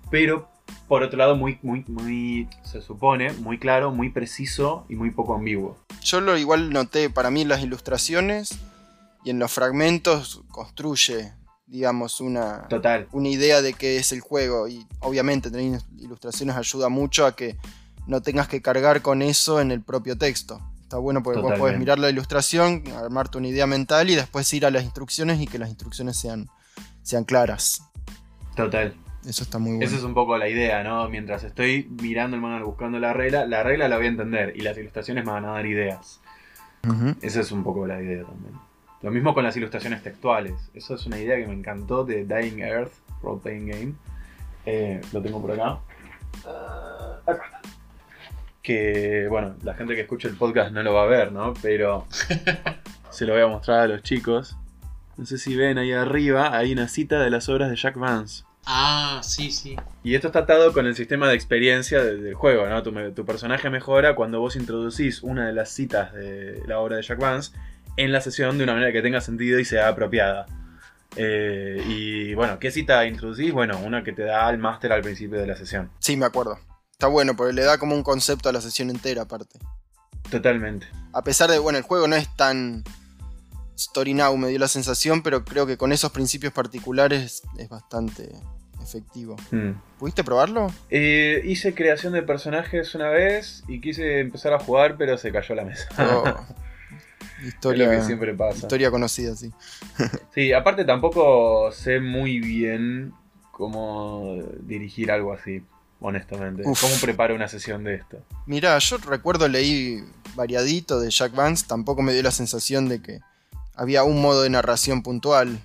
pero 0.10 0.50
por 0.88 1.04
otro 1.04 1.18
lado 1.18 1.36
muy, 1.36 1.60
muy, 1.62 1.84
muy, 1.88 2.48
se 2.64 2.82
supone, 2.82 3.32
muy 3.34 3.60
claro, 3.60 3.92
muy 3.92 4.10
preciso 4.10 4.86
y 4.90 4.96
muy 4.96 5.12
poco 5.12 5.36
ambiguo. 5.36 5.78
Yo 6.02 6.22
lo 6.22 6.38
igual 6.38 6.72
noté 6.72 7.10
para 7.10 7.32
mí 7.32 7.42
en 7.42 7.50
las 7.50 7.62
ilustraciones 7.62 8.58
y 9.24 9.32
en 9.32 9.40
los 9.40 9.52
fragmentos 9.52 10.44
construye, 10.52 11.34
digamos, 11.66 12.22
una, 12.22 12.68
Total. 12.68 13.08
una 13.12 13.30
idea 13.30 13.62
de 13.62 13.74
qué 13.74 13.98
es 13.98 14.12
el 14.12 14.22
juego. 14.22 14.68
Y 14.68 14.86
obviamente 15.00 15.50
tener 15.50 15.82
ilustraciones 15.98 16.56
ayuda 16.56 16.90
mucho 16.90 17.26
a 17.26 17.36
que 17.36 17.58
no 18.06 18.22
tengas 18.22 18.48
que 18.48 18.62
cargar 18.62 19.02
con 19.02 19.24
eso 19.24 19.60
en 19.60 19.72
el 19.72 19.82
propio 19.82 20.18
texto. 20.18 20.62
Está 20.86 20.98
bueno 20.98 21.24
porque 21.24 21.40
vos 21.40 21.48
podés 21.48 21.58
Totalmente. 21.58 21.80
mirar 21.80 21.98
la 21.98 22.12
ilustración, 22.12 22.84
armarte 22.96 23.40
una 23.40 23.48
idea 23.48 23.66
mental 23.66 24.08
y 24.12 24.16
después 24.16 24.54
ir 24.54 24.68
a 24.68 24.70
las 24.70 24.84
instrucciones 24.84 25.42
y 25.42 25.48
que 25.48 25.58
las 25.58 25.70
instrucciones 25.70 26.16
sean, 26.16 26.48
sean 27.02 27.24
claras. 27.24 27.82
Total. 28.56 28.94
Eso 29.28 29.42
está 29.42 29.58
muy 29.58 29.72
bueno. 29.72 29.84
Esa 29.84 29.96
es 29.96 30.04
un 30.04 30.14
poco 30.14 30.38
la 30.38 30.48
idea, 30.48 30.84
¿no? 30.84 31.10
Mientras 31.10 31.44
estoy 31.44 31.90
mirando 31.90 32.36
el 32.36 32.42
manual 32.44 32.64
buscando 32.66 33.00
la 33.00 33.14
regla, 33.14 33.48
la 33.48 33.64
regla 33.64 33.88
la 33.88 33.98
voy 33.98 34.06
a 34.06 34.10
entender 34.10 34.54
y 34.56 34.62
las 34.62 34.78
ilustraciones 34.78 35.26
me 35.26 35.32
van 35.32 35.46
a 35.46 35.54
dar 35.54 35.66
ideas. 35.66 36.22
Ujú. 36.88 37.16
Esa 37.20 37.42
es 37.42 37.52
un 37.52 37.64
poco 37.64 37.88
la 37.88 38.00
idea 38.00 38.24
también. 38.24 38.54
Lo 39.02 39.10
mismo 39.10 39.34
con 39.34 39.44
las 39.44 39.58
ilustraciones 39.58 40.04
textuales. 40.04 40.54
Eso 40.76 40.94
es 40.94 41.06
una 41.08 41.18
idea 41.18 41.36
que 41.38 41.48
me 41.48 41.56
encantó 41.56 42.06
de 42.06 42.26
Dying 42.26 42.60
Earth 42.60 42.94
Role 43.24 43.42
Playing 43.42 43.66
Game. 43.68 43.94
Eh, 44.68 45.02
lo 45.12 45.20
tengo 45.24 45.42
por 45.42 45.52
acá. 45.52 45.80
Ah, 46.46 47.20
acá 47.26 47.42
está. 47.44 47.62
Que, 48.66 49.28
bueno, 49.30 49.56
la 49.64 49.76
gente 49.76 49.94
que 49.94 50.02
escucha 50.02 50.28
el 50.28 50.36
podcast 50.36 50.72
no 50.72 50.82
lo 50.82 50.92
va 50.94 51.04
a 51.04 51.06
ver, 51.06 51.32
¿no? 51.32 51.54
Pero 51.62 52.08
se 53.12 53.26
lo 53.26 53.34
voy 53.34 53.44
a 53.44 53.48
mostrar 53.48 53.82
a 53.82 53.88
los 53.88 54.02
chicos. 54.02 54.58
No 55.18 55.26
sé 55.26 55.38
si 55.38 55.56
ven 55.56 55.78
ahí 55.78 55.92
arriba, 55.92 56.58
hay 56.58 56.74
una 56.74 56.88
cita 56.88 57.20
de 57.22 57.30
las 57.30 57.48
obras 57.48 57.70
de 57.70 57.76
Jack 57.76 57.96
Vance. 57.98 58.44
Ah, 58.66 59.22
sí, 59.24 59.52
sí. 59.52 59.76
Y 60.04 60.16
esto 60.16 60.28
está 60.28 60.40
atado 60.40 60.74
con 60.74 60.88
el 60.88 60.96
sistema 60.96 61.30
de 61.30 61.36
experiencia 61.36 62.04
de- 62.04 62.18
del 62.18 62.34
juego, 62.34 62.68
¿no? 62.68 62.82
Tu, 62.82 63.24
personaje 63.24 63.70
mejora 63.70 64.16
cuando 64.16 64.40
vos 64.40 64.56
introducís 64.56 65.22
una 65.22 65.46
de 65.46 65.54
las 65.54 65.70
citas 65.70 66.12
de 66.14 66.64
la 66.66 66.80
obra 66.80 66.96
de 66.98 67.04
Jack 67.04 67.20
Vance 67.20 67.52
en 67.98 68.12
la 68.12 68.20
sesión 68.20 68.58
de 68.58 68.64
una 68.64 68.74
manera 68.74 68.92
que 68.92 69.04
tenga 69.04 69.22
sentido 69.22 69.60
y 69.60 69.66
sea 69.66 69.90
apropiada. 69.90 70.48
Eh, 71.16 71.84
y 71.88 72.34
bueno, 72.34 72.58
¿qué 72.58 72.72
cita 72.72 73.06
introducís? 73.06 73.54
Bueno, 73.54 73.78
una 73.78 74.04
que 74.04 74.12
te 74.12 74.24
da 74.24 74.50
el 74.50 74.58
máster 74.58 74.92
al 74.92 75.02
principio 75.02 75.40
de 75.40 75.46
la 75.46 75.56
sesión. 75.56 75.92
Sí, 76.00 76.18
me 76.18 76.26
acuerdo. 76.26 76.58
Está 76.96 77.08
bueno 77.08 77.36
porque 77.36 77.52
le 77.52 77.64
da 77.64 77.78
como 77.78 77.94
un 77.94 78.04
concepto 78.04 78.48
a 78.48 78.54
la 78.54 78.62
sesión 78.62 78.90
entera 78.90 79.24
aparte. 79.24 79.60
Totalmente. 80.32 80.88
A 81.12 81.26
pesar 81.26 81.52
de, 81.52 81.60
bueno, 81.60 81.78
el 81.78 81.84
juego 81.84 82.08
no 82.08 82.16
es 82.16 82.34
tan 82.38 82.86
Story 83.76 84.14
Now, 84.14 84.38
me 84.38 84.48
dio 84.48 84.60
la 84.60 84.70
sensación, 84.70 85.22
pero 85.22 85.44
creo 85.44 85.68
que 85.68 85.76
con 85.76 85.92
esos 85.92 86.14
principios 86.14 86.54
particulares 86.54 87.44
es 87.58 87.68
bastante 87.68 88.32
efectivo. 88.82 89.36
Mm. 89.52 89.72
¿Pudiste 90.00 90.24
probarlo? 90.24 90.72
Eh, 90.90 91.42
hice 91.44 91.76
creación 91.76 92.14
de 92.14 92.24
personajes 92.24 92.96
una 92.96 93.10
vez 93.10 93.66
y 93.68 93.82
quise 93.82 94.22
empezar 94.22 94.54
a 94.54 94.60
jugar, 94.60 94.96
pero 94.98 95.18
se 95.18 95.34
cayó 95.34 95.54
la 95.54 95.66
mesa. 95.66 95.90
Oh, 96.00 96.24
es 97.40 97.42
lo 97.42 97.48
historia, 97.50 97.92
que 97.92 98.04
siempre 98.04 98.34
pasa. 98.34 98.60
historia 98.60 98.90
conocida, 98.90 99.36
sí. 99.36 99.52
Sí, 100.34 100.54
aparte 100.54 100.86
tampoco 100.86 101.74
sé 101.74 102.00
muy 102.00 102.40
bien 102.40 103.12
cómo 103.52 104.42
dirigir 104.62 105.12
algo 105.12 105.34
así, 105.34 105.62
honestamente. 106.00 106.64
Uf. 106.66 106.82
¿Cómo 106.82 106.94
preparo 107.02 107.36
una 107.36 107.48
sesión 107.48 107.84
de 107.84 107.96
esto? 107.96 108.18
Mirá, 108.46 108.78
yo 108.80 108.98
recuerdo 108.98 109.48
leí 109.48 110.04
variadito 110.36 111.00
de 111.00 111.10
Jack 111.10 111.34
Vance, 111.34 111.66
tampoco 111.68 112.02
me 112.02 112.14
dio 112.14 112.22
la 112.24 112.32
sensación 112.32 112.90
de 112.90 113.02
que 113.02 113.20
había 113.76 114.04
un 114.04 114.22
modo 114.22 114.42
de 114.42 114.50
narración 114.50 115.02
puntual. 115.04 115.60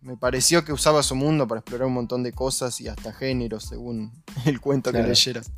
Me 0.00 0.16
pareció 0.18 0.64
que 0.66 0.72
usaba 0.72 1.02
su 1.02 1.14
mundo 1.14 1.48
para 1.48 1.60
explorar 1.60 1.86
un 1.86 1.94
montón 1.94 2.22
de 2.22 2.32
cosas 2.32 2.78
y 2.82 2.88
hasta 2.88 3.12
géneros, 3.14 3.64
según 3.64 4.12
el 4.44 4.60
cuento 4.60 4.90
Claro. 4.90 5.04
que 5.06 5.08
leyeras. 5.10 5.50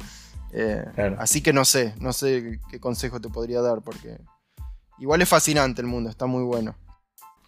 Eh, 0.52 0.84
Claro. 0.94 1.16
Así 1.18 1.40
que 1.42 1.52
no 1.52 1.64
sé, 1.64 1.94
no 1.98 2.12
sé 2.12 2.60
qué 2.70 2.78
consejo 2.78 3.20
te 3.20 3.28
podría 3.28 3.60
dar, 3.60 3.82
porque 3.82 4.18
igual 5.00 5.20
es 5.20 5.28
fascinante 5.28 5.80
el 5.82 5.88
mundo, 5.88 6.08
está 6.10 6.26
muy 6.26 6.44
bueno. 6.44 6.76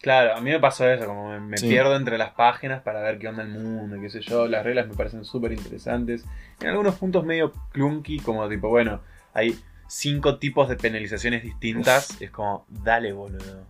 Claro, 0.01 0.35
a 0.35 0.39
mí 0.41 0.49
me 0.49 0.59
pasó 0.59 0.87
eso, 0.89 1.05
como 1.05 1.29
me, 1.29 1.39
me 1.41 1.57
Sí. 1.57 1.67
pierdo 1.67 1.95
entre 1.95 2.17
las 2.17 2.31
páginas 2.31 2.81
para 2.81 3.01
ver 3.01 3.19
qué 3.19 3.27
onda 3.27 3.43
el 3.43 3.49
mundo, 3.49 3.97
qué 3.99 4.09
sé 4.09 4.21
yo. 4.21 4.47
Las 4.47 4.63
reglas 4.63 4.87
me 4.87 4.93
parecen 4.95 5.25
súper 5.25 5.51
interesantes. 5.51 6.23
En 6.61 6.69
algunos 6.69 6.95
puntos 6.95 7.25
medio 7.25 7.51
clunky, 7.73 8.19
como 8.19 8.47
tipo, 8.47 8.69
bueno, 8.69 9.01
hay 9.33 9.59
cinco 9.87 10.37
tipos 10.39 10.69
de 10.69 10.77
penalizaciones 10.77 11.43
distintas. 11.43 12.21
Es 12.21 12.31
como, 12.31 12.65
dale, 12.69 13.11
boludo. 13.11 13.65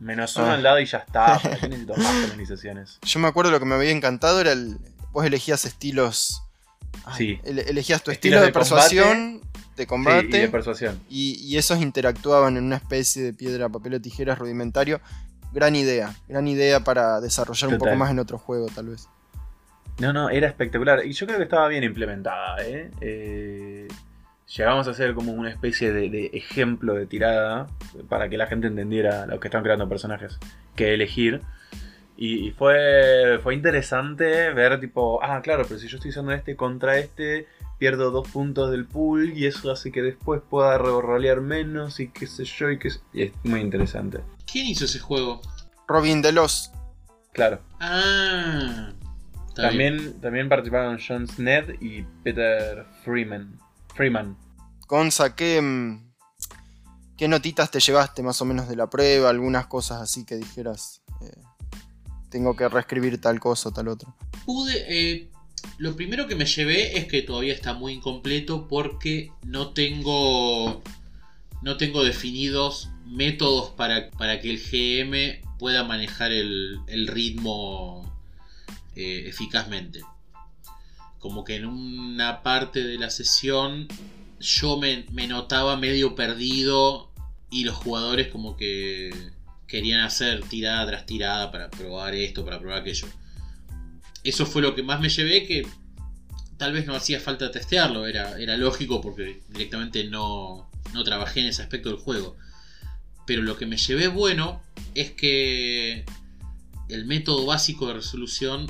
Menos 0.00 0.34
uno 0.36 0.46
Ah. 0.46 0.54
al 0.54 0.62
lado 0.62 0.80
y 0.80 0.86
ya 0.86 0.98
está. 0.98 1.38
¿Para 1.42 1.68
necesito 1.68 1.94
más 1.96 2.16
penalizaciones? 2.24 2.98
Yo 3.02 3.20
me 3.20 3.28
acuerdo 3.28 3.50
lo 3.52 3.60
que 3.60 3.66
me 3.66 3.74
había 3.76 3.90
encantado 3.92 4.40
era 4.40 4.52
el. 4.52 4.78
Vos 5.12 5.24
elegías 5.24 5.64
estilos. 5.66 6.42
ay, 7.04 7.14
Sí. 7.16 7.40
ele- 7.44 7.62
elegías 7.62 8.02
tu 8.02 8.10
estilo 8.10 8.40
de, 8.40 8.46
de 8.46 8.52
persuasión, 8.52 9.40
de 9.76 9.86
combate. 9.86 10.28
Sí, 10.32 10.36
y 10.36 10.40
de 10.40 10.48
persuasión. 10.48 11.00
y, 11.08 11.34
y 11.46 11.56
esos 11.58 11.80
interactuaban 11.80 12.56
en 12.56 12.64
una 12.64 12.76
especie 12.76 13.22
de 13.22 13.32
piedra, 13.32 13.68
papel 13.68 13.94
o 13.94 14.00
tijeras 14.00 14.38
rudimentario. 14.38 15.00
Gran 15.52 15.74
idea, 15.74 16.14
gran 16.28 16.46
idea 16.46 16.80
para 16.80 17.20
desarrollar 17.20 17.70
un 17.70 17.78
poco 17.78 17.94
más 17.96 18.10
en 18.10 18.18
otro 18.18 18.38
juego, 18.38 18.66
tal 18.74 18.88
vez. 18.88 19.08
No, 19.98 20.12
no, 20.12 20.30
era 20.30 20.46
espectacular. 20.46 21.04
Y 21.04 21.12
yo 21.12 21.26
creo 21.26 21.38
que 21.38 21.44
estaba 21.44 21.68
bien 21.68 21.84
implementada, 21.84 22.56
¿eh? 22.64 22.90
Eh, 23.00 23.88
llegamos 24.56 24.88
a 24.88 24.92
hacer 24.92 25.14
como 25.14 25.32
una 25.32 25.50
especie 25.50 25.92
de, 25.92 26.08
de 26.08 26.30
ejemplo 26.32 26.94
de 26.94 27.06
tirada 27.06 27.66
para 28.08 28.28
que 28.28 28.38
la 28.38 28.46
gente 28.46 28.66
entendiera 28.66 29.26
lo 29.26 29.38
que 29.40 29.48
están 29.48 29.62
creando 29.62 29.88
personajes 29.88 30.38
que 30.74 30.94
elegir. 30.94 31.42
Y, 32.16 32.48
y 32.48 32.50
fue, 32.52 33.38
fue 33.42 33.54
interesante 33.54 34.52
ver 34.52 34.78
tipo, 34.80 35.22
ah, 35.22 35.40
claro, 35.42 35.64
pero 35.66 35.80
si 35.80 35.88
yo 35.88 35.96
estoy 35.96 36.10
usando 36.10 36.32
este 36.32 36.56
contra 36.56 36.98
este, 36.98 37.46
pierdo 37.78 38.10
dos 38.10 38.28
puntos 38.28 38.70
del 38.70 38.86
pool 38.86 39.32
y 39.32 39.46
eso 39.46 39.70
hace 39.70 39.90
que 39.90 40.02
después 40.02 40.42
pueda 40.48 40.78
rolear 40.78 41.40
menos 41.40 41.98
y 41.98 42.08
qué 42.08 42.26
sé 42.26 42.44
yo 42.44 42.70
y 42.70 42.78
y 43.12 43.22
es 43.22 43.32
muy 43.42 43.60
interesante. 43.60 44.20
¿Quién 44.50 44.66
hizo 44.66 44.84
ese 44.84 44.98
juego? 44.98 45.40
Robin 45.86 46.22
Delos. 46.22 46.70
Claro. 47.32 47.60
Ah. 47.80 48.92
bien. 48.92 49.54
También, 49.54 50.20
también 50.20 50.48
participaron 50.48 50.98
John 51.06 51.26
Sned 51.28 51.80
y 51.80 52.02
Peter 52.24 52.86
Freeman. 53.04 53.58
Freeman. 53.94 54.36
Gonza, 54.88 55.34
¿qué, 55.36 55.60
mm, 55.60 56.12
¿qué 57.16 57.28
notitas 57.28 57.70
te 57.70 57.80
llevaste 57.80 58.22
más 58.22 58.40
o 58.40 58.44
menos 58.44 58.68
de 58.68 58.76
la 58.76 58.88
prueba? 58.88 59.30
Algunas 59.30 59.66
cosas 59.66 60.00
así 60.00 60.24
que 60.24 60.36
dijeras. 60.36 61.02
eh, 61.22 61.42
tengo 62.30 62.54
que 62.56 62.68
reescribir 62.68 63.20
tal 63.20 63.40
cosa 63.40 63.68
o 63.70 63.72
tal 63.72 63.88
otra. 63.88 64.14
Pude. 64.46 64.84
eh, 64.88 65.30
lo 65.78 65.94
primero 65.96 66.26
que 66.26 66.36
me 66.36 66.46
llevé 66.46 66.96
es 66.96 67.06
que 67.06 67.22
todavía 67.22 67.52
está 67.52 67.74
muy 67.74 67.92
incompleto 67.94 68.68
porque 68.68 69.32
no 69.44 69.72
tengo. 69.72 70.82
No 71.62 71.76
tengo 71.76 72.02
definidos 72.04 72.90
métodos 73.10 73.70
para, 73.70 74.10
para 74.10 74.40
que 74.40 74.50
el 74.50 74.58
GM 74.58 75.42
pueda 75.58 75.84
manejar 75.84 76.32
el, 76.32 76.80
el 76.86 77.06
ritmo 77.06 78.10
eh, 78.96 79.24
eficazmente. 79.26 80.00
Como 81.18 81.44
que 81.44 81.56
en 81.56 81.66
una 81.66 82.42
parte 82.42 82.82
de 82.82 82.98
la 82.98 83.10
sesión 83.10 83.88
yo 84.38 84.78
me, 84.78 85.04
me 85.12 85.26
notaba 85.26 85.76
medio 85.76 86.14
perdido 86.14 87.10
y 87.50 87.64
los 87.64 87.76
jugadores 87.76 88.28
como 88.28 88.56
que 88.56 89.10
querían 89.66 90.00
hacer 90.00 90.42
tirada 90.44 90.86
tras 90.86 91.06
tirada 91.06 91.52
para 91.52 91.70
probar 91.70 92.14
esto, 92.14 92.44
para 92.44 92.58
probar 92.58 92.78
aquello. 92.78 93.08
Eso 94.24 94.46
fue 94.46 94.62
lo 94.62 94.74
que 94.74 94.82
más 94.82 95.00
me 95.00 95.08
llevé, 95.08 95.46
que 95.46 95.66
tal 96.56 96.72
vez 96.72 96.86
no 96.86 96.94
hacía 96.94 97.20
falta 97.20 97.50
testearlo, 97.50 98.06
era, 98.06 98.38
era 98.38 98.56
lógico 98.56 99.00
porque 99.00 99.42
directamente 99.48 100.04
no, 100.04 100.70
no 100.92 101.04
trabajé 101.04 101.40
en 101.40 101.46
ese 101.46 101.62
aspecto 101.62 101.88
del 101.88 101.98
juego. 101.98 102.36
Pero 103.30 103.42
lo 103.42 103.56
que 103.56 103.64
me 103.64 103.76
llevé 103.76 104.08
bueno 104.08 104.60
es 104.96 105.12
que 105.12 106.04
el 106.88 107.04
método 107.06 107.46
básico 107.46 107.86
de 107.86 107.94
resolución 107.94 108.66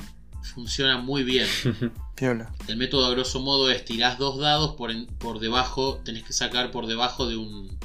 funciona 0.53 0.99
muy 0.99 1.23
bien. 1.23 1.47
Piola. 2.15 2.53
El 2.67 2.77
método 2.77 3.07
a 3.07 3.09
grosso 3.09 3.39
modo 3.39 3.71
es 3.71 3.83
tirás 3.85 4.19
dos 4.19 4.37
dados 4.37 4.75
por, 4.75 4.91
en- 4.91 5.07
por 5.07 5.39
debajo, 5.39 5.99
tenés 6.05 6.21
que 6.25 6.33
sacar 6.33 6.69
por 6.69 6.85
debajo 6.85 7.25
de 7.27 7.37
un, 7.37 7.75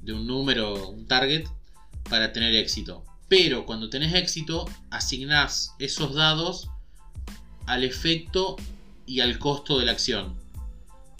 de 0.00 0.14
un 0.14 0.26
número, 0.26 0.88
un 0.88 1.06
target, 1.06 1.44
para 2.08 2.32
tener 2.32 2.54
éxito. 2.54 3.04
Pero 3.28 3.66
cuando 3.66 3.90
tenés 3.90 4.14
éxito, 4.14 4.64
asignás 4.88 5.74
esos 5.78 6.14
dados 6.14 6.70
al 7.66 7.84
efecto 7.84 8.56
y 9.04 9.20
al 9.20 9.38
costo 9.38 9.78
de 9.78 9.84
la 9.84 9.92
acción. 9.92 10.34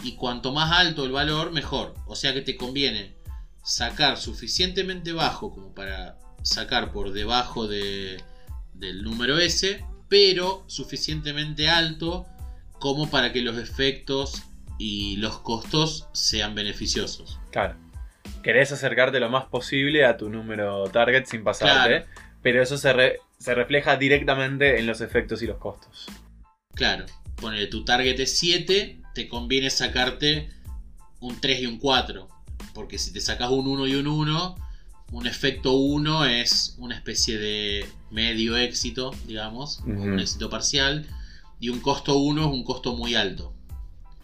Y 0.03 0.13
cuanto 0.13 0.51
más 0.55 0.73
alto 0.73 1.05
el 1.05 1.13
valor, 1.13 1.53
mejor. 1.53 1.95
O 2.07 2.17
sea 2.17 2.33
que 2.33 2.41
te 2.41 2.57
conviene 2.57 3.23
sacar 3.65 4.17
suficientemente 4.19 5.13
bajo 5.13 5.53
como 5.53 5.75
para 5.75 6.19
sacar 6.43 6.93
por 6.93 7.13
debajo 7.13 7.67
de, 7.67 8.23
del 8.75 9.03
número 9.03 9.39
S, 9.39 9.85
pero 10.09 10.65
suficientemente 10.67 11.69
alto 11.69 12.27
como 12.79 13.11
para 13.11 13.33
que 13.33 13.41
los 13.41 13.57
efectos 13.57 14.43
y 14.79 15.17
los 15.17 15.39
costos 15.39 16.07
sean 16.13 16.55
beneficiosos. 16.55 17.39
Claro. 17.51 17.77
Querés 18.43 18.73
acercarte 18.73 19.21
lo 19.21 19.31
más 19.31 19.47
posible 19.47 20.05
a 20.05 20.17
tu 20.19 20.29
número 20.29 20.85
target 20.91 21.25
sin 21.25 21.43
pasarte, 21.45 22.01
Claro. 22.05 22.07
pero 22.43 22.63
eso 22.63 22.77
se, 22.77 22.93
re- 22.93 23.21
se 23.39 23.55
refleja 23.55 23.97
directamente 23.97 24.79
en 24.79 24.87
los 24.87 25.01
efectos 25.01 25.41
y 25.43 25.47
los 25.47 25.57
costos. 25.59 26.07
Claro, 26.75 27.07
ponele 27.37 27.69
tu 27.69 27.85
target 27.85 28.19
es 28.21 28.39
7, 28.39 29.01
te 29.15 29.29
conviene 29.29 29.71
sacarte 29.71 30.51
un 31.21 31.41
3 31.41 31.61
y 31.63 31.67
un 31.67 31.79
4. 31.79 32.29
Porque 32.75 32.99
si 32.99 33.13
te 33.13 33.21
sacas 33.21 33.51
un 33.51 33.67
1 33.67 33.87
y 33.87 33.95
un 33.95 34.07
1, 34.09 34.57
un 35.13 35.27
efecto 35.27 35.73
1 35.73 36.27
es 36.27 36.75
una 36.79 36.95
especie 36.97 37.39
de 37.39 37.89
medio 38.11 38.57
éxito, 38.57 39.13
digamos, 39.27 39.79
Ujú. 39.81 39.93
un 39.93 40.21
éxito 40.21 40.51
parcial. 40.51 41.07
Y 41.61 41.71
un 41.71 41.81
costo 41.81 42.19
1 42.19 42.43
es 42.43 42.49
un 42.49 42.65
costo 42.65 42.95
muy 42.97 43.15
alto. 43.15 43.55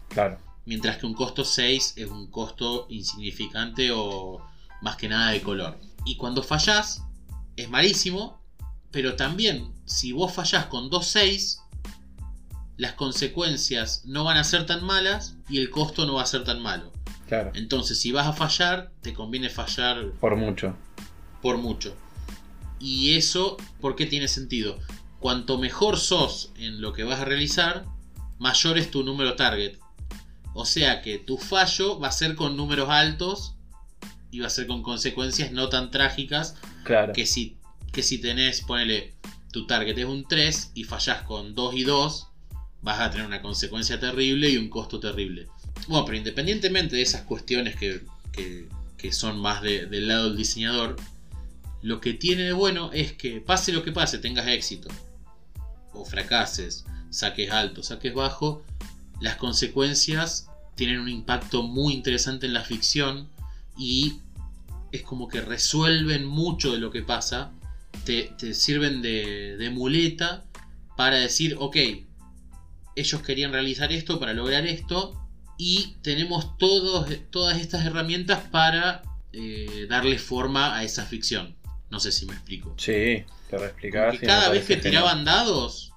Claro. 0.09 0.37
Mientras 0.65 0.97
que 0.97 1.05
un 1.05 1.13
costo 1.13 1.43
6 1.43 1.93
es 1.95 2.07
un 2.09 2.27
costo 2.27 2.85
insignificante 2.89 3.89
o 3.91 4.45
más 4.81 4.97
que 4.97 5.07
nada 5.07 5.31
de 5.31 5.41
color. 5.41 5.79
Y 6.05 6.17
cuando 6.17 6.43
fallás, 6.43 7.03
es 7.55 7.69
malísimo, 7.69 8.41
pero 8.91 9.15
también 9.15 9.71
si 9.85 10.11
vos 10.11 10.33
fallás 10.33 10.65
con 10.65 10.89
2 10.89 11.07
6, 11.07 11.61
las 12.77 12.93
consecuencias 12.93 14.03
no 14.05 14.23
van 14.23 14.37
a 14.37 14.43
ser 14.43 14.65
tan 14.65 14.83
malas 14.83 15.35
y 15.49 15.59
el 15.59 15.69
costo 15.69 16.05
no 16.05 16.15
va 16.15 16.23
a 16.23 16.25
ser 16.25 16.43
tan 16.43 16.61
malo. 16.61 16.91
Claro. 17.31 17.51
Entonces, 17.53 17.97
si 17.97 18.11
vas 18.11 18.27
a 18.27 18.33
fallar, 18.33 18.91
te 19.01 19.13
conviene 19.13 19.49
fallar 19.49 20.11
Por 20.19 20.35
mucho. 20.35 20.75
por 21.41 21.57
mucho. 21.57 21.95
Y 22.77 23.15
eso, 23.15 23.55
¿por 23.79 23.95
qué 23.95 24.05
tiene 24.05 24.27
sentido? 24.27 24.77
Cuanto 25.21 25.57
mejor 25.57 25.97
sos 25.97 26.51
en 26.57 26.81
lo 26.81 26.91
que 26.91 27.05
vas 27.05 27.21
a 27.21 27.23
realizar, 27.25 27.85
mayor 28.37 28.77
es 28.77 28.91
tu 28.91 29.03
número 29.05 29.37
target. 29.37 29.77
O 30.53 30.65
sea 30.65 31.01
que 31.01 31.19
tu 31.19 31.37
fallo 31.37 31.97
va 32.01 32.09
a 32.09 32.11
ser 32.11 32.35
con 32.35 32.57
números 32.57 32.89
altos 32.89 33.55
y 34.29 34.39
va 34.41 34.47
a 34.47 34.49
ser 34.49 34.67
con 34.67 34.83
consecuencias 34.83 35.53
no 35.53 35.69
tan 35.69 35.89
trágicas 35.89 36.57
Claro. 36.83 37.13
que 37.13 37.25
si, 37.25 37.55
que 37.93 38.03
si 38.03 38.17
tenés, 38.19 38.59
ponele, 38.59 39.13
tu 39.53 39.65
target 39.67 39.97
es 39.97 40.05
un 40.05 40.27
3 40.27 40.71
y 40.73 40.83
fallás 40.83 41.21
con 41.21 41.55
2 41.55 41.75
y 41.75 41.83
2, 41.85 42.27
vas 42.81 42.99
a 42.99 43.09
tener 43.09 43.25
una 43.25 43.41
consecuencia 43.41 44.01
terrible 44.01 44.49
y 44.49 44.57
un 44.57 44.67
costo 44.69 44.99
terrible. 44.99 45.47
Bueno, 45.87 46.05
pero 46.05 46.17
independientemente 46.17 46.95
de 46.95 47.01
esas 47.01 47.21
cuestiones 47.23 47.75
que, 47.75 48.01
que- 48.31 48.67
son 49.11 49.39
más 49.39 49.63
de- 49.63 49.87
del 49.87 50.07
lado 50.07 50.25
del 50.27 50.37
diseñador, 50.37 50.95
lo 51.81 51.99
que 51.99 52.13
tiene 52.13 52.43
de 52.43 52.53
bueno 52.53 52.91
es 52.93 53.13
que 53.13 53.41
pase 53.41 53.71
lo 53.73 53.81
que 53.83 53.91
pase, 53.91 54.19
tengas 54.19 54.47
éxito 54.47 54.89
o 55.93 56.05
fracases, 56.05 56.85
saques 57.09 57.49
alto, 57.49 57.81
saques 57.81 58.13
bajo, 58.13 58.63
las 59.19 59.37
consecuencias 59.37 60.47
tienen 60.75 60.99
un 60.99 61.09
impacto 61.09 61.63
muy 61.63 61.93
interesante 61.95 62.45
en 62.45 62.53
la 62.53 62.63
ficción 62.63 63.27
y 63.75 64.19
es 64.91 65.01
como 65.01 65.27
que 65.27 65.41
resuelven 65.41 66.25
mucho 66.25 66.71
de 66.71 66.77
lo 66.79 66.91
que 66.91 67.01
pasa, 67.01 67.51
te, 68.05 68.31
te 68.37 68.53
sirven 68.53 69.01
de, 69.01 69.57
de 69.57 69.69
muleta 69.71 70.45
para 70.95 71.17
decir, 71.17 71.55
ok, 71.59 71.77
ellos 72.95 73.21
querían 73.23 73.51
realizar 73.51 73.91
esto 73.91 74.19
para 74.19 74.33
lograr 74.33 74.67
esto 74.67 75.19
y 75.63 75.95
tenemos 76.01 76.57
todos, 76.57 77.07
todas 77.29 77.59
estas 77.59 77.85
herramientas 77.85 78.39
para 78.49 79.03
eh, 79.31 79.85
darle 79.87 80.17
forma 80.17 80.75
a 80.75 80.83
esa 80.83 81.05
ficción. 81.05 81.55
No 81.91 81.99
sé 81.99 82.11
si 82.11 82.25
me 82.25 82.33
explico. 82.33 82.73
Sí, 82.77 83.23
te 83.47 83.59
lo 83.59 83.59
me 83.61 83.89
cada 84.21 84.49
vez 84.49 84.65
que 84.65 84.77
genial. 84.77 84.81
tiraban 84.81 85.23
dados 85.23 85.93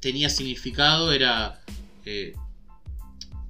tenía 0.00 0.30
significado, 0.30 1.12
era 1.12 1.62
eh, 2.06 2.34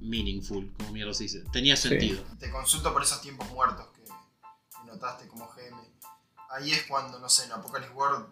meaningful, 0.01 0.69
como 0.77 0.91
mierda 0.91 1.13
se 1.13 1.23
dice. 1.23 1.43
Tenía 1.53 1.77
Sí. 1.77 1.87
sentido. 1.87 2.21
Te 2.37 2.51
consulto 2.51 2.91
por 2.91 3.01
esos 3.01 3.21
tiempos 3.21 3.49
muertos 3.51 3.87
que, 3.95 4.03
que 4.03 4.85
notaste 4.85 5.29
como 5.29 5.47
GM. 5.47 5.79
Ahí 6.51 6.71
es 6.71 6.83
cuando, 6.89 7.19
no 7.19 7.29
sé, 7.29 7.45
en 7.45 7.53
Apocalypse 7.53 7.93
World 7.93 8.25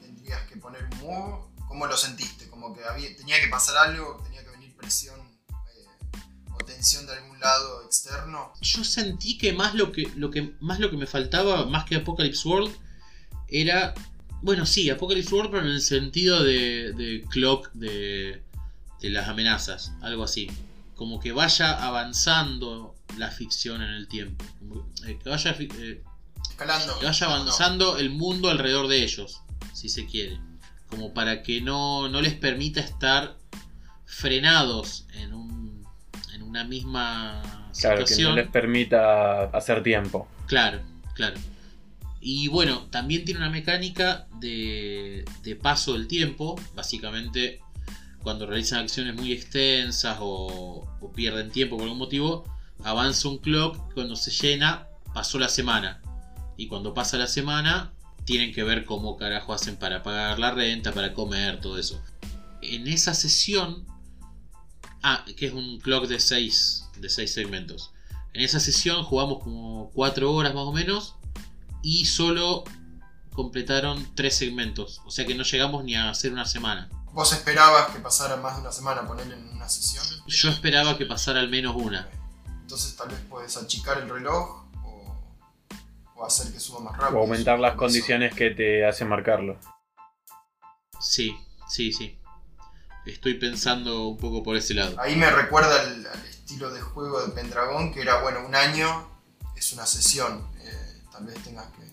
tendrías 0.00 0.46
que 0.46 0.58
poner 0.58 0.84
un 0.92 0.98
modo. 1.00 1.50
¿Cómo 1.66 1.86
lo 1.88 1.96
sentiste? 1.96 2.48
Como 2.48 2.72
que 2.72 2.84
había, 2.84 3.16
tenía 3.16 3.40
que 3.40 3.48
pasar 3.48 3.76
algo, 3.78 4.22
tenía 4.22 4.44
que 4.44 4.50
venir 4.50 4.76
presión 4.76 5.27
de 6.68 7.12
algún 7.12 7.40
lado 7.40 7.82
externo. 7.84 8.52
Yo 8.60 8.84
sentí 8.84 9.38
que 9.38 9.52
más 9.52 9.74
lo 9.74 9.92
que, 9.92 10.10
lo 10.16 10.30
que 10.30 10.54
más 10.60 10.78
lo 10.78 10.90
que 10.90 10.96
me 10.96 11.06
faltaba, 11.06 11.66
más 11.66 11.84
que 11.84 11.96
Apocalypse 11.96 12.46
World, 12.46 12.74
era. 13.48 13.94
Bueno, 14.40 14.66
sí, 14.66 14.88
Apocalypse 14.88 15.34
World, 15.34 15.50
pero 15.50 15.62
en 15.64 15.72
el 15.72 15.82
sentido 15.82 16.44
de, 16.44 16.92
de 16.92 17.24
clock 17.28 17.72
de, 17.72 18.42
de 19.00 19.10
las 19.10 19.28
amenazas, 19.28 19.92
algo 20.00 20.24
así. 20.24 20.48
Como 20.94 21.20
que 21.20 21.32
vaya 21.32 21.84
avanzando 21.84 22.96
la 23.16 23.30
ficción 23.30 23.82
en 23.82 23.90
el 23.90 24.08
tiempo. 24.08 24.44
Que, 25.04 25.12
eh, 25.12 25.18
que 25.22 25.28
vaya, 25.28 25.56
eh, 25.58 26.02
que 26.58 27.06
vaya 27.06 27.26
avanzando 27.26 27.98
el 27.98 28.10
mundo 28.10 28.50
alrededor 28.50 28.88
de 28.88 29.02
ellos, 29.02 29.40
si 29.72 29.88
se 29.88 30.06
quiere. 30.06 30.40
Como 30.88 31.12
para 31.14 31.42
que 31.42 31.60
no, 31.60 32.08
no 32.08 32.20
les 32.20 32.34
permita 32.34 32.80
estar 32.80 33.36
frenados 34.06 35.06
en, 35.12 35.34
un, 35.34 35.47
una 36.48 36.64
misma 36.64 37.42
Claro, 37.80 38.00
que 38.00 38.06
situación. 38.06 38.30
no 38.30 38.36
les 38.36 38.48
permita 38.48 39.44
hacer 39.44 39.82
tiempo. 39.82 40.26
Claro, 40.46 40.80
claro. 41.14 41.36
Y 42.20 42.48
bueno, 42.48 42.86
también 42.90 43.24
tiene 43.24 43.38
una 43.40 43.50
mecánica 43.50 44.26
de, 44.40 45.24
de 45.42 45.56
paso 45.56 45.92
del 45.92 46.08
tiempo. 46.08 46.56
Básicamente, 46.74 47.60
cuando 48.22 48.46
realizan 48.46 48.80
acciones 48.80 49.14
muy 49.14 49.32
extensas 49.32 50.18
o, 50.20 50.88
o 51.00 51.12
pierden 51.12 51.50
tiempo 51.50 51.76
por 51.76 51.84
algún 51.84 51.98
motivo, 51.98 52.44
avanza 52.82 53.28
un 53.28 53.38
clock. 53.38 53.94
Cuando 53.94 54.16
se 54.16 54.30
llena, 54.32 54.86
pasó 55.14 55.38
la 55.38 55.48
semana. 55.48 56.00
Y 56.56 56.66
cuando 56.66 56.92
pasa 56.92 57.18
la 57.18 57.28
semana, 57.28 57.92
tienen 58.24 58.52
que 58.52 58.64
ver 58.64 58.84
cómo 58.84 59.16
carajo 59.16 59.52
hacen 59.52 59.76
para 59.76 60.02
pagar 60.02 60.38
la 60.40 60.50
renta, 60.50 60.92
para 60.92 61.14
comer, 61.14 61.60
todo 61.60 61.78
eso. 61.78 62.02
En 62.62 62.88
esa 62.88 63.14
sesión, 63.14 63.86
ah, 65.02 65.24
que 65.36 65.46
es 65.46 65.52
un 65.52 65.78
clock 65.80 66.06
de 66.06 66.20
6 66.20 66.84
de 66.98 67.08
seis 67.08 67.32
segmentos. 67.32 67.92
En 68.32 68.42
esa 68.42 68.60
sesión 68.60 69.04
jugamos 69.04 69.42
como 69.42 69.90
4 69.94 70.32
horas 70.32 70.54
más 70.54 70.64
o 70.64 70.72
menos 70.72 71.14
y 71.82 72.04
solo 72.06 72.64
completaron 73.32 74.14
3 74.14 74.36
segmentos. 74.36 75.00
O 75.06 75.10
sea 75.10 75.24
que 75.26 75.34
no 75.34 75.44
llegamos 75.44 75.84
ni 75.84 75.94
a 75.94 76.10
hacer 76.10 76.32
una 76.32 76.44
semana. 76.44 76.88
¿Vos 77.12 77.32
esperabas 77.32 77.90
que 77.90 77.98
pasara 78.00 78.36
más 78.36 78.56
de 78.56 78.60
una 78.62 78.72
semana 78.72 79.06
ponerle 79.06 79.34
en 79.36 79.48
una 79.48 79.68
sesión? 79.68 80.04
Yo 80.26 80.50
esperaba 80.50 80.96
que 80.98 81.06
pasara 81.06 81.40
al 81.40 81.48
menos 81.48 81.74
una. 81.76 82.08
Entonces 82.60 82.94
tal 82.96 83.08
vez 83.08 83.20
puedes 83.28 83.56
achicar 83.56 83.98
el 83.98 84.08
reloj 84.08 84.64
o, 84.84 85.16
o 86.16 86.26
hacer 86.26 86.52
que 86.52 86.60
suba 86.60 86.80
más 86.80 86.98
O 86.98 87.02
rápido. 87.02 87.20
aumentar 87.20 87.58
las 87.58 87.74
condiciones 87.76 88.34
que 88.34 88.50
te 88.50 88.86
hacen 88.86 89.08
marcarlo. 89.08 89.58
Sí, 91.00 91.34
sí, 91.68 91.92
sí. 91.92 92.18
Estoy 93.08 93.34
pensando 93.34 94.08
un 94.08 94.18
poco 94.18 94.42
por 94.42 94.56
ese 94.56 94.74
lado. 94.74 94.94
Ahí 95.00 95.16
me 95.16 95.30
recuerda 95.30 95.80
al, 95.80 96.06
al 96.06 96.26
estilo 96.26 96.70
de 96.70 96.80
juego 96.80 97.24
de 97.26 97.32
Pendragon, 97.32 97.92
que 97.92 98.02
era, 98.02 98.20
bueno, 98.20 98.44
un 98.46 98.54
año 98.54 99.08
es 99.56 99.72
una 99.72 99.86
sesión. 99.86 100.46
eh, 100.60 101.02
tal 101.12 101.24
vez 101.24 101.42
tengas 101.42 101.66
que... 101.72 101.88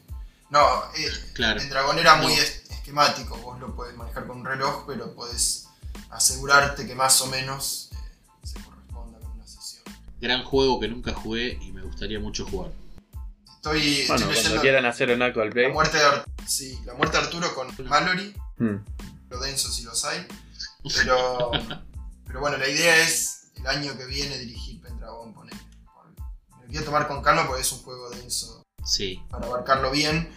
No, 0.50 0.84
eh, 0.98 1.10
Claro. 1.34 1.60
Pendragon 1.60 1.98
era 2.00 2.16
muy 2.16 2.36
No. 2.36 2.42
es- 2.42 2.64
esquemático, 2.70 3.38
vos 3.38 3.60
lo 3.60 3.76
podés 3.76 3.96
manejar 3.96 4.28
con 4.28 4.40
un 4.40 4.46
reloj, 4.46 4.86
pero 4.86 5.14
podés 5.16 5.68
asegurarte 6.12 6.86
que 6.86 6.94
más 6.96 7.20
o 7.22 7.28
menos 7.28 7.90
eh, 7.94 7.96
se 8.44 8.60
corresponda 8.62 9.18
con 9.20 9.32
una 9.32 9.48
sesión. 9.48 9.84
Gran 10.20 10.44
juego 10.44 10.80
que 10.80 10.88
nunca 10.88 11.14
jugué 11.14 11.58
y 11.62 11.72
me 11.72 11.82
gustaría 11.82 12.20
mucho 12.20 12.46
jugar. 12.46 12.72
Estoy, 13.56 13.80
estoy 14.02 14.08
Bueno, 14.08 14.26
cuando 14.26 14.28
leyendo 14.34 14.62
quieran 14.62 14.86
hacer 14.86 15.10
un 15.12 15.22
actual 15.24 15.48
la 15.48 15.54
play. 15.54 15.72
muerte, 15.72 15.98
de 15.98 16.04
Ar- 16.04 16.26
sí, 16.46 16.80
la 16.86 16.94
muerte 16.94 17.18
de 17.18 17.24
Arturo 17.24 17.56
con 17.56 17.74
Mallory, 17.88 18.36
Hmm. 18.58 18.76
lo 19.30 19.40
denso 19.40 19.72
si 19.72 19.82
los 19.84 20.06
hay. 20.06 20.28
Pero, 20.94 21.52
pero 22.26 22.40
bueno, 22.40 22.58
la 22.58 22.68
idea 22.68 22.98
es 23.04 23.52
el 23.56 23.68
año 23.68 23.98
que 23.98 24.06
viene 24.06 24.38
dirigir 24.38 24.82
Pendragon. 24.82 25.34
ponele. 25.34 25.60
Me 26.58 26.64
lo 26.64 26.68
quiero 26.70 26.86
tomar 26.86 27.08
con 27.08 27.22
calma 27.22 27.48
porque 27.48 27.62
es 27.62 27.72
un 27.72 27.80
juego 27.80 28.10
denso 28.10 28.66
Sí, 28.86 29.22
para 29.30 29.48
abarcarlo 29.48 29.90
bien. 29.92 30.32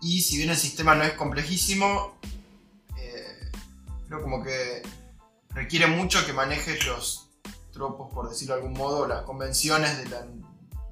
Y 0.00 0.20
si 0.22 0.36
bien 0.36 0.50
el 0.50 0.56
sistema 0.56 0.94
no 0.94 1.02
es 1.02 1.14
complejísimo, 1.14 2.18
eh, 2.96 3.50
creo 4.06 4.22
como 4.22 4.42
que 4.44 4.82
requiere 5.50 5.88
mucho 5.88 6.24
que 6.24 6.32
manejes 6.32 6.86
los 6.86 7.30
tropos, 7.72 8.12
por 8.14 8.28
decirlo 8.28 8.54
de 8.54 8.60
algún 8.60 8.78
modo, 8.78 9.08
las 9.08 9.22
convenciones 9.22 9.98
de 9.98 10.08
la 10.08 10.26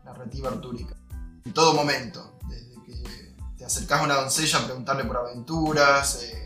narrativa 0.04 0.48
artúrica. 0.48 0.96
En 1.44 1.52
todo 1.52 1.74
momento, 1.74 2.38
desde 2.48 2.74
que 2.82 3.34
te 3.56 3.64
acercás 3.64 4.00
a 4.00 4.04
una 4.04 4.14
doncella 4.14 4.58
a 4.58 4.64
preguntarle 4.64 5.04
por 5.04 5.18
aventuras, 5.18 6.22
eh, 6.22 6.41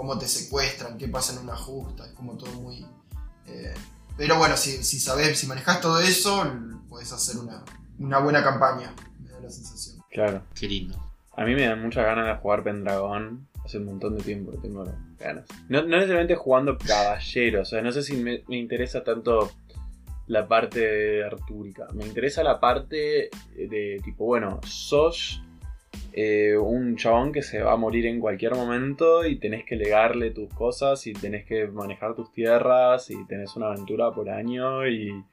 cómo 0.00 0.18
te 0.18 0.26
secuestran, 0.26 0.96
qué 0.96 1.08
pasa 1.08 1.34
en 1.34 1.40
una 1.40 1.54
justa, 1.54 2.06
es 2.06 2.12
como 2.12 2.34
todo 2.38 2.50
muy... 2.52 2.86
eh, 3.46 3.74
pero 4.16 4.38
bueno, 4.38 4.56
si, 4.56 4.82
si 4.82 4.98
sabes, 4.98 5.38
si 5.38 5.46
manejas 5.46 5.82
todo 5.82 6.00
eso, 6.00 6.42
puedes 6.88 7.12
hacer 7.12 7.36
una, 7.36 7.62
una 7.98 8.18
buena 8.18 8.42
campaña, 8.42 8.94
me 9.22 9.28
da 9.28 9.40
la 9.40 9.50
sensación. 9.50 10.02
Claro. 10.10 10.42
Qué 10.58 10.68
lindo. 10.68 10.96
A 11.36 11.44
mí 11.44 11.54
me 11.54 11.66
dan 11.66 11.82
muchas 11.82 12.06
ganas 12.06 12.26
de 12.28 12.34
jugar 12.40 12.62
Pendragon. 12.62 13.46
Hace 13.62 13.76
un 13.76 13.84
montón 13.84 14.16
de 14.16 14.24
tiempo 14.24 14.52
que 14.52 14.56
tengo 14.56 14.86
ganas. 15.18 15.44
No, 15.68 15.82
no 15.82 15.88
necesariamente 15.88 16.34
jugando 16.34 16.78
caballero. 16.78 17.60
O 17.60 17.64
sea, 17.66 17.82
no 17.82 17.92
sé 17.92 18.02
si 18.02 18.16
me, 18.16 18.42
me 18.48 18.56
interesa 18.56 19.04
tanto 19.04 19.52
la 20.28 20.48
parte 20.48 21.22
artúrica. 21.22 21.88
Me 21.92 22.06
interesa 22.06 22.42
la 22.42 22.58
parte 22.58 23.28
de 23.54 24.00
tipo, 24.02 24.24
bueno, 24.24 24.60
sos 24.66 25.42
eh, 26.12 26.56
un 26.56 26.96
chabón 26.96 27.32
que 27.32 27.42
se 27.42 27.62
va 27.62 27.72
a 27.72 27.76
morir 27.76 28.06
en 28.06 28.20
cualquier 28.20 28.54
momento 28.54 29.24
y 29.24 29.36
tenés 29.36 29.64
que 29.64 29.76
legarle 29.76 30.30
tus 30.30 30.52
cosas 30.52 31.06
y 31.06 31.12
tenés 31.12 31.46
que 31.46 31.66
manejar 31.68 32.14
tus 32.14 32.32
tierras 32.32 33.10
y 33.10 33.24
tenés 33.26 33.54
una 33.56 33.68
aventura 33.68 34.12
por 34.12 34.28
año 34.28 34.86
y 34.88 35.24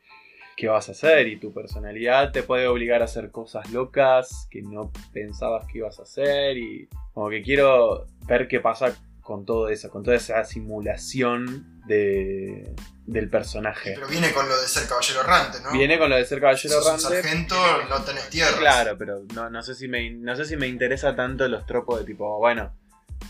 qué 0.56 0.68
vas 0.68 0.90
a 0.90 0.92
hacer. 0.92 1.28
Y 1.28 1.40
tu 1.40 1.54
personalidad 1.54 2.32
te 2.32 2.44
puede 2.44 2.68
obligar 2.68 3.02
a 3.02 3.06
hacer 3.06 3.32
cosas 3.32 3.72
locas 3.72 4.48
que 4.52 4.62
no 4.62 4.92
pensabas 5.14 5.66
que 5.66 5.80
ibas 5.80 6.00
a 6.00 6.04
hacer 6.04 6.58
y 6.58 6.88
como 7.14 7.30
que 7.30 7.42
quiero 7.42 8.06
ver 8.28 8.48
qué 8.48 8.60
pasa 8.60 8.96
con 9.22 9.46
todo 9.46 9.70
eso, 9.70 9.90
con 9.90 10.04
toda 10.04 10.16
esa 10.16 10.44
simulación 10.46 11.82
de, 11.88 12.74
del 13.08 13.30
personaje. 13.30 13.94
Pero 13.96 14.08
viene 14.08 14.32
con 14.34 14.48
lo 14.48 14.62
de 14.62 14.68
ser 14.68 14.88
caballero 14.88 15.22
errante, 15.22 15.60
¿no? 15.62 15.72
Viene 15.72 15.98
con 15.98 16.10
lo 16.10 16.16
de 16.18 16.26
ser 16.26 16.40
caballero 16.40 16.76
Sos 16.82 16.86
un 16.86 17.00
errante. 17.00 17.22
sargento, 17.22 17.84
no 17.90 18.02
tenés 18.04 18.30
tierras. 18.30 18.60
Claro, 18.60 18.98
pero 18.98 19.22
no, 19.34 19.50
no 19.50 19.64
sé 19.64 19.74
si 19.76 19.88
me, 19.88 20.12
no 20.12 20.36
sé 20.36 20.46
si 20.46 20.56
me 20.58 20.68
interesa 20.68 21.16
tanto 21.16 21.48
los 21.48 21.66
tropos 21.66 22.00
de 22.00 22.06
tipo, 22.06 22.38
bueno, 22.38 22.76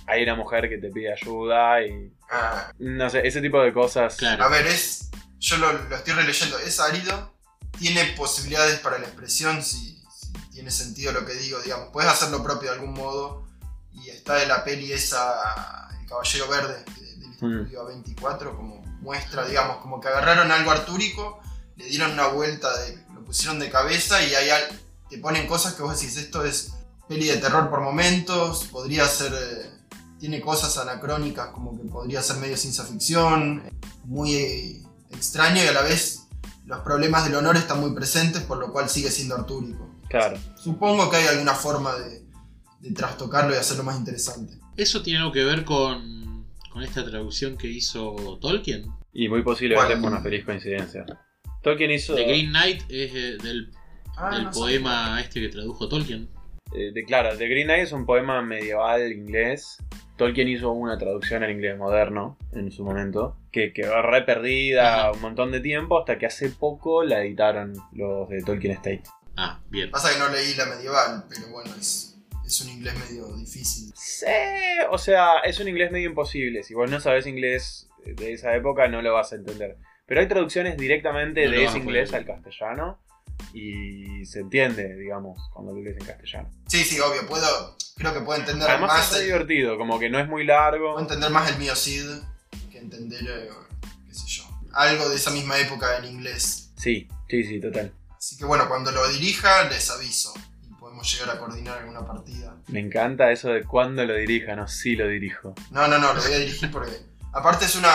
hay 0.08 0.24
una 0.24 0.36
mujer 0.36 0.68
que 0.68 0.78
te 0.80 0.90
pide 0.90 1.14
ayuda 1.14 1.82
y 1.86 2.12
Ah, 2.30 2.74
no 2.80 3.10
sé, 3.10 3.26
ese 3.26 3.40
tipo 3.40 3.62
de 3.62 3.72
cosas. 3.72 4.18
Claro. 4.18 4.44
a 4.44 4.50
ver, 4.50 4.68
es. 4.68 5.10
Yo 5.40 5.56
lo, 5.58 5.72
lo 5.72 5.96
estoy 5.96 6.14
releyendo. 6.14 6.58
Es 6.60 6.80
árido. 6.82 7.34
Tiene 7.80 8.04
posibilidades 8.18 8.80
para 8.80 8.98
la 8.98 9.06
expresión 9.06 9.64
si, 9.64 10.04
si 10.14 10.34
tiene 10.52 10.70
sentido 10.72 11.14
lo 11.14 11.26
que 11.26 11.34
digo. 11.36 11.60
Digamos, 11.62 11.90
puedes 11.94 12.12
hacer 12.12 12.30
lo 12.32 12.44
propio 12.44 12.70
de 12.72 12.76
algún 12.80 12.94
modo. 12.94 13.48
Y 13.94 14.10
está 14.10 14.34
de 14.36 14.48
la 14.48 14.64
peli 14.66 14.92
esa. 14.92 15.88
El 16.02 16.06
Caballero 16.08 16.48
Verde 16.50 16.84
de- 17.00 17.16
del 17.16 17.30
Mm. 17.40 17.62
estudio 17.62 17.88
A24. 17.88 18.56
Como 18.58 18.77
muestra, 19.02 19.48
digamos, 19.48 19.78
como 19.78 20.00
que 20.00 20.08
agarraron 20.08 20.52
algo 20.52 20.72
artúrico. 20.72 21.40
Le 21.76 21.86
dieron 21.86 22.12
una 22.12 22.28
vuelta. 22.28 22.76
De, 22.80 23.04
lo 23.14 23.24
pusieron 23.24 23.60
de 23.60 23.70
cabeza. 23.70 24.24
Y 24.24 24.34
ahí 24.36 24.50
te 25.10 25.18
ponen 25.18 25.48
cosas 25.48 25.74
que 25.74 25.84
vos 25.84 26.00
decís. 26.00 26.18
Esto 26.18 26.44
es 26.44 26.74
peli 27.08 27.28
de 27.28 27.38
terror 27.38 27.70
por 27.70 27.82
momentos. 27.82 28.66
Podría 28.66 29.06
ser. 29.06 29.34
eh, 29.34 29.78
tiene 30.20 30.42
cosas 30.42 30.78
anacrónicas 30.78 31.50
como 31.50 31.78
que 31.78 31.88
podría 31.88 32.22
ser 32.22 32.38
medio 32.38 32.58
ciencia 32.58 32.84
ficción, 32.84 33.64
muy 34.06 34.34
eh, 34.36 34.84
extraño 35.12 35.64
y 35.64 35.68
a 35.68 35.72
la 35.72 35.82
vez 35.82 36.24
los 36.66 36.80
problemas 36.80 37.24
del 37.24 37.36
honor 37.36 37.56
están 37.56 37.80
muy 37.80 37.94
presentes, 37.94 38.42
por 38.42 38.58
lo 38.58 38.72
cual 38.72 38.90
sigue 38.90 39.10
siendo 39.10 39.36
artúrico. 39.36 39.88
Claro. 40.10 40.38
Supongo 40.56 41.10
que 41.10 41.18
hay 41.18 41.28
alguna 41.28 41.54
forma 41.54 41.94
de, 41.96 42.26
de 42.80 42.92
trastocarlo 42.92 43.54
y 43.54 43.58
hacerlo 43.58 43.84
más 43.84 43.98
interesante. 43.98 44.58
¿Eso 44.76 45.02
tiene 45.02 45.20
algo 45.20 45.32
que 45.32 45.44
ver 45.44 45.64
con, 45.64 46.17
con 46.78 46.84
esta 46.84 47.04
traducción 47.04 47.58
que 47.58 47.68
hizo 47.68 48.38
Tolkien? 48.40 48.86
Y 49.14 49.28
muy 49.30 49.42
posiblemente 49.42 49.98
fue 49.98 50.10
una 50.10 50.22
feliz 50.22 50.46
coincidencia. 50.46 51.06
Tolkien 51.64 51.90
hizo. 51.90 52.14
The 52.14 52.24
Green 52.24 52.50
Knight 52.50 52.82
es 52.90 53.16
eh, 53.16 53.38
del, 53.42 53.72
Ah, 54.16 54.30
del 54.36 54.44
no 54.46 54.52
poema 54.52 55.20
este 55.20 55.42
que 55.42 55.50
tradujo 55.50 55.88
Tolkien. 55.90 56.30
eh, 56.76 56.92
de, 56.94 57.04
claro, 57.04 57.36
The 57.36 57.48
Green 57.48 57.66
Knight 57.66 57.84
es 57.84 57.92
un 57.94 58.06
poema 58.06 58.42
medieval 58.44 59.12
inglés. 59.12 59.78
Tolkien 60.18 60.48
hizo 60.50 60.72
una 60.72 60.98
traducción 61.00 61.44
al 61.44 61.50
inglés 61.52 61.78
moderno 61.80 62.38
en 62.54 62.72
su 62.72 62.84
momento, 62.84 63.38
que 63.52 63.74
quedó 63.74 64.02
re 64.04 64.22
perdida 64.24 65.00
Ajá. 65.10 65.12
un 65.14 65.22
montón 65.22 65.52
de 65.52 65.60
tiempo 65.62 66.00
hasta 66.00 66.18
que 66.20 66.26
hace 66.28 66.50
poco 66.50 67.04
la 67.04 67.24
editaron 67.24 67.74
los 67.94 68.30
de 68.30 68.42
Tolkien 68.44 68.74
Estate. 68.74 69.02
Ah, 69.36 69.60
bien. 69.70 69.90
Pasa 69.92 70.12
que 70.14 70.20
no 70.20 70.30
leí 70.30 70.54
la 70.56 70.66
medieval, 70.68 71.24
pero 71.28 71.48
bueno, 71.52 71.72
es, 71.80 72.17
es 72.48 72.62
un 72.62 72.70
inglés 72.70 72.96
medio 72.98 73.36
difícil. 73.36 73.94
Sí, 73.96 74.26
o 74.90 74.98
sea, 74.98 75.40
es 75.40 75.60
un 75.60 75.68
inglés 75.68 75.92
medio 75.92 76.10
imposible. 76.10 76.64
Si 76.64 76.74
vos 76.74 76.90
no 76.90 77.02
sabes 77.02 77.28
inglés 77.28 77.90
de 78.06 78.34
esa 78.34 78.56
época, 78.56 78.88
no 78.88 79.02
lo 79.02 79.14
vas 79.14 79.34
a 79.34 79.36
entender. 79.36 79.78
Pero 80.06 80.22
hay 80.22 80.28
traducciones 80.30 80.78
directamente 80.78 81.46
No 81.46 81.52
de 81.52 81.66
ese 81.66 81.78
inglés 81.78 82.14
al 82.14 82.26
castellano 82.26 83.00
y 83.54 84.26
se 84.26 84.40
entiende, 84.40 84.96
digamos, 84.96 85.38
cuando 85.54 85.74
lo 85.74 85.82
lees 85.82 85.98
en 85.98 86.06
castellano. 86.06 86.50
Sí, 86.68 86.86
sí, 86.86 87.00
obvio, 87.02 87.28
puedo, 87.28 87.76
creo 87.98 88.14
que 88.14 88.22
puedo 88.22 88.40
entender 88.40 88.70
Además 88.70 88.94
más 88.94 89.12
es 89.12 89.20
el, 89.20 89.26
divertido, 89.26 89.78
como 89.78 90.00
que 90.00 90.10
no 90.10 90.18
es 90.18 90.28
muy 90.30 90.46
largo. 90.46 90.94
puedo 90.94 91.02
entender 91.02 91.30
más 91.30 91.52
el 91.52 91.58
mío 91.58 91.76
Cid 91.76 92.06
que 92.72 92.80
entender, 92.80 93.24
eh, 93.24 93.50
qué 94.08 94.14
sé 94.14 94.26
yo, 94.28 94.44
algo 94.72 95.10
de 95.10 95.18
esa 95.18 95.32
misma 95.32 95.60
época 95.60 95.98
en 95.98 96.06
inglés. 96.06 96.72
Sí, 96.78 97.10
sí, 97.30 97.44
sí, 97.44 97.60
total. 97.60 97.92
Así 98.18 98.38
que 98.38 98.46
bueno, 98.46 98.70
cuando 98.70 98.92
lo 98.92 99.06
dirija 99.10 99.66
les 99.66 99.92
aviso 99.92 100.34
llegar 101.04 101.36
a 101.36 101.40
coordinar 101.40 101.80
alguna 101.80 102.06
partida. 102.06 102.56
Me 102.68 102.80
encanta 102.80 103.32
eso 103.32 103.50
de 103.50 103.64
cuándo 103.64 104.06
lo 104.06 104.16
dirija, 104.16 104.56
no, 104.56 104.68
sí 104.68 104.96
lo 104.96 105.08
dirijo. 105.08 105.54
No, 105.72 105.88
no, 105.88 105.98
no, 105.98 106.14
lo 106.14 106.22
voy 106.22 106.34
a 106.34 106.40
dirigir 106.40 106.72
porque 106.72 106.92
aparte 107.34 107.66
es 107.66 107.76
una... 107.76 107.92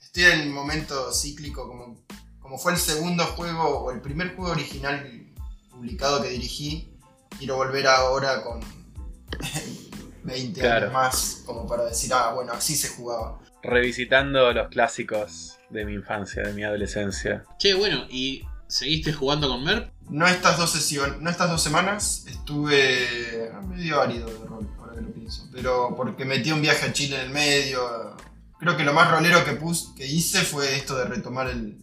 Estoy 0.00 0.24
en 0.24 0.48
un 0.48 0.52
momento 0.54 1.12
cíclico 1.12 1.68
como, 1.68 2.04
como 2.40 2.58
fue 2.58 2.72
el 2.72 2.78
segundo 2.78 3.24
juego 3.24 3.80
o 3.80 3.90
el 3.92 4.00
primer 4.00 4.34
juego 4.34 4.52
original 4.52 5.26
publicado 5.70 6.22
que 6.22 6.30
dirigí. 6.30 6.94
Quiero 7.38 7.56
volver 7.56 7.86
ahora 7.86 8.42
con 8.42 8.60
20 10.24 10.60
Claro. 10.60 10.76
años 10.86 10.92
más 10.92 11.42
como 11.46 11.66
para 11.66 11.84
decir, 11.84 12.10
ah, 12.14 12.32
bueno, 12.34 12.52
así 12.52 12.74
se 12.74 12.88
jugaba. 12.88 13.38
Revisitando 13.62 14.52
los 14.52 14.68
clásicos 14.68 15.58
de 15.70 15.84
mi 15.84 15.94
infancia, 15.94 16.42
de 16.42 16.52
mi 16.52 16.64
adolescencia. 16.64 17.44
Che, 17.58 17.74
bueno, 17.74 18.06
¿y 18.08 18.44
seguiste 18.68 19.12
jugando 19.12 19.48
con 19.48 19.64
Merp? 19.64 19.92
No 20.10 20.26
estas 20.26 20.56
dos 20.56 20.70
sesiones, 20.70 21.20
no 21.20 21.28
estas 21.28 21.50
dos 21.50 21.62
semanas, 21.62 22.24
estuve 22.26 23.52
medio 23.66 24.00
árido 24.00 24.26
de 24.26 24.46
rol, 24.46 24.68
ahora 24.78 24.94
que 24.94 25.00
lo 25.02 25.12
pienso. 25.12 25.48
Pero 25.52 25.94
porque 25.96 26.24
metí 26.24 26.50
un 26.52 26.62
viaje 26.62 26.86
a 26.86 26.92
Chile 26.92 27.16
en 27.16 27.26
el 27.26 27.30
medio. 27.30 28.16
Creo 28.58 28.76
que 28.76 28.84
lo 28.84 28.92
más 28.92 29.10
rolero 29.10 29.44
que 29.44 29.52
pus, 29.52 29.92
que 29.96 30.06
hice 30.06 30.42
fue 30.42 30.76
esto 30.76 30.96
de 30.96 31.04
retomar 31.04 31.48
el, 31.48 31.82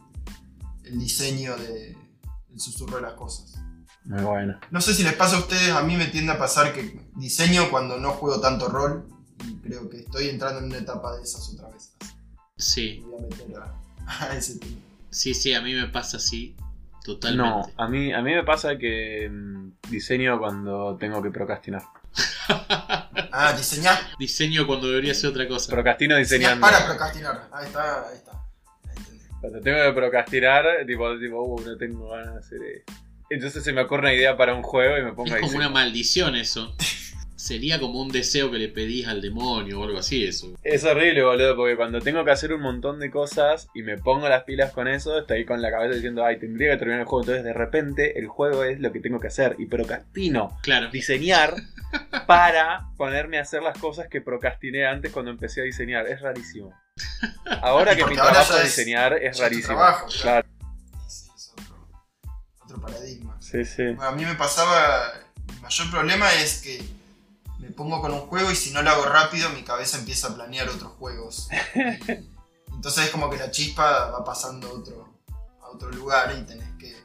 el 0.84 1.00
diseño 1.00 1.56
de, 1.56 1.98
del 2.50 2.60
susurro 2.60 2.98
de 2.98 3.04
las 3.04 3.14
cosas. 3.14 3.56
Muy 4.06 4.24
bueno. 4.24 4.60
No 4.72 4.82
sé 4.82 4.94
si 4.94 5.04
les 5.04 5.14
pasa 5.14 5.38
a 5.38 5.40
ustedes, 5.40 5.72
a 5.72 5.82
mí 5.82 5.96
me 5.96 6.06
tiende 6.06 6.32
a 6.32 6.38
pasar 6.38 6.74
que 6.74 7.00
diseño 7.16 7.70
cuando 7.70 7.98
no 7.98 8.12
juego 8.12 8.40
tanto 8.40 8.70
rol. 8.70 9.08
Y 9.44 9.56
creo 9.58 9.90
que 9.90 10.00
estoy 10.00 10.30
entrando 10.30 10.60
en 10.60 10.66
una 10.66 10.78
etapa 10.78 11.16
de 11.16 11.24
esas 11.24 11.50
otra 11.50 11.70
vez. 11.70 11.94
Sí, 12.58 13.04
voy 13.06 13.24
a 13.24 13.28
meter 13.28 13.58
a, 13.58 13.82
a 14.32 14.38
ese 14.38 14.60
tema. 14.60 14.78
sí, 15.10 15.34
sí, 15.34 15.54
a 15.54 15.62
mí 15.62 15.74
me 15.74 15.88
pasa 15.88 16.18
así. 16.18 16.56
No, 17.36 17.62
a 17.78 17.88
mí, 17.88 18.14
a 18.14 18.22
mí 18.22 18.34
me 18.34 18.44
pasa 18.44 18.78
que 18.78 19.30
mm, 19.30 19.72
diseño 19.90 20.40
cuando 20.40 20.98
tengo 20.98 21.22
que 21.22 21.32
procrastinar. 21.32 21.84
Ah, 23.38 23.52
diseñar. 23.52 24.00
Diseño 24.18 24.66
cuando 24.66 24.88
debería 24.88 25.14
ser 25.14 25.30
otra 25.30 25.46
cosa. 25.46 25.70
Procrastino 25.70 26.16
diseñando. 26.16 26.62
para 26.62 26.86
procrastinar. 26.86 27.50
Ahí 27.52 27.66
está, 27.66 28.08
ahí 28.08 28.16
está. 28.16 28.32
Ahí. 28.32 29.20
Cuando 29.42 29.60
tengo 29.60 29.78
que 29.84 29.92
procrastinar, 29.92 30.66
tipo, 30.88 31.20
tipo 31.20 31.42
uh, 31.42 31.62
no 31.62 31.78
tengo 31.78 32.10
ganas 32.12 32.34
de 32.34 32.40
hacer 32.40 32.60
esto. 32.78 32.94
Entonces 33.30 33.64
se 33.64 33.74
me 33.74 33.82
ocurre 33.82 34.02
una 34.02 34.14
idea 34.14 34.38
para 34.38 34.54
un 34.54 34.62
juego 34.62 34.98
y 34.98 35.04
me 35.04 35.12
pongo 35.12 35.28
Es 35.28 35.34
a 35.36 35.40
como 35.42 35.58
una 35.58 35.70
maldición 35.70 36.36
eso. 36.36 36.76
Sería 37.46 37.80
como 37.80 38.02
un 38.02 38.10
deseo 38.10 38.50
que 38.50 38.58
le 38.58 38.70
pedís 38.70 39.06
al 39.08 39.22
demonio 39.22 39.80
o 39.80 39.84
algo 39.84 40.00
así, 40.00 40.26
eso. 40.26 40.56
Es 40.64 40.84
horrible, 40.84 41.22
boludo, 41.24 41.56
porque 41.56 41.76
cuando 41.76 42.02
tengo 42.02 42.26
que 42.26 42.32
hacer 42.32 42.52
un 42.52 42.62
montón 42.62 43.00
de 43.00 43.12
cosas 43.12 43.68
y 43.76 43.84
me 43.84 44.00
pongo 44.00 44.28
las 44.28 44.46
pilas 44.46 44.72
con 44.72 44.88
eso, 44.88 45.20
estoy 45.20 45.46
con 45.46 45.62
la 45.62 45.70
cabeza 45.70 45.94
diciendo, 45.94 46.26
ay, 46.26 46.40
tendría 46.40 46.72
que 46.72 46.78
terminar 46.78 47.02
el 47.02 47.06
juego. 47.06 47.22
Entonces 47.22 47.44
de 47.44 47.54
repente 47.54 48.18
el 48.18 48.26
juego 48.28 48.64
es 48.64 48.80
lo 48.80 48.92
que 48.92 49.00
tengo 49.00 49.20
que 49.20 49.28
hacer 49.28 49.56
y 49.60 49.68
procrastino 49.68 50.58
Claro. 50.64 50.90
diseñar 50.90 51.54
para 52.26 52.88
ponerme 52.98 53.38
a 53.38 53.42
hacer 53.44 53.62
las 53.62 53.78
cosas 53.78 54.08
que 54.08 54.22
procrastiné 54.22 54.88
antes 54.88 55.12
cuando 55.12 55.30
empecé 55.30 55.62
a 55.62 55.66
diseñar. 55.66 56.08
Es 56.08 56.22
rarísimo. 56.22 56.74
Ahora 57.62 57.96
que 57.96 58.06
mi 58.08 58.16
trabajo 58.16 58.58
es 58.58 58.64
diseñar 58.64 59.14
es 59.22 59.38
rarísimo. 59.38 59.68
trabajo, 59.78 60.08
claro. 60.20 60.48
Sí, 61.08 61.28
es 61.36 61.54
otro, 61.54 61.76
otro 62.64 62.82
paradigma. 62.82 63.38
Sí, 63.40 63.64
sí. 63.66 63.84
Bueno, 63.84 64.02
a 64.04 64.12
mí 64.14 64.26
me 64.26 64.34
pasaba, 64.34 65.14
mi 65.54 65.60
mayor 65.62 65.92
problema 65.92 66.34
es 66.34 66.62
que 66.64 66.95
me 67.66 67.72
pongo 67.72 68.00
con 68.00 68.14
un 68.14 68.22
juego 68.22 68.52
y 68.52 68.56
si 68.56 68.72
no 68.72 68.82
lo 68.84 68.92
hago 68.92 69.06
rápido 69.06 69.50
mi 69.50 69.64
cabeza 69.64 69.98
empieza 69.98 70.28
a 70.28 70.36
planear 70.36 70.70
otros 70.70 70.92
juegos. 70.94 71.48
Entonces 72.74 73.06
es 73.06 73.10
como 73.10 73.30
que 73.30 73.38
la 73.38 73.50
chispa 73.50 74.12
va 74.12 74.24
pasando 74.24 74.68
a 74.68 74.72
otro, 74.74 75.18
a 75.62 75.70
otro 75.70 75.90
lugar 75.92 76.36
y 76.40 76.46
tenés 76.46 76.70
que 76.78 76.96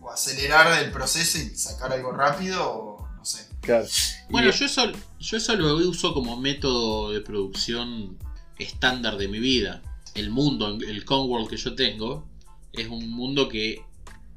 o 0.00 0.10
acelerar 0.12 0.82
el 0.84 0.92
proceso 0.92 1.38
y 1.38 1.56
sacar 1.56 1.92
algo 1.92 2.12
rápido 2.12 2.62
o 2.70 3.08
no 3.16 3.24
sé. 3.24 3.48
claro. 3.60 3.86
Bueno, 4.30 4.50
Y- 4.50 4.52
yo 4.52 4.66
eso, 4.66 4.92
yo 5.18 5.36
eso 5.36 5.56
lo 5.56 5.76
uso 5.88 6.14
como 6.14 6.36
método 6.36 7.10
de 7.10 7.20
producción 7.20 8.16
estándar 8.58 9.16
de 9.16 9.26
mi 9.28 9.40
vida. 9.40 9.82
El 10.14 10.30
mundo, 10.30 10.68
el 10.68 11.04
Conworld 11.04 11.48
que 11.48 11.56
yo 11.56 11.74
tengo, 11.74 12.28
es 12.72 12.86
un 12.86 13.10
mundo 13.10 13.48
que 13.48 13.82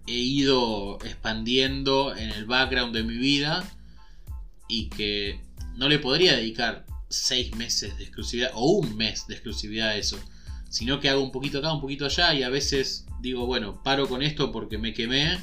he 0.07 0.11
ido 0.13 0.97
expandiendo 1.03 2.15
en 2.15 2.29
el 2.31 2.45
background 2.45 2.95
de 2.95 3.03
mi 3.03 3.17
vida 3.17 3.63
y 4.69 4.89
que 4.89 5.45
no 5.77 5.87
le 5.87 5.99
podría 5.99 6.35
dedicar 6.35 6.85
seis 7.07 7.55
meses 7.55 7.97
de 7.97 8.03
exclusividad 8.03 8.51
o 8.53 8.71
un 8.71 8.97
mes 8.97 9.27
de 9.27 9.35
exclusividad 9.35 9.89
a 9.89 9.95
eso, 9.95 10.19
sino 10.69 10.99
que 10.99 11.09
hago 11.09 11.23
un 11.23 11.31
poquito 11.31 11.59
acá, 11.59 11.71
un 11.71 11.79
poquito 11.79 12.05
allá 12.05 12.33
y 12.33 12.43
a 12.43 12.49
veces 12.49 13.05
digo, 13.21 13.45
bueno, 13.45 13.81
paro 13.83 14.09
con 14.09 14.21
esto 14.21 14.51
porque 14.51 14.77
me 14.77 14.93
quemé 14.93 15.39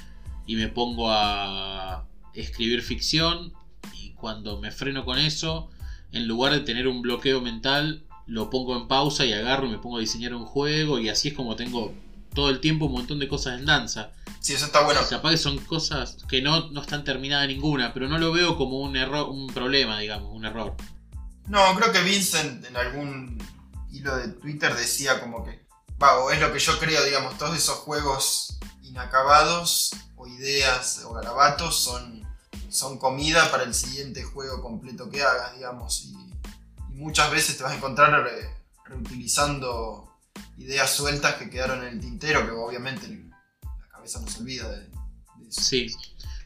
y 0.47 0.57
me 0.57 0.69
pongo 0.69 1.11
a 1.11 2.07
escribir 2.35 2.83
ficción 2.83 3.53
y 3.99 4.11
cuando 4.11 4.61
me 4.61 4.71
freno 4.71 5.05
con 5.05 5.19
eso, 5.19 5.71
en 6.13 6.27
lugar 6.27 6.53
de 6.53 6.61
tener 6.61 6.89
un 6.89 7.01
bloqueo 7.01 7.41
mental, 7.41 8.05
lo 8.27 8.51
pongo 8.51 8.77
en 8.77 8.89
pausa 8.89 9.25
y 9.25 9.33
agarro 9.33 9.67
y 9.67 9.71
me 9.71 9.79
pongo 9.79 9.99
a 9.99 10.01
diseñar 10.01 10.35
un 10.35 10.45
juego 10.45 10.99
y 10.99 11.09
así 11.09 11.29
es 11.29 11.35
como 11.35 11.57
tengo 11.57 11.95
todo 12.35 12.51
el 12.51 12.61
tiempo 12.61 12.87
un 12.87 12.93
montón 12.93 13.19
de 13.19 13.29
cosas 13.29 13.59
en 13.59 13.67
danza. 13.67 14.11
Sí, 14.41 14.53
eso 14.53 14.67
está 14.67 14.83
bueno. 14.83 15.01
Capaz 15.09 15.31
que 15.31 15.37
son 15.39 15.59
cosas 15.59 16.19
que 16.29 16.43
no, 16.43 16.71
no 16.71 16.83
están 16.83 17.05
terminadas 17.05 17.49
ninguna, 17.49 17.95
pero 17.95 18.09
no 18.09 18.19
lo 18.19 18.33
veo 18.33 18.59
como 18.59 18.81
un 18.81 18.97
error, 18.97 19.29
un 19.31 19.47
problema, 19.47 19.99
digamos, 20.01 20.31
un 20.35 20.45
error. 20.45 20.75
No, 21.47 21.75
creo 21.77 21.93
que 21.93 22.03
Vincent 22.03 22.65
en 22.67 22.77
algún 22.77 23.39
hilo 23.91 24.17
de 24.17 24.29
Twitter 24.29 24.75
decía 24.75 25.21
como 25.21 25.45
que, 25.45 25.65
va, 26.03 26.19
o 26.19 26.31
es 26.31 26.41
lo 26.41 26.53
que 26.53 26.59
yo 26.59 26.79
creo, 26.79 27.03
digamos, 27.05 27.39
todos 27.39 27.57
esos 27.57 27.77
juegos 27.79 28.59
inacabados 28.83 29.93
o 30.17 30.27
ideas 30.27 31.03
o 31.05 31.13
garabatos 31.15 31.79
son, 31.79 32.27
son 32.69 32.99
comida 32.99 33.51
para 33.51 33.65
el 33.65 33.75
siguiente 33.75 34.23
juego 34.25 34.63
completo 34.63 35.11
que 35.11 35.23
hagas, 35.23 35.55
digamos, 35.55 36.05
y, 36.07 36.15
y 36.93 36.95
muchas 36.97 37.31
veces 37.31 37.57
te 37.57 37.63
vas 37.63 37.73
a 37.73 37.77
encontrar 37.77 38.11
re- 38.11 38.55
reutilizando 38.87 40.14
ideas 40.59 40.91
sueltas 40.91 41.35
que 41.37 41.51
quedaron 41.51 41.83
en 41.83 41.95
el 41.95 42.01
tintero, 42.01 42.45
que 42.45 42.53
obviamente 42.53 43.09
la 43.63 43.89
cabeza 43.89 44.21
no 44.21 44.29
se 44.29 44.41
olvida 44.41 44.69
de, 44.71 44.79
de 44.81 45.49
eso. 45.49 45.61
Sí. 45.61 45.87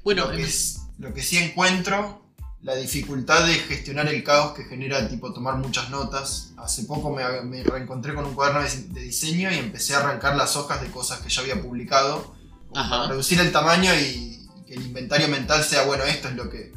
Bueno, 0.04 0.26
lo, 0.30 0.36
que 0.36 0.42
es- 0.42 0.80
lo 0.98 1.12
que 1.14 1.22
sí 1.22 1.36
encuentro, 1.38 2.24
la 2.62 2.74
dificultad 2.74 3.46
de 3.46 3.54
gestionar 3.54 4.08
el 4.08 4.24
caos 4.24 4.52
que 4.54 4.64
genera 4.64 5.08
tipo 5.08 5.32
tomar 5.32 5.56
muchas 5.56 5.90
notas. 5.90 6.50
Hace 6.56 6.84
poco 6.84 7.10
me, 7.14 7.22
me 7.42 7.62
reencontré 7.62 8.14
con 8.14 8.24
un 8.24 8.34
cuaderno 8.34 8.62
de, 8.62 8.68
de 8.94 9.00
diseño 9.02 9.50
y 9.52 9.58
empecé 9.58 9.94
a 9.94 9.98
arrancar 10.00 10.34
las 10.36 10.56
hojas 10.56 10.80
de 10.80 10.88
cosas 10.90 11.20
que 11.20 11.28
ya 11.28 11.40
había 11.42 11.60
publicado. 11.62 12.34
para 12.72 13.08
reducir 13.08 13.38
el 13.40 13.52
tamaño 13.52 13.94
y, 13.94 14.48
y 14.58 14.64
que 14.66 14.74
el 14.74 14.82
inventario 14.86 15.28
mental 15.28 15.62
sea, 15.62 15.84
bueno, 15.84 16.02
esto 16.04 16.28
es 16.28 16.34
lo 16.34 16.50
que 16.50 16.72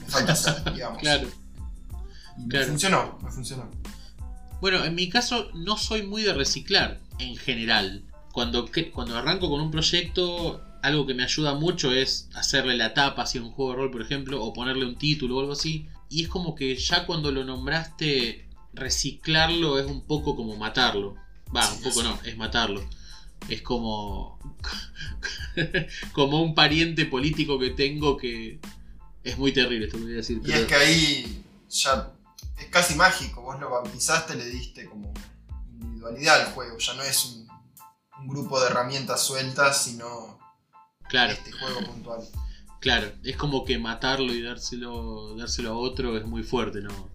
me 0.00 0.06
falta 0.08 0.32
hacer, 0.32 0.64
digamos. 0.74 0.98
claro. 0.98 1.28
Y 2.36 2.46
me 2.46 2.64
funcionó, 2.66 3.18
me 3.22 3.30
funcionó. 3.30 3.70
Bueno, 4.64 4.82
en 4.82 4.94
mi 4.94 5.10
caso 5.10 5.50
no 5.52 5.76
soy 5.76 6.04
muy 6.04 6.22
de 6.22 6.32
reciclar 6.32 6.98
en 7.18 7.36
general. 7.36 8.02
Cuando, 8.32 8.66
cuando 8.94 9.14
arranco 9.14 9.50
con 9.50 9.60
un 9.60 9.70
proyecto, 9.70 10.64
algo 10.80 11.06
que 11.06 11.12
me 11.12 11.22
ayuda 11.22 11.52
mucho 11.52 11.92
es 11.92 12.30
hacerle 12.32 12.74
la 12.74 12.94
tapa 12.94 13.24
hacia 13.24 13.42
un 13.42 13.50
juego 13.50 13.72
de 13.72 13.76
rol, 13.76 13.90
por 13.90 14.00
ejemplo, 14.00 14.42
o 14.42 14.54
ponerle 14.54 14.86
un 14.86 14.96
título 14.96 15.36
o 15.36 15.40
algo 15.40 15.52
así. 15.52 15.86
Y 16.08 16.22
es 16.22 16.28
como 16.28 16.54
que 16.54 16.74
ya 16.76 17.04
cuando 17.04 17.30
lo 17.30 17.44
nombraste, 17.44 18.48
reciclarlo 18.72 19.78
es 19.78 19.84
un 19.84 20.00
poco 20.06 20.34
como 20.34 20.56
matarlo. 20.56 21.14
Va, 21.54 21.70
un 21.70 21.82
poco 21.82 22.02
no, 22.02 22.18
es 22.24 22.34
matarlo. 22.38 22.82
Es 23.50 23.60
como. 23.60 24.38
como 26.12 26.42
un 26.42 26.54
pariente 26.54 27.04
político 27.04 27.58
que 27.58 27.68
tengo 27.68 28.16
que. 28.16 28.60
Es 29.24 29.36
muy 29.36 29.52
terrible 29.52 29.84
esto 29.84 29.98
que 29.98 30.04
voy 30.04 30.12
a 30.14 30.16
decir. 30.16 30.38
Y 30.38 30.46
pero- 30.46 30.56
es 30.56 30.66
que 30.66 30.74
ahí 30.74 31.42
ya 31.68 32.13
es 32.58 32.66
casi 32.70 32.94
mágico, 32.94 33.42
vos 33.42 33.58
lo 33.60 33.70
bautizaste, 33.70 34.34
le 34.36 34.46
diste 34.46 34.86
como 34.88 35.12
individualidad 35.72 36.42
al 36.42 36.52
juego, 36.52 36.78
ya 36.78 36.94
no 36.94 37.02
es 37.02 37.24
un, 37.26 37.48
un 38.20 38.28
grupo 38.28 38.60
de 38.60 38.66
herramientas 38.66 39.22
sueltas, 39.22 39.82
sino 39.84 40.38
Claro. 41.08 41.32
este 41.32 41.52
juego 41.52 41.80
puntual. 41.84 42.20
Claro, 42.80 43.12
es 43.22 43.36
como 43.36 43.64
que 43.64 43.78
matarlo 43.78 44.32
y 44.32 44.42
dárselo, 44.42 45.34
dárselo 45.36 45.70
a 45.70 45.76
otro 45.76 46.18
es 46.18 46.26
muy 46.26 46.42
fuerte, 46.42 46.80
¿no? 46.82 47.08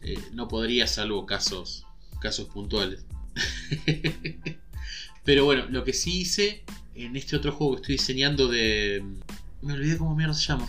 Eh, 0.00 0.18
no 0.32 0.48
podría, 0.48 0.86
salvo 0.86 1.26
casos, 1.26 1.84
casos 2.20 2.48
puntuales. 2.48 3.04
Pero 5.24 5.44
bueno, 5.44 5.66
lo 5.68 5.84
que 5.84 5.92
sí 5.92 6.20
hice 6.22 6.64
en 6.94 7.16
este 7.16 7.36
otro 7.36 7.52
juego 7.52 7.74
que 7.74 7.80
estoy 7.82 7.96
diseñando 7.96 8.48
de... 8.48 9.04
Me 9.62 9.74
olvidé 9.74 9.98
cómo 9.98 10.14
mierda 10.16 10.32
se 10.34 10.46
llama. 10.46 10.66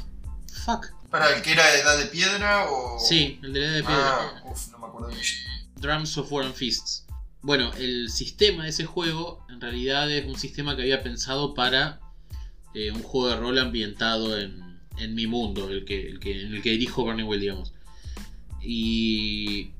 Fuck. 0.65 0.87
¿Para 1.11 1.35
el 1.35 1.41
que 1.41 1.51
era 1.51 1.69
de 1.71 1.81
edad 1.81 1.97
de 1.99 2.05
piedra 2.05 2.71
o...? 2.71 2.97
Sí, 2.97 3.37
el 3.43 3.51
de 3.51 3.59
la 3.59 3.65
edad 3.67 3.75
de 3.75 3.83
piedra. 3.83 4.19
Ah, 4.19 4.43
uf, 4.49 4.69
no 4.69 4.79
me 4.79 4.87
acuerdo 4.87 5.09
mucho. 5.09 5.35
Drums 5.75 6.17
of 6.17 6.31
War 6.31 6.45
and 6.45 6.55
Fists. 6.55 7.05
Bueno, 7.41 7.73
el 7.73 8.09
sistema 8.09 8.63
de 8.63 8.69
ese 8.69 8.85
juego 8.85 9.45
en 9.49 9.59
realidad 9.59 10.09
es 10.09 10.25
un 10.25 10.37
sistema 10.37 10.75
que 10.75 10.83
había 10.83 11.03
pensado 11.03 11.53
para 11.53 11.99
eh, 12.73 12.91
un 12.91 13.03
juego 13.03 13.27
de 13.27 13.35
rol 13.35 13.59
ambientado 13.59 14.39
en, 14.39 14.79
en 14.97 15.13
mi 15.13 15.27
mundo, 15.27 15.69
el 15.69 15.83
que, 15.83 16.07
el 16.07 16.19
que, 16.19 16.43
en 16.43 16.53
el 16.53 16.61
que 16.61 16.71
dirijo 16.71 17.03
Burning 17.03 17.25
Wheel, 17.25 17.41
digamos. 17.41 17.73
Y 18.61 19.71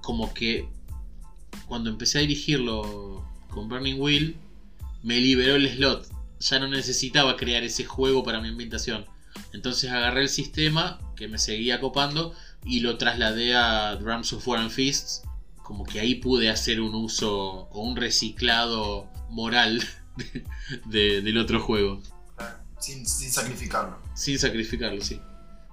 como 0.00 0.32
que 0.32 0.68
cuando 1.66 1.90
empecé 1.90 2.18
a 2.18 2.20
dirigirlo 2.22 3.28
con 3.50 3.68
Burning 3.68 4.00
Wheel, 4.00 4.36
me 5.02 5.18
liberó 5.20 5.56
el 5.56 5.68
slot. 5.68 6.08
Ya 6.40 6.58
no 6.60 6.68
necesitaba 6.68 7.36
crear 7.36 7.62
ese 7.62 7.84
juego 7.84 8.22
para 8.22 8.40
mi 8.40 8.48
ambientación. 8.48 9.06
Entonces 9.52 9.90
agarré 9.90 10.22
el 10.22 10.28
sistema 10.28 11.00
que 11.16 11.28
me 11.28 11.38
seguía 11.38 11.80
copando 11.80 12.34
y 12.64 12.80
lo 12.80 12.98
trasladé 12.98 13.54
a 13.54 13.96
Drums 13.96 14.32
of 14.32 14.46
War 14.48 14.60
and 14.60 14.70
Fists. 14.70 15.22
Como 15.62 15.84
que 15.84 15.98
ahí 16.00 16.16
pude 16.16 16.48
hacer 16.50 16.80
un 16.80 16.94
uso 16.94 17.68
o 17.70 17.80
un 17.80 17.96
reciclado 17.96 19.08
moral 19.30 19.82
de- 20.86 21.22
del 21.22 21.38
otro 21.38 21.60
juego. 21.60 22.02
Sin, 22.78 23.06
sin 23.06 23.30
sacrificarlo. 23.32 23.98
Sin 24.14 24.38
sacrificarlo, 24.38 25.00
sí. 25.02 25.20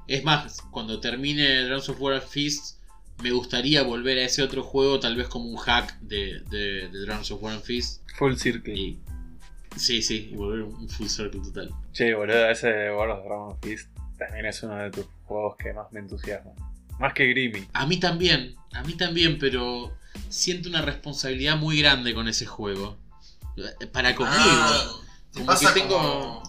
Es 0.07 0.23
más, 0.23 0.61
cuando 0.71 0.99
termine 0.99 1.63
Drums 1.65 1.89
of 1.89 1.99
War 1.99 2.13
and 2.15 2.23
Fists, 2.27 2.79
me 3.21 3.31
gustaría 3.31 3.83
volver 3.83 4.17
a 4.17 4.23
ese 4.25 4.41
otro 4.41 4.63
juego, 4.63 4.99
tal 4.99 5.15
vez 5.15 5.27
como 5.27 5.45
un 5.45 5.57
hack 5.57 5.97
de, 6.01 6.41
de, 6.49 6.89
de 6.89 6.99
Drums 7.05 7.29
of 7.31 7.41
War 7.43 7.53
and 7.53 7.63
Fists. 7.63 8.01
Full 8.17 8.35
Circle. 8.35 8.73
Y, 8.77 8.99
sí, 9.75 10.01
sí, 10.01 10.29
y 10.31 10.35
volver 10.35 10.61
un 10.63 10.89
full 10.89 11.07
circle 11.07 11.41
total. 11.41 11.69
Che, 11.91 12.13
boludo, 12.13 12.49
ese 12.49 12.91
World 12.91 13.13
of 13.19 13.23
Dragon 13.25 13.59
Fist 13.61 13.89
también 14.17 14.45
es 14.45 14.61
uno 14.63 14.75
de 14.77 14.91
tus 14.91 15.05
juegos 15.25 15.55
que 15.57 15.73
más 15.73 15.91
me 15.91 15.99
entusiasma. 15.99 16.51
Más 16.99 17.13
que 17.13 17.27
Grimmy. 17.27 17.67
A 17.73 17.85
mí 17.85 17.99
también, 17.99 18.55
a 18.73 18.83
mí 18.83 18.95
también, 18.95 19.37
pero 19.39 19.95
siento 20.29 20.69
una 20.69 20.81
responsabilidad 20.81 21.57
muy 21.57 21.81
grande 21.81 22.13
con 22.13 22.27
ese 22.27 22.45
juego. 22.45 22.97
Para 23.91 24.15
conmigo. 24.15 24.37
Ah, 24.39 24.91
te 25.31 25.39
Como 25.39 25.45
pasa 25.47 25.73
que 25.73 25.79
tengo- 25.81 25.95
como... 25.97 26.43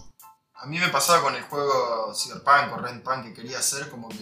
A 0.57 0.67
mí 0.67 0.79
me 0.79 0.87
pasaba 0.89 1.21
con 1.21 1.35
el 1.35 1.43
juego 1.43 2.13
Cyberpunk 2.15 2.73
o 2.73 2.77
Rentpunk 2.77 3.25
que 3.25 3.33
quería 3.33 3.59
hacer, 3.59 3.87
como 3.89 4.09
que 4.09 4.15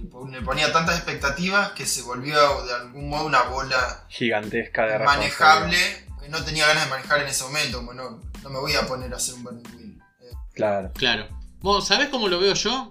le 0.00 0.08
pon- 0.08 0.30
le 0.30 0.40
ponía 0.40 0.72
tantas 0.72 0.96
expectativas 0.96 1.72
que 1.72 1.84
se 1.84 2.00
volvió 2.02 2.64
de 2.64 2.72
algún 2.74 3.08
modo 3.10 3.26
una 3.26 3.42
bola 3.42 4.04
Gigantesca 4.08 4.86
de 4.86 4.98
manejable 5.04 5.76
responsabilidad. 5.76 6.05
Que 6.26 6.32
no 6.32 6.44
tenía 6.44 6.66
ganas 6.66 6.84
de 6.84 6.90
manejar 6.90 7.22
en 7.22 7.28
ese 7.28 7.44
momento, 7.44 7.78
como 7.78 7.94
no, 7.94 8.22
no 8.42 8.50
me 8.50 8.58
voy 8.58 8.72
a 8.74 8.86
poner 8.86 9.12
a 9.12 9.16
hacer 9.16 9.34
un 9.34 9.44
Burning 9.44 9.62
Wheel. 9.76 9.98
Eh, 10.20 10.30
Claro. 10.54 10.92
Claro. 10.94 11.28
Vos, 11.60 11.86
¿sabés 11.88 12.08
cómo 12.08 12.28
lo 12.28 12.38
veo 12.38 12.54
yo? 12.54 12.90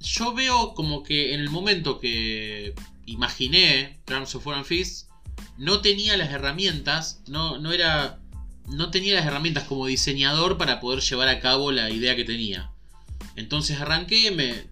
Yo 0.00 0.34
veo 0.34 0.74
como 0.74 1.02
que 1.02 1.34
en 1.34 1.40
el 1.40 1.50
momento 1.50 1.98
que 2.00 2.74
imaginé 3.06 4.00
Drums 4.06 4.34
of 4.34 4.46
War 4.46 4.56
and 4.56 4.66
Fists, 4.66 5.08
no 5.56 5.80
tenía 5.80 6.16
las 6.16 6.30
herramientas, 6.30 7.20
no, 7.28 7.58
no 7.58 7.72
era. 7.72 8.18
No 8.68 8.90
tenía 8.90 9.14
las 9.14 9.24
herramientas 9.26 9.64
como 9.64 9.86
diseñador 9.86 10.58
para 10.58 10.80
poder 10.80 11.00
llevar 11.00 11.28
a 11.28 11.38
cabo 11.40 11.70
la 11.70 11.88
idea 11.88 12.16
que 12.16 12.24
tenía. 12.24 12.70
Entonces 13.36 13.80
arranqué, 13.80 14.30
me. 14.32 14.64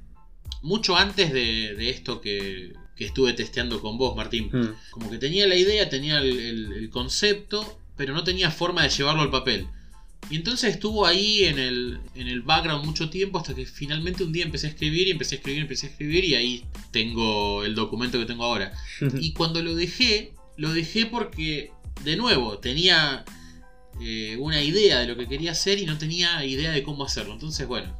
Mucho 0.62 0.97
antes 0.97 1.33
de, 1.33 1.75
de 1.75 1.91
esto 1.91 2.21
que, 2.21 2.73
que 2.97 3.05
estuve 3.05 3.33
testeando 3.35 3.81
con 3.81 3.97
vos, 3.99 4.17
Martín. 4.17 4.51
Hmm. 4.53 4.75
Como 4.91 5.11
que 5.11 5.19
tenía 5.19 5.47
la 5.47 5.55
idea, 5.57 5.89
tenía 5.89 6.19
el, 6.19 6.39
el- 6.39 6.73
el 6.73 6.91
concepto, 6.91 7.79
pero 7.97 8.14
no 8.14 8.24
tenía 8.24 8.51
forma 8.51 8.82
de 8.82 8.90
llevarlo 8.90 9.22
al 9.22 9.30
papel. 9.30 9.66
Y 10.30 10.36
entonces 10.36 10.74
estuvo 10.74 11.07
ahí 11.07 11.45
en 11.45 11.59
el, 11.59 12.01
en 12.14 12.28
el 12.28 12.42
background 12.42 12.84
mucho 12.86 13.11
tiempo 13.11 13.38
hasta 13.38 13.55
que 13.55 13.66
finalmente 13.66 14.24
un 14.24 14.32
día 14.32 14.45
empecé 14.45 14.68
a 14.68 14.70
escribir 14.70 15.09
y 15.09 15.11
empecé 15.11 15.34
a 15.34 15.38
escribir, 15.38 15.62
empecé 15.62 15.86
a 15.86 15.90
escribir 15.90 16.24
y 16.24 16.34
ahí 16.34 16.64
tengo 16.92 17.62
el 17.64 17.74
documento 17.74 18.18
que 18.18 18.24
tengo 18.24 18.45
ahora. 18.45 18.72
Y 19.20 19.32
cuando 19.32 19.62
lo 19.62 19.74
dejé, 19.74 20.32
lo 20.57 20.72
dejé 20.72 21.07
porque, 21.07 21.72
de 22.05 22.16
nuevo, 22.16 22.59
tenía 22.59 23.24
eh, 24.01 24.36
una 24.40 24.62
idea 24.62 25.01
de 25.01 25.07
lo 25.07 25.16
que 25.16 25.28
quería 25.28 25.53
hacer 25.53 25.78
y 25.78 25.86
no 25.86 25.99
tenía 25.99 26.45
idea 26.45 26.72
de 26.72 26.82
cómo 26.82 27.05
hacerlo. 27.05 27.34
Entonces, 27.34 27.66
bueno, 27.66 27.95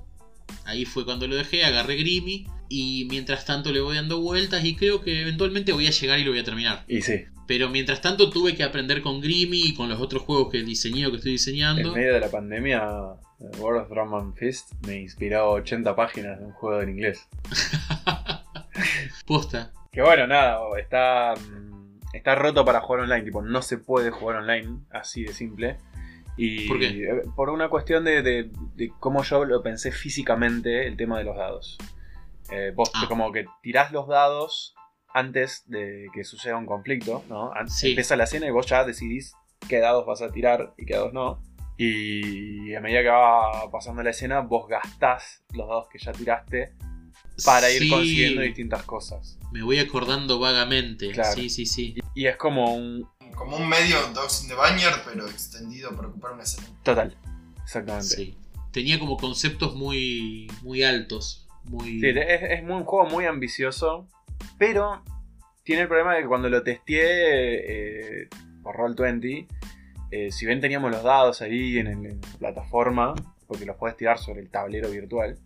ahí 0.65 0.87
fue 0.87 1.05
cuando 1.05 1.29
lo 1.29 1.37
dejé, 1.37 1.65
agarré 1.65 1.97
Grimmy 1.97 2.47
y 2.69 3.07
mientras 3.11 3.45
tanto 3.45 3.73
le 3.73 3.81
voy 3.81 3.97
dando 3.97 4.21
vueltas 4.21 4.65
y 4.65 4.75
creo 4.77 5.01
que 5.01 5.23
eventualmente 5.23 5.73
voy 5.73 5.87
a 5.87 5.91
llegar 5.91 6.19
y 6.19 6.25
lo 6.25 6.31
voy 6.31 6.41
a 6.41 6.45
terminar. 6.45 6.85
Y 6.89 7.03
sí, 7.03 7.25
Pero 7.47 7.69
mientras 7.69 8.01
tanto 8.01 8.31
tuve 8.31 8.55
que 8.55 8.63
aprender 8.65 9.03
con 9.03 9.21
Grimmy 9.21 9.63
y 9.67 9.75
con 9.75 9.89
los 9.89 10.01
otros 10.01 10.23
juegos 10.23 10.51
que 10.51 10.63
diseñé 10.63 11.07
o 11.07 11.11
que 11.11 11.17
estoy 11.19 11.33
en 11.33 11.37
diseñando. 11.37 11.93
medio 11.93 12.15
de 12.15 12.21
la 12.21 12.31
pandemia, 12.31 12.83
eh, 13.41 13.59
World 13.59 13.83
of 13.83 13.89
Dragon 13.91 14.35
Fist 14.35 14.73
me 14.87 15.01
inspiró 15.01 15.51
80 15.53 15.95
páginas 15.95 16.39
de 16.39 16.47
un 16.47 16.53
juego 16.53 16.81
en 16.81 16.91
inglés. 16.91 17.29
Posta. 19.27 19.73
Que 19.93 20.03
bueno, 20.03 20.27
nada, 20.27 20.59
está, 20.79 21.35
mm, 21.39 22.01
está 22.13 22.35
roto 22.35 22.65
para 22.65 22.81
jugar 22.81 23.03
online, 23.03 23.23
tipo, 23.23 23.43
no 23.43 23.63
se 23.63 23.79
puede 23.79 24.11
jugar 24.11 24.37
online, 24.39 24.81
así 24.91 25.25
de 25.25 25.33
simple. 25.33 25.77
Y 26.37 26.67
¿Por 26.67 26.81
qué? 26.81 26.87
eh, 27.05 27.23
por 27.37 27.49
una 27.51 27.69
cuestión 27.69 28.05
de, 28.05 28.23
de- 28.23 28.51
de 28.75 28.93
cómo 28.99 29.23
yo 29.23 29.45
lo 29.45 29.63
pensé 29.63 29.93
físicamente, 29.93 30.87
el 30.89 30.97
tema 30.97 31.19
de 31.19 31.25
los 31.25 31.37
dados. 31.37 31.79
Eh, 32.51 32.73
vos 32.75 32.91
Ah. 32.95 33.07
como 33.09 33.33
que 33.33 33.47
tirás 33.63 33.93
los 33.93 34.07
dados 34.07 34.75
antes 35.13 35.63
de 35.69 36.09
que 36.13 36.25
suceda 36.25 36.57
un 36.57 36.67
conflicto, 36.67 37.25
¿no? 37.29 37.53
Antes 37.55 37.77
Sí. 37.77 37.91
empieza 37.91 38.17
la 38.17 38.25
escena 38.25 38.47
y 38.47 38.51
vos 38.51 38.67
ya 38.67 38.85
decidís 38.85 39.33
qué 39.69 39.79
dados 39.79 40.05
vas 40.07 40.23
a 40.23 40.31
tirar 40.31 40.75
y 40.77 40.85
qué 40.87 40.95
dados 40.95 41.13
no. 41.13 41.43
Y 41.77 42.75
a 42.75 42.81
medida 42.81 43.03
que 43.03 43.09
va 43.09 43.71
pasando 43.71 44.03
la 44.03 44.11
escena, 44.11 44.41
vos 44.41 44.69
gastás 44.69 45.43
los 45.53 45.69
dados 45.69 45.89
que 45.91 45.99
ya 45.99 46.13
tiraste 46.13 46.75
para 47.45 47.71
ir 47.71 47.91
consiguiendo 47.91 48.43
distintas 48.43 48.83
cosas. 48.85 49.39
Me 49.53 49.63
voy 49.63 49.79
acordando 49.79 50.39
vagamente. 50.39 51.11
Claro. 51.11 51.35
Sí, 51.35 51.49
sí, 51.49 51.67
sí. 51.67 51.97
Y, 52.15 52.27
es 52.27 52.37
como 52.37 52.75
un... 52.75 53.09
Como 53.35 53.57
un 53.57 53.69
medio 53.69 53.97
Dogs 54.15 54.45
in 54.45 54.49
the 54.49 54.55
pero 55.05 55.29
extendido 55.29 55.95
para 55.97 56.09
ocupar 56.09 56.33
una 56.33 56.45
escena. 56.45 56.69
Total. 56.85 57.17
Exactamente. 57.63 58.07
Sí, 58.07 58.15
Sí. 58.17 58.39
Tenía 58.71 58.99
como 58.99 59.17
conceptos 59.17 59.75
muy, 59.77 60.49
muy 60.63 60.83
altos. 60.83 61.44
Muy... 61.71 62.01
es, 62.07 62.17
es 62.43 62.63
muy- 62.63 62.73
un 62.75 62.85
juego 62.85 63.09
muy 63.11 63.25
ambicioso, 63.27 64.07
pero 64.59 65.03
tiene 65.63 65.83
el 65.83 65.89
problema 65.89 66.15
de 66.15 66.23
que 66.23 66.29
cuando 66.29 66.49
lo 66.49 66.63
testé 66.63 68.23
eh, 68.23 68.29
por 68.63 68.77
Roll20, 68.77 69.47
eh, 70.11 70.31
si 70.33 70.47
bien 70.47 70.61
teníamos 70.61 70.91
los 70.91 71.03
dados 71.03 71.43
ahí 71.43 71.79
en, 71.79 71.87
el- 71.87 72.07
en 72.07 72.21
la 72.21 72.39
plataforma, 72.39 73.15
porque 73.47 73.67
los 73.67 73.77
puedes 73.77 73.97
tirar 73.97 74.19
sobre 74.19 74.41
el 74.41 74.51
tablero 74.51 74.91
virtual, 74.91 75.39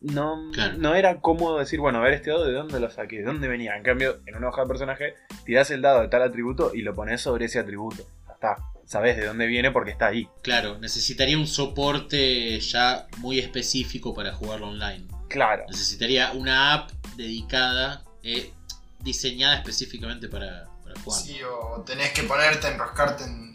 no, 0.00 0.50
Claro. 0.52 0.74
no 0.78 0.94
era 0.94 1.20
cómodo 1.20 1.58
decir, 1.58 1.80
bueno, 1.80 1.98
a 1.98 2.02
ver 2.02 2.14
este 2.14 2.30
dado 2.30 2.44
de 2.46 2.52
dónde 2.52 2.78
lo 2.78 2.88
saqué, 2.88 3.16
de 3.18 3.24
dónde 3.24 3.48
venía. 3.48 3.76
En 3.76 3.82
cambio, 3.82 4.20
en 4.26 4.36
una 4.36 4.48
hoja 4.48 4.62
de 4.62 4.68
personaje, 4.68 5.14
tirás 5.44 5.70
el 5.72 5.82
dado 5.82 6.02
de 6.02 6.08
tal 6.08 6.22
atributo 6.22 6.70
y 6.72 6.82
lo 6.82 6.94
pones 6.94 7.20
sobre 7.20 7.46
ese 7.46 7.58
atributo. 7.58 8.04
Ya 8.28 8.32
está. 8.34 8.56
Sabes 8.84 9.16
de 9.16 9.26
dónde 9.26 9.46
viene 9.46 9.70
porque 9.72 9.90
está 9.90 10.06
ahí. 10.06 10.28
Claro, 10.42 10.78
necesitaría 10.78 11.36
un 11.36 11.48
soporte 11.48 12.58
ya 12.60 13.06
muy 13.18 13.38
específico 13.40 14.14
para 14.14 14.32
jugarlo 14.32 14.68
online. 14.68 15.04
Claro. 15.28 15.64
Necesitaría 15.68 16.32
una 16.32 16.74
app 16.74 16.90
dedicada, 17.16 18.04
eh, 18.22 18.52
diseñada 19.00 19.56
específicamente 19.56 20.28
para, 20.28 20.68
para 20.82 20.98
jugar. 21.00 21.20
Sí, 21.20 21.38
o 21.42 21.82
tenés 21.82 22.12
que 22.12 22.22
ponerte, 22.22 22.68
enroscarte 22.68 23.24
en 23.24 23.54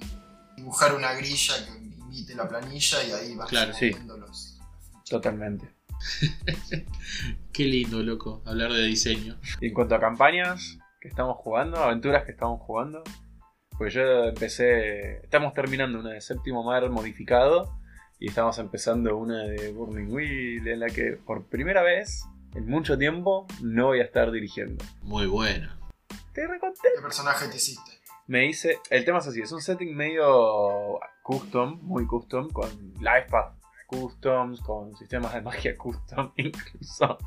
dibujar 0.56 0.94
una 0.96 1.14
grilla 1.14 1.54
que 1.66 1.72
imite 2.00 2.36
la 2.36 2.48
planilla 2.48 3.04
y 3.04 3.12
ahí 3.12 3.36
vas 3.36 3.50
Claro, 3.50 3.74
sí. 3.74 3.92
los. 4.06 4.60
Totalmente. 5.10 5.74
Qué 7.54 7.66
lindo, 7.66 8.02
loco, 8.02 8.42
hablar 8.46 8.72
de 8.74 8.84
diseño. 8.84 9.38
Y 9.62 9.68
en 9.68 9.74
cuanto 9.74 9.96
a 9.96 10.00
campañas 10.00 10.78
que 11.02 11.08
estamos 11.08 11.38
jugando, 11.38 11.78
aventuras 11.78 12.24
que 12.24 12.32
estamos 12.32 12.62
jugando, 12.62 13.04
pues 13.78 13.94
yo 13.94 14.26
empecé. 14.26 15.18
Estamos 15.24 15.54
terminando 15.54 16.00
una 16.00 16.12
de 16.12 16.22
Séptimo 16.22 16.64
Mar 16.64 16.90
modificado 16.90 17.80
y 18.20 18.28
estamos 18.28 18.58
empezando 18.60 19.18
una 19.18 19.44
de 19.44 19.72
Burning 19.72 20.12
Wheel 20.12 20.68
en 20.68 20.80
la 20.80 20.88
que 20.88 21.18
por 21.26 21.46
primera 21.46 21.82
vez 21.82 22.24
en 22.56 22.68
mucho 22.68 22.98
tiempo 22.98 23.48
no 23.62 23.88
voy 23.88 24.00
a 24.00 24.04
estar 24.04 24.32
dirigiendo. 24.32 24.84
Muy 25.02 25.28
bueno. 25.28 25.70
Te 26.34 26.48
reconté. 26.48 26.90
¿Qué 26.96 27.02
personaje 27.02 27.48
te 27.48 27.58
hiciste? 27.58 27.92
Me 28.28 28.46
hice. 28.48 28.80
El 28.90 29.06
tema 29.06 29.20
es 29.20 29.28
así: 29.28 29.42
es 29.42 29.52
un 29.52 29.62
setting 29.62 29.96
medio 29.96 31.00
custom, 31.24 31.80
muy 31.82 32.06
custom, 32.06 32.50
con 32.50 32.70
life 33.00 33.28
path 33.30 33.64
customs, 33.88 34.60
con 34.62 34.96
sistemas 34.98 35.34
de 35.34 35.42
magia 35.42 35.78
custom 35.78 36.32
incluso. 36.38 37.18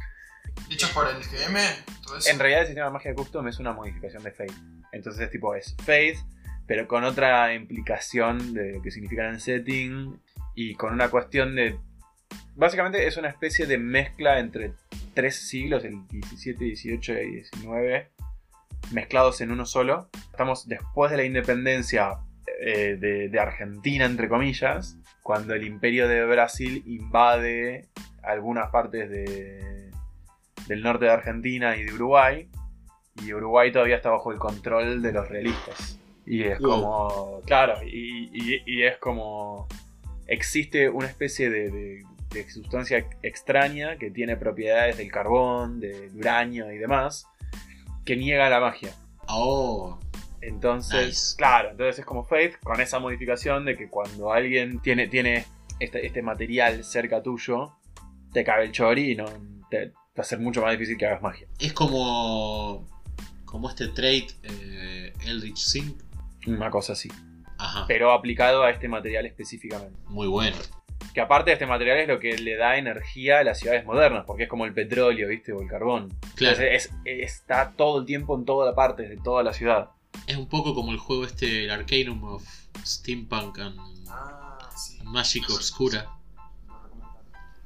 ¿Hechos 0.70 0.90
por 0.90 1.06
el 1.08 1.16
GM? 1.16 1.58
¿Todo 2.04 2.16
eso? 2.16 2.30
En 2.30 2.38
realidad 2.38 2.62
el 2.62 2.66
sistema 2.68 2.86
de 2.86 2.92
magia 2.92 3.14
custom 3.14 3.46
es 3.48 3.58
una 3.58 3.72
modificación 3.72 4.22
de 4.22 4.32
Faith. 4.32 4.54
Entonces 4.92 5.22
es 5.22 5.30
tipo, 5.30 5.54
es 5.54 5.76
Faith, 5.84 6.18
pero 6.66 6.88
con 6.88 7.04
otra 7.04 7.52
implicación 7.54 8.54
de 8.54 8.72
lo 8.72 8.82
que 8.82 8.90
significa 8.90 9.28
en 9.28 9.34
el 9.34 9.40
setting 9.40 10.20
y 10.56 10.74
con 10.74 10.92
una 10.92 11.08
cuestión 11.10 11.54
de... 11.54 11.78
Básicamente 12.56 13.06
es 13.06 13.16
una 13.16 13.28
especie 13.28 13.66
de 13.66 13.78
mezcla 13.78 14.40
entre 14.40 14.72
tres 15.14 15.36
siglos, 15.48 15.84
el 15.84 16.06
17, 16.08 16.64
18 16.64 17.12
y 17.20 17.30
19, 17.34 18.10
mezclados 18.92 19.40
en 19.42 19.52
uno 19.52 19.66
solo. 19.66 20.08
Estamos 20.32 20.66
después 20.66 21.10
de 21.10 21.18
la 21.18 21.24
independencia 21.24 22.18
eh, 22.60 22.96
de, 22.98 23.28
de 23.28 23.38
Argentina, 23.40 24.06
entre 24.06 24.28
comillas, 24.28 24.96
cuando 25.22 25.54
el 25.54 25.64
imperio 25.66 26.08
de 26.08 26.24
Brasil 26.24 26.82
invade 26.86 27.88
algunas 28.22 28.70
partes 28.70 29.10
de, 29.10 29.90
del 30.66 30.82
norte 30.82 31.04
de 31.04 31.10
Argentina 31.10 31.76
y 31.76 31.84
de 31.84 31.92
Uruguay. 31.92 32.48
Y 33.22 33.32
Uruguay 33.34 33.70
todavía 33.72 33.96
está 33.96 34.10
bajo 34.10 34.32
el 34.32 34.38
control 34.38 35.02
de 35.02 35.12
los 35.12 35.28
realistas. 35.28 35.98
Y 36.26 36.42
es 36.42 36.58
como. 36.58 37.40
Claro, 37.46 37.82
y, 37.84 38.30
y- 38.32 38.62
y 38.66 38.82
es 38.82 38.96
como. 38.98 39.68
Existe 40.26 40.88
una 40.88 41.06
especie 41.06 41.50
de, 41.50 41.70
de- 41.70 42.04
de 42.30 42.50
sustancia 42.50 43.06
extraña 43.22 43.96
que 43.96 44.10
tiene 44.10 44.36
propiedades 44.36 44.96
del 44.98 45.10
carbón, 45.10 45.78
del 45.80 46.10
uranio 46.16 46.70
y 46.72 46.76
demás, 46.78 47.26
que 48.04 48.16
niega 48.16 48.50
la 48.50 48.60
magia. 48.60 48.90
Oh, 49.28 49.98
Entonces, 50.40 51.06
Nice. 51.06 51.36
claro, 51.36 51.70
entonces 51.70 52.00
es 52.00 52.04
como 52.04 52.24
Faith 52.24 52.56
con 52.62 52.80
esa 52.80 52.98
modificación 52.98 53.64
de 53.64 53.76
que 53.76 53.88
cuando 53.88 54.32
alguien 54.32 54.80
tiene, 54.80 55.08
tiene 55.08 55.44
este, 55.80 56.04
este 56.06 56.22
material 56.22 56.84
cerca 56.84 57.22
tuyo, 57.22 57.72
te 58.32 58.44
cabe 58.44 58.64
el 58.66 58.72
chori 58.72 59.12
y 59.12 59.16
no 59.16 59.24
te, 59.70 59.86
va 59.88 59.94
a 60.18 60.24
ser 60.24 60.38
mucho 60.38 60.62
más 60.62 60.72
difícil 60.72 60.96
que 60.98 61.06
hagas 61.06 61.22
magia. 61.22 61.46
es 61.58 61.72
como. 61.72 62.86
Como 63.44 63.70
este 63.70 63.88
trait 63.88 64.32
eh, 64.42 65.12
Eldritch 65.24 65.56
Sync. 65.58 66.02
Una 66.48 66.70
cosa 66.70 66.92
así. 66.92 67.08
Ajá, 67.76 67.84
Pero 67.88 68.12
aplicado 68.12 68.62
a 68.62 68.70
este 68.70 68.88
material 68.88 69.26
específicamente. 69.26 69.98
muy 70.08 70.26
bueno. 70.26 70.56
Que 71.12 71.20
aparte 71.20 71.52
este 71.52 71.66
material 71.66 71.98
es 71.98 72.08
lo 72.08 72.18
que 72.20 72.36
le 72.38 72.56
da 72.56 72.76
energía 72.76 73.38
a 73.38 73.44
las 73.44 73.58
ciudades 73.58 73.84
modernas, 73.86 74.24
porque 74.26 74.44
es 74.44 74.48
como 74.48 74.64
el 74.66 74.74
petróleo, 74.74 75.28
¿viste? 75.28 75.52
O 75.52 75.62
el 75.62 75.68
carbón. 75.68 76.12
Claro, 76.34 76.56
Entonces 76.60 76.90
es- 77.04 77.30
está 77.32 77.72
todo 77.76 78.00
el 78.00 78.06
tiempo 78.06 78.36
en 78.36 78.44
toda 78.44 78.74
parte 78.74 79.08
de 79.08 79.16
toda 79.16 79.42
la 79.42 79.52
ciudad. 79.52 79.90
es 80.26 80.36
un 80.36 80.48
poco 80.48 80.74
como 80.74 80.92
el 80.92 80.98
juego 80.98 81.24
este, 81.24 81.64
el 81.64 81.70
Arcanum 81.70 82.22
of 82.24 82.42
Steampunk 82.84 83.58
and 83.58 83.78
Ah, 84.08 84.58
sí. 84.76 84.98
Magic 85.04 85.44
Obscura. 85.50 86.06
Lo 86.66 86.82
recomendaron. 86.82 87.22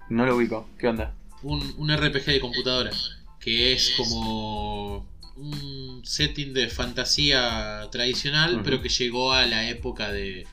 No 0.09 0.27
lo 0.27 0.37
ubico. 0.37 0.69
¿Qué 0.79 0.89
onda? 0.89 1.15
un, 1.43 1.75
un 1.79 1.91
RPG 1.97 2.25
de 2.27 2.41
computadora 2.41 2.91
que 3.39 3.73
es 3.73 3.95
como 3.97 5.07
un 5.37 6.03
setting 6.05 6.53
de 6.53 6.69
fantasía 6.69 7.89
tradicional, 7.91 8.61
pero 8.63 8.81
que 8.83 8.89
llegó 8.89 9.33
a 9.33 9.47
la 9.47 9.69
época 9.69 10.13
de, 10.13 10.47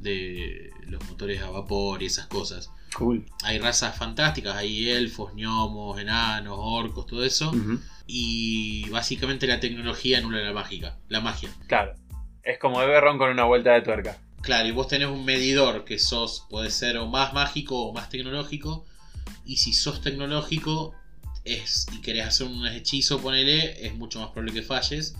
de 0.00 0.70
los 0.86 1.04
motores 1.08 1.42
a 1.42 1.50
vapor 1.50 2.02
y 2.02 2.06
esas 2.06 2.26
cosas. 2.26 2.70
Cool. 2.94 3.26
Hay 3.44 3.58
razas 3.58 3.96
fantásticas, 3.96 4.56
hay 4.56 4.88
elfos, 4.88 5.34
gnomos, 5.34 6.00
enanos, 6.00 6.56
orcos, 6.58 7.06
todo 7.06 7.24
eso. 7.24 7.52
Y 8.06 8.88
básicamente 8.90 9.46
la 9.46 9.60
tecnología 9.60 10.18
anula 10.18 10.40
la 10.40 10.52
mágica, 10.52 10.96
la 11.08 11.20
magia. 11.20 11.50
Claro. 11.66 11.94
Es 12.42 12.58
como 12.58 12.80
Eberron 12.80 13.18
con 13.18 13.30
una 13.30 13.44
vuelta 13.44 13.72
de 13.72 13.82
tuerca. 13.82 14.18
Claro, 14.40 14.68
y 14.68 14.70
vos 14.70 14.86
tenés 14.86 15.08
un 15.08 15.24
medidor 15.24 15.84
que 15.84 15.98
sos, 15.98 16.46
puede 16.48 16.70
ser 16.70 16.96
o 16.98 17.06
más 17.06 17.34
mágico 17.34 17.86
o 17.86 17.92
más 17.92 18.08
tecnológico. 18.08 18.86
Y 19.44 19.56
si 19.56 19.72
sos 19.72 20.00
tecnológico 20.00 20.94
es, 21.46 21.86
y 21.92 22.00
querés 22.00 22.26
hacer 22.26 22.46
un 22.46 22.66
hechizo, 22.66 23.20
ponele, 23.20 23.86
es 23.86 23.94
mucho 23.94 24.20
más 24.20 24.30
probable 24.30 24.52
que 24.52 24.62
falles. 24.62 25.14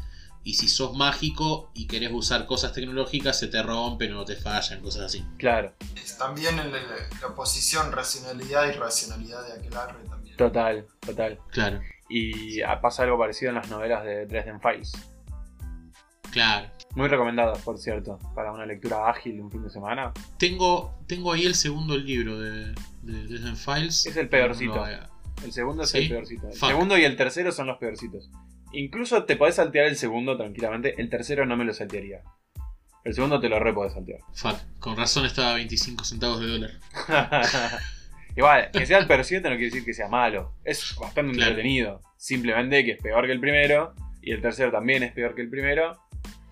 Y 0.45 0.55
si 0.55 0.69
sos 0.69 0.97
mágico 0.97 1.73
y 1.75 1.89
querés 1.89 2.13
usar 2.13 2.47
cosas 2.47 2.73
tecnológicas, 2.73 3.37
se 3.37 3.49
te 3.49 3.61
rompen 3.63 4.15
o 4.15 4.25
te 4.25 4.37
fallan, 4.37 4.81
cosas 4.81 5.03
así. 5.03 5.25
Claro. 5.39 5.73
Es 5.97 6.19
también 6.19 6.59
en 6.61 6.71
la, 6.71 6.79
la 7.21 7.27
oposición 7.27 7.91
racionalidad 7.91 8.69
y 8.69 8.73
racionalidad 8.73 9.45
de 9.45 9.53
aquelarre 9.55 10.05
también. 10.09 10.37
Total, 10.37 10.87
total. 11.01 11.41
Claro, 11.51 11.81
Y 12.09 12.61
pasa 12.81 13.03
algo 13.03 13.19
parecido 13.19 13.49
en 13.49 13.57
las 13.57 13.69
novelas 13.69 14.05
de 14.05 14.27
Dresden 14.27 14.61
Files. 14.61 14.93
claro. 16.31 16.71
Muy 16.95 17.09
recomendadas, 17.09 17.59
por 17.59 17.77
cierto, 17.79 18.19
para 18.35 18.53
una 18.53 18.65
lectura 18.65 19.11
ágil 19.11 19.37
de 19.37 19.43
un 19.43 19.51
fin 19.51 19.63
de 19.63 19.69
semana. 19.69 20.15
Tengo, 20.39 20.99
tengo 21.07 21.31
ahí 21.33 21.45
el 21.45 21.55
segundo 21.55 21.95
libro 21.99 22.39
de, 22.39 22.73
de 23.03 23.27
Dresden 23.27 23.57
Files. 23.57 24.07
Es 24.07 24.17
el 24.17 24.31
peorcito. 24.31 24.77
No 24.77 25.16
El 25.45 25.53
segundo 25.53 25.83
es 25.85 25.91
¿Sí? 25.91 25.99
el 25.99 26.09
peorcito. 26.09 26.49
El 26.49 26.55
Fuck. 26.55 26.69
segundo 26.69 26.99
y 26.99 27.05
el 27.05 27.17
tercero 27.17 27.53
son 27.53 27.67
los 27.67 27.79
peorcitos. 27.79 28.31
Incluso 28.73 29.25
te 29.25 29.37
podés 29.37 29.55
saltear 29.57 29.87
el 29.87 29.97
segundo 29.97 30.37
tranquilamente. 30.37 30.95
El 31.01 31.09
tercero 31.09 31.47
no 31.47 31.57
me 31.57 31.65
lo 31.65 31.73
saltearía. 31.73 32.23
El 33.05 33.15
segundo 33.15 33.39
te 33.41 33.49
lo 33.49 33.61
re 33.61 33.73
podés 33.73 33.93
saltear. 33.93 34.21
Fuck, 34.35 34.57
con 34.81 34.97
razón 34.97 35.25
estaba 35.27 35.53
a 35.53 35.55
25 35.55 36.05
centavos 36.05 36.41
de 36.41 36.47
dólar. 36.49 36.71
Igual, 38.37 38.71
que 38.73 38.85
sea 38.85 38.99
el 38.99 39.07
peor 39.07 39.25
7 39.25 39.49
no 39.49 39.55
quiere 39.57 39.67
decir 39.71 39.85
que 39.85 39.95
sea 39.95 40.09
malo. 40.09 40.53
Es 40.65 40.95
bastante 41.01 41.33
Claro. 41.33 41.51
entretenido. 41.53 42.01
Simplemente 42.19 42.85
que 42.85 42.93
es 42.93 43.03
peor 43.03 43.25
que 43.27 43.33
el 43.33 43.41
primero. 43.41 43.95
Y 44.21 44.33
el 44.33 44.43
tercero 44.43 44.71
también 44.73 45.03
es 45.05 45.13
peor 45.13 45.35
que 45.35 45.43
el 45.43 45.49
primero. 45.49 45.93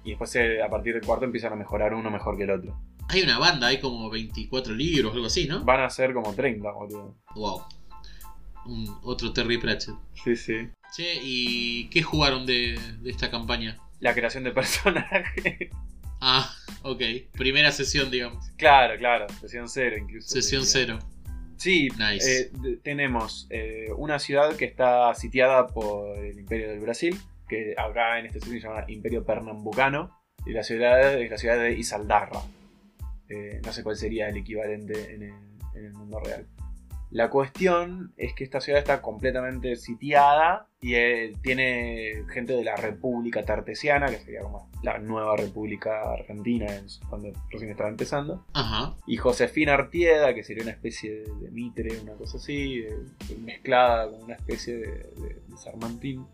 Y 0.05 0.11
después 0.11 0.35
eh, 0.37 0.63
a 0.63 0.69
partir 0.71 0.95
del 0.95 1.03
cuarto 1.03 1.25
empiezan 1.25 1.53
a 1.53 1.57
mejorar 1.57 1.93
uno 1.95 2.11
mejor 2.11 2.37
que 2.37 2.45
el 2.45 2.51
otro. 2.53 2.79
Hay 3.09 3.23
una 3.23 3.39
banda, 3.39 3.67
hay 3.67 3.81
como 3.81 4.09
24 4.09 4.73
libros, 4.75 5.13
algo 5.13 5.27
así, 5.27 5.47
¿no? 5.47 5.63
Van 5.65 5.81
a 5.81 5.91
ser 5.91 6.15
como 6.15 6.33
30, 6.35 6.71
boludo. 6.71 7.17
Wow. 7.35 7.63
Un, 8.67 8.99
otro 9.03 9.33
Terry 9.33 9.59
Pratchett. 9.59 9.95
Sí, 10.25 10.37
sí. 10.37 10.69
Che, 10.97 11.21
¿y 11.23 11.89
qué 11.91 12.03
jugaron 12.03 12.47
de, 12.47 12.79
de 13.01 13.11
esta 13.11 13.31
campaña? 13.31 13.77
La 14.01 14.15
creación 14.15 14.45
de 14.45 14.53
personaje. 14.53 15.71
Ah, 16.27 16.51
ok. 16.83 17.03
Primera 17.33 17.71
sesión, 17.71 18.11
digamos. 18.11 18.47
claro, 18.57 18.97
claro. 18.99 19.27
Sesión 19.43 19.69
cero 19.69 19.97
incluso. 20.01 20.27
Sesión 20.29 20.65
cero. 20.65 20.99
Sí, 21.59 21.89
Nice. 21.99 22.41
eh, 22.41 22.79
tenemos 22.83 23.47
eh, 23.51 23.89
una 23.99 24.19
ciudad 24.19 24.57
que 24.57 24.65
está 24.65 25.13
sitiada 25.15 25.67
por 25.67 26.17
el 26.19 26.39
Imperio 26.39 26.69
del 26.71 26.81
Brasil, 26.81 27.19
que 27.47 27.75
acá 27.77 28.19
en 28.19 28.27
este 28.27 28.41
sitio 28.41 28.59
se 28.59 28.67
llama 28.69 28.85
Imperio 28.89 29.23
Pernambucano, 29.25 30.19
y 30.47 30.53
la 30.53 30.63
ciudad 30.63 31.21
es 31.21 31.31
la 31.31 31.37
ciudad 31.37 31.59
de 31.59 31.73
Isaldarra. 31.79 32.41
Eh, 33.29 33.61
no 33.63 33.73
sé 33.75 33.83
cuál 33.83 33.97
sería 33.97 34.29
el 34.31 34.37
equivalente 34.39 35.15
en 35.15 35.25
el, 35.25 35.35
en 35.75 35.85
el 35.85 35.93
mundo 35.93 36.21
real. 36.21 36.47
La 37.15 37.31
cuestión 37.31 38.13
es 38.17 38.35
que 38.35 38.43
esta 38.43 38.61
ciudad 38.61 38.81
está 38.81 39.01
completamente 39.01 39.77
sitiada 39.77 40.67
y 40.81 40.95
eh, 40.97 41.33
tiene 41.43 42.25
gente 42.33 42.55
de 42.55 42.65
la 42.65 42.75
República 42.75 43.45
Tartesiana, 43.45 44.07
que 44.07 44.19
sería 44.19 44.41
como 44.41 44.69
la 44.83 44.99
nueva 44.99 45.37
República 45.37 46.03
Argentina 46.13 46.67
en- 46.75 46.87
cuando 47.09 47.31
recién 47.51 47.71
estaba 47.71 47.89
empezando. 47.89 48.45
Ajá. 48.53 48.97
Y 49.07 49.17
Josefina 49.17 49.75
Artieda, 49.75 50.35
que 50.35 50.43
sería 50.43 50.65
una 50.65 50.73
especie 50.73 51.21
de, 51.21 51.33
de 51.41 51.51
mitre, 51.53 52.01
una 52.01 52.15
cosa 52.15 52.37
así, 52.39 52.81
de- 52.81 52.99
de 53.29 53.37
mezclada 53.39 54.11
con 54.11 54.25
una 54.25 54.35
especie 54.35 54.77
de, 54.77 55.41
sarmantín, 55.57 56.27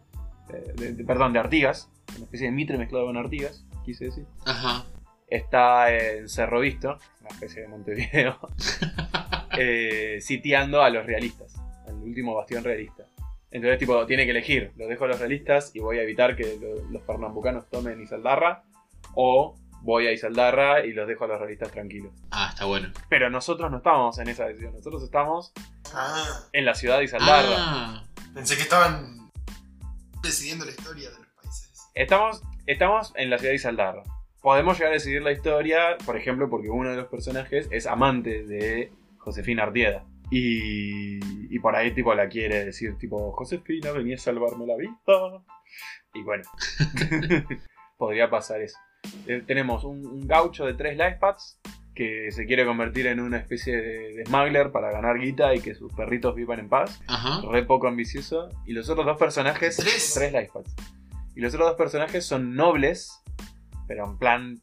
de- 0.78 1.04
perdón, 1.04 1.34
de 1.34 1.40
Artigas, 1.40 1.90
una 2.16 2.24
especie 2.24 2.46
de 2.46 2.52
mitre 2.52 2.78
mezclado 2.78 3.04
con 3.04 3.18
Artigas, 3.18 3.66
quise 3.84 4.06
decir. 4.06 4.24
Ajá. 4.46 4.86
Está 5.28 5.94
en 5.94 6.26
Cerro 6.28 6.58
Visto, 6.60 6.96
una 7.20 7.28
especie 7.28 7.60
de 7.62 7.68
Montevideo, 7.68 8.38
eh, 9.58 10.18
sitiando 10.20 10.82
a 10.82 10.90
los 10.90 11.06
realistas, 11.06 11.54
al 11.86 11.94
último 11.96 12.34
bastión 12.34 12.62
realista. 12.64 13.04
Entonces, 13.50 13.78
tipo, 13.78 14.06
tiene 14.06 14.24
que 14.24 14.30
elegir, 14.30 14.72
lo 14.76 14.86
dejo 14.86 15.04
a 15.06 15.08
los 15.08 15.18
realistas 15.18 15.72
y 15.74 15.80
voy 15.80 15.98
a 15.98 16.02
evitar 16.02 16.36
que 16.36 16.56
lo- 16.60 16.88
los 16.90 17.02
pernambucanos 17.02 17.68
tomen 17.68 18.00
Isaldarra, 18.00 18.62
o 19.14 19.56
voy 19.82 20.06
a 20.06 20.12
Isaldarra 20.12 20.84
y 20.86 20.92
los 20.92 21.08
dejo 21.08 21.24
a 21.24 21.28
los 21.28 21.40
realistas 21.40 21.70
tranquilos. 21.72 22.12
Ah, 22.30 22.50
está 22.52 22.66
bueno. 22.66 22.92
Pero 23.08 23.28
nosotros 23.28 23.70
no 23.70 23.78
estamos 23.78 24.18
en 24.18 24.28
esa 24.28 24.46
decisión, 24.46 24.72
nosotros 24.74 25.02
estamos 25.02 25.52
Ah, 25.92 26.44
en 26.52 26.64
la 26.64 26.74
ciudad 26.74 26.98
de 26.98 27.04
Isaldarra. 27.04 27.56
Ah, 27.56 28.04
pensé 28.34 28.54
que 28.56 28.62
estaban 28.62 29.30
decidiendo 30.22 30.64
la 30.64 30.70
historia 30.70 31.10
de 31.10 31.16
los 31.18 31.26
países. 31.42 31.72
Estamos, 31.94 32.42
estamos 32.66 33.12
en 33.16 33.30
la 33.30 33.38
ciudad 33.38 33.50
de 33.52 33.56
Isaldarra. 33.56 34.02
Podemos 34.42 34.78
llegar 34.78 34.92
a 34.92 34.94
decidir 34.94 35.22
la 35.22 35.32
historia, 35.32 35.98
por 36.06 36.16
ejemplo, 36.16 36.48
porque 36.48 36.70
uno 36.70 36.90
de 36.90 36.96
los 36.96 37.08
personajes 37.08 37.68
es 37.72 37.86
amante 37.86 38.44
de 38.44 38.92
Josefina 39.20 39.62
Artieda. 39.64 40.04
Y, 40.32 41.18
y 41.54 41.58
por 41.58 41.74
ahí 41.74 41.92
tipo 41.92 42.14
la 42.14 42.28
quiere 42.28 42.64
decir 42.64 42.96
tipo, 42.98 43.32
Josefina, 43.32 43.90
venía 43.92 44.16
a 44.16 44.18
salvarme 44.18 44.66
la 44.66 44.76
vida. 44.76 44.96
Y 46.14 46.22
bueno, 46.22 46.44
podría 47.96 48.30
pasar 48.30 48.60
eso. 48.60 48.78
Eh, 49.26 49.42
tenemos 49.46 49.84
un, 49.84 50.06
un 50.06 50.26
gaucho 50.26 50.66
de 50.66 50.74
tres 50.74 50.96
lifepads 50.96 51.60
que 51.94 52.30
se 52.30 52.46
quiere 52.46 52.64
convertir 52.64 53.06
en 53.08 53.20
una 53.20 53.38
especie 53.38 53.76
de, 53.76 54.14
de 54.14 54.26
smuggler 54.26 54.70
para 54.70 54.92
ganar 54.92 55.18
guita 55.18 55.54
y 55.54 55.60
que 55.60 55.74
sus 55.74 55.92
perritos 55.92 56.34
vivan 56.34 56.60
en 56.60 56.68
paz. 56.68 57.00
ajá. 57.08 57.42
Re 57.50 57.64
poco 57.64 57.88
ambicioso. 57.88 58.48
Y 58.66 58.72
los 58.72 58.88
otros 58.88 59.06
dos 59.06 59.18
personajes. 59.18 59.76
¿Tres? 59.76 60.12
Tres 60.14 60.32
lifepads. 60.32 60.74
Y 61.34 61.40
los 61.40 61.52
otros 61.54 61.70
dos 61.70 61.76
personajes 61.76 62.24
son 62.24 62.54
nobles. 62.54 63.22
Pero 63.88 64.04
en 64.04 64.18
plan. 64.18 64.62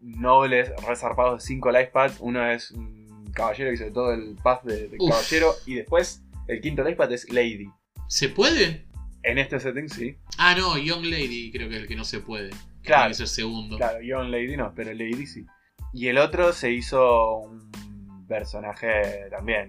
Nobles, 0.00 0.70
resarpados 0.86 1.42
de 1.42 1.46
cinco 1.46 1.70
lifepads. 1.72 2.18
Uno 2.20 2.46
es 2.48 2.70
un 2.70 2.97
caballero 3.32 3.72
y 3.72 3.76
sobre 3.76 3.90
todo 3.90 4.12
el 4.12 4.36
path 4.42 4.64
de, 4.64 4.96
caballero. 4.98 5.54
Y 5.66 5.74
después 5.74 6.22
el 6.46 6.60
quinto 6.60 6.82
lifepad 6.82 7.12
es 7.12 7.30
Lady. 7.32 7.68
¿Se 8.08 8.28
puede? 8.28 8.86
En 9.22 9.38
este 9.38 9.58
setting 9.60 9.88
sí. 9.88 10.16
Ah, 10.38 10.54
no, 10.56 10.78
Young 10.78 11.04
Lady 11.04 11.50
creo 11.52 11.68
que 11.68 11.76
es 11.76 11.82
el 11.82 11.88
que 11.88 11.96
no 11.96 12.04
se 12.04 12.20
puede. 12.20 12.50
Que 12.50 12.56
Claro. 12.88 13.02
Tiene 13.02 13.08
que 13.10 13.14
ser 13.14 13.28
segundo. 13.28 13.76
Claro, 13.76 14.00
Young 14.00 14.28
Lady 14.30 14.56
no, 14.56 14.72
pero 14.74 14.92
Lady 14.92 15.26
sí. 15.26 15.44
Y 15.92 16.06
el 16.08 16.18
otro 16.18 16.52
se 16.52 16.70
hizo 16.72 17.38
un 17.38 18.26
personaje 18.26 19.28
también 19.30 19.68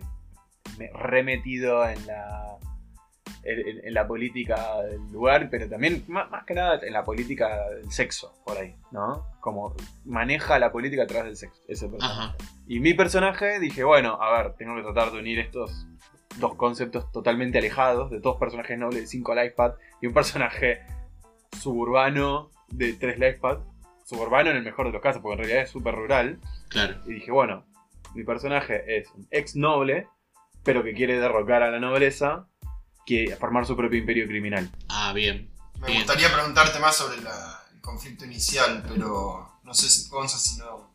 me- 0.77 0.89
remetido 0.93 1.87
en 1.87 2.05
la 2.05 2.57
en, 3.49 3.85
en- 3.87 3.93
la 3.93 4.07
política 4.07 4.81
del 4.83 5.01
lugar, 5.11 5.49
pero 5.49 5.67
también 5.69 6.03
más, 6.07 6.29
más 6.29 6.45
que 6.45 6.53
nada 6.53 6.79
en 6.83 6.93
la 6.93 7.03
política 7.03 7.69
del 7.69 7.91
sexo, 7.91 8.33
por 8.45 8.57
ahí, 8.57 8.75
¿no? 8.91 9.25
Como 9.41 9.75
maneja 10.05 10.59
la 10.59 10.71
política 10.71 11.03
a 11.03 11.07
través 11.07 11.25
del 11.25 11.35
sexo, 11.37 11.61
ese 11.67 11.87
personaje. 11.89 12.19
Ajá. 12.21 12.35
Y 12.67 12.79
mi 12.79 12.93
personaje 12.93 13.59
dije, 13.59 13.83
bueno, 13.83 14.21
a 14.21 14.31
ver, 14.43 14.53
tengo 14.55 14.75
que 14.75 14.83
tratar 14.83 15.11
de 15.11 15.19
unir 15.19 15.39
estos 15.39 15.87
dos 16.37 16.55
conceptos 16.55 17.11
totalmente 17.11 17.57
alejados, 17.57 18.11
de 18.11 18.19
dos 18.19 18.37
personajes 18.37 18.77
nobles 18.77 19.01
de 19.01 19.07
5 19.07 19.33
lifepad 19.35 19.73
y 20.01 20.07
un 20.07 20.13
personaje 20.13 20.81
suburbano 21.59 22.51
de 22.69 22.93
3 22.93 23.19
lifepad. 23.19 23.59
Suburbano 24.05 24.49
en 24.49 24.57
el 24.57 24.63
mejor 24.63 24.87
de 24.87 24.93
los 24.93 25.01
casos, 25.01 25.21
porque 25.21 25.33
en 25.33 25.39
realidad 25.39 25.63
es 25.63 25.69
súper 25.69 25.93
rural. 25.95 26.39
Claro. 26.69 26.95
Y 27.05 27.13
dije, 27.13 27.31
bueno, 27.31 27.65
mi 28.15 28.23
personaje 28.23 28.97
es 28.97 29.11
un 29.11 29.27
ex 29.29 29.55
noble, 29.55 30.07
pero 30.63 30.83
que 30.83 30.93
quiere 30.93 31.19
derrocar 31.19 31.61
a 31.61 31.69
la 31.69 31.79
nobleza, 31.79 32.47
que 33.09 33.35
formar 33.37 33.65
su 33.65 33.75
propio 33.75 33.97
imperio 33.99 34.27
criminal. 34.27 34.69
Ah, 34.87 35.11
bien. 35.13 35.49
Me 35.79 35.87
Bien. 35.87 35.99
gustaría 35.99 36.31
preguntarte 36.31 36.77
más 36.79 36.95
sobre 36.95 37.21
la- 37.21 37.63
el 37.73 37.81
conflicto 37.81 38.25
inicial, 38.25 38.83
pero 38.87 39.59
no 39.63 39.73
sé, 39.73 39.89
si, 39.89 40.09
Gonza, 40.09 40.37
si 40.37 40.57
no 40.57 40.91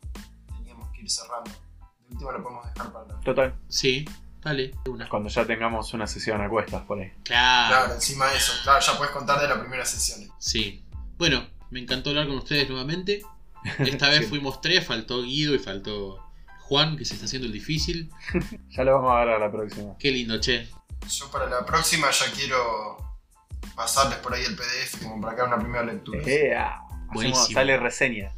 teníamos 0.57 0.89
que 0.91 1.01
ir 1.01 1.09
cerrando. 1.11 1.51
De 1.51 2.13
última 2.13 2.31
lo 2.31 2.43
podemos 2.43 2.65
dejar 2.73 2.91
para 2.93 3.05
la... 3.07 3.19
Total, 3.21 3.55
Sí, 3.67 4.05
dale. 4.43 4.73
Una. 4.87 5.09
cuando 5.09 5.27
ya 5.29 5.45
tengamos 5.45 5.93
una 5.93 6.07
sesión 6.07 6.39
a 6.41 6.47
cuestas 6.49 6.83
por 6.83 6.99
ahí. 6.99 7.11
Claro. 7.23 7.67
Claro, 7.75 7.93
encima 7.95 8.27
de 8.27 8.37
eso. 8.37 8.53
Claro, 8.63 8.79
ya 8.79 8.97
puedes 8.97 9.13
contar 9.13 9.41
de 9.41 9.47
la 9.47 9.59
primera 9.59 9.85
sesión. 9.85 10.29
Sí. 10.39 10.83
Bueno, 11.17 11.45
me 11.71 11.79
encantó 11.81 12.11
hablar 12.11 12.27
con 12.27 12.37
ustedes 12.37 12.69
nuevamente. 12.69 13.23
Esta 13.79 14.09
vez 14.09 14.19
Sí. 14.21 14.25
fuimos 14.27 14.61
tres, 14.61 14.85
faltó 14.85 15.23
Guido 15.23 15.55
y 15.55 15.59
faltó 15.59 16.24
Juan, 16.67 16.97
que 16.97 17.05
se 17.05 17.13
está 17.13 17.25
haciendo 17.25 17.45
el 17.47 17.53
difícil. 17.53 18.09
Ya 18.69 18.83
lo 18.83 18.93
vamos 18.95 19.11
a 19.13 19.19
ver 19.19 19.29
a 19.35 19.39
la 19.39 19.51
próxima. 19.51 19.95
Qué 19.97 20.11
lindo, 20.11 20.39
che. 20.39 20.67
Yo 21.09 21.29
para 21.31 21.47
la 21.49 21.65
próxima 21.65 22.09
ya 22.11 22.25
quiero 22.31 22.97
pasarles 23.75 24.17
por 24.19 24.33
ahí 24.33 24.43
el 24.43 24.55
PDF 24.55 25.03
como 25.03 25.21
para 25.21 25.35
que 25.35 25.41
haga 25.41 25.55
una 25.55 25.63
primera 25.63 25.83
lectura. 25.85 26.21
¡Ea! 26.25 26.79
Hacemos- 26.79 27.13
Buenísimo. 27.13 27.45
sale 27.53 27.77
reseña. 27.77 28.31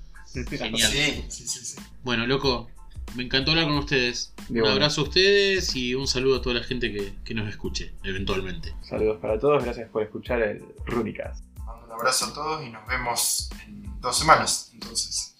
Genial. 0.50 0.92
Sí, 0.92 1.26
sí, 1.30 1.48
sí, 1.48 1.66
sí. 1.66 1.76
Bueno, 2.04 2.28
loco, 2.28 2.70
me 3.16 3.24
encantó 3.24 3.52
hablar 3.52 3.66
con 3.66 3.78
ustedes. 3.78 4.34
De 4.50 4.62
un 4.62 4.68
abrazo 4.68 5.02
a 5.02 5.04
ustedes 5.06 5.76
y 5.76 5.96
un 5.96 6.08
saludo 6.08 6.38
a 6.38 6.42
toda 6.42 6.56
la 6.56 6.64
gente 6.64 6.92
que, 6.92 7.14
que 7.24 7.34
nos 7.34 7.48
escuche, 7.50 7.94
eventualmente. 8.04 8.74
Saludos 8.82 9.20
para 9.22 9.40
todos, 9.40 9.64
gracias 9.64 9.90
por 9.90 10.04
escuchar 10.04 10.42
el 10.42 10.64
Runicast. 10.86 11.44
Mando 11.66 11.86
un 11.86 11.92
abrazo 11.94 12.26
a 12.26 12.34
todos 12.34 12.66
y 12.66 12.70
nos 12.70 12.86
vemos 12.88 13.50
en 13.66 14.00
dos 14.02 14.18
semanas. 14.20 14.70
Entonces. 14.74 15.34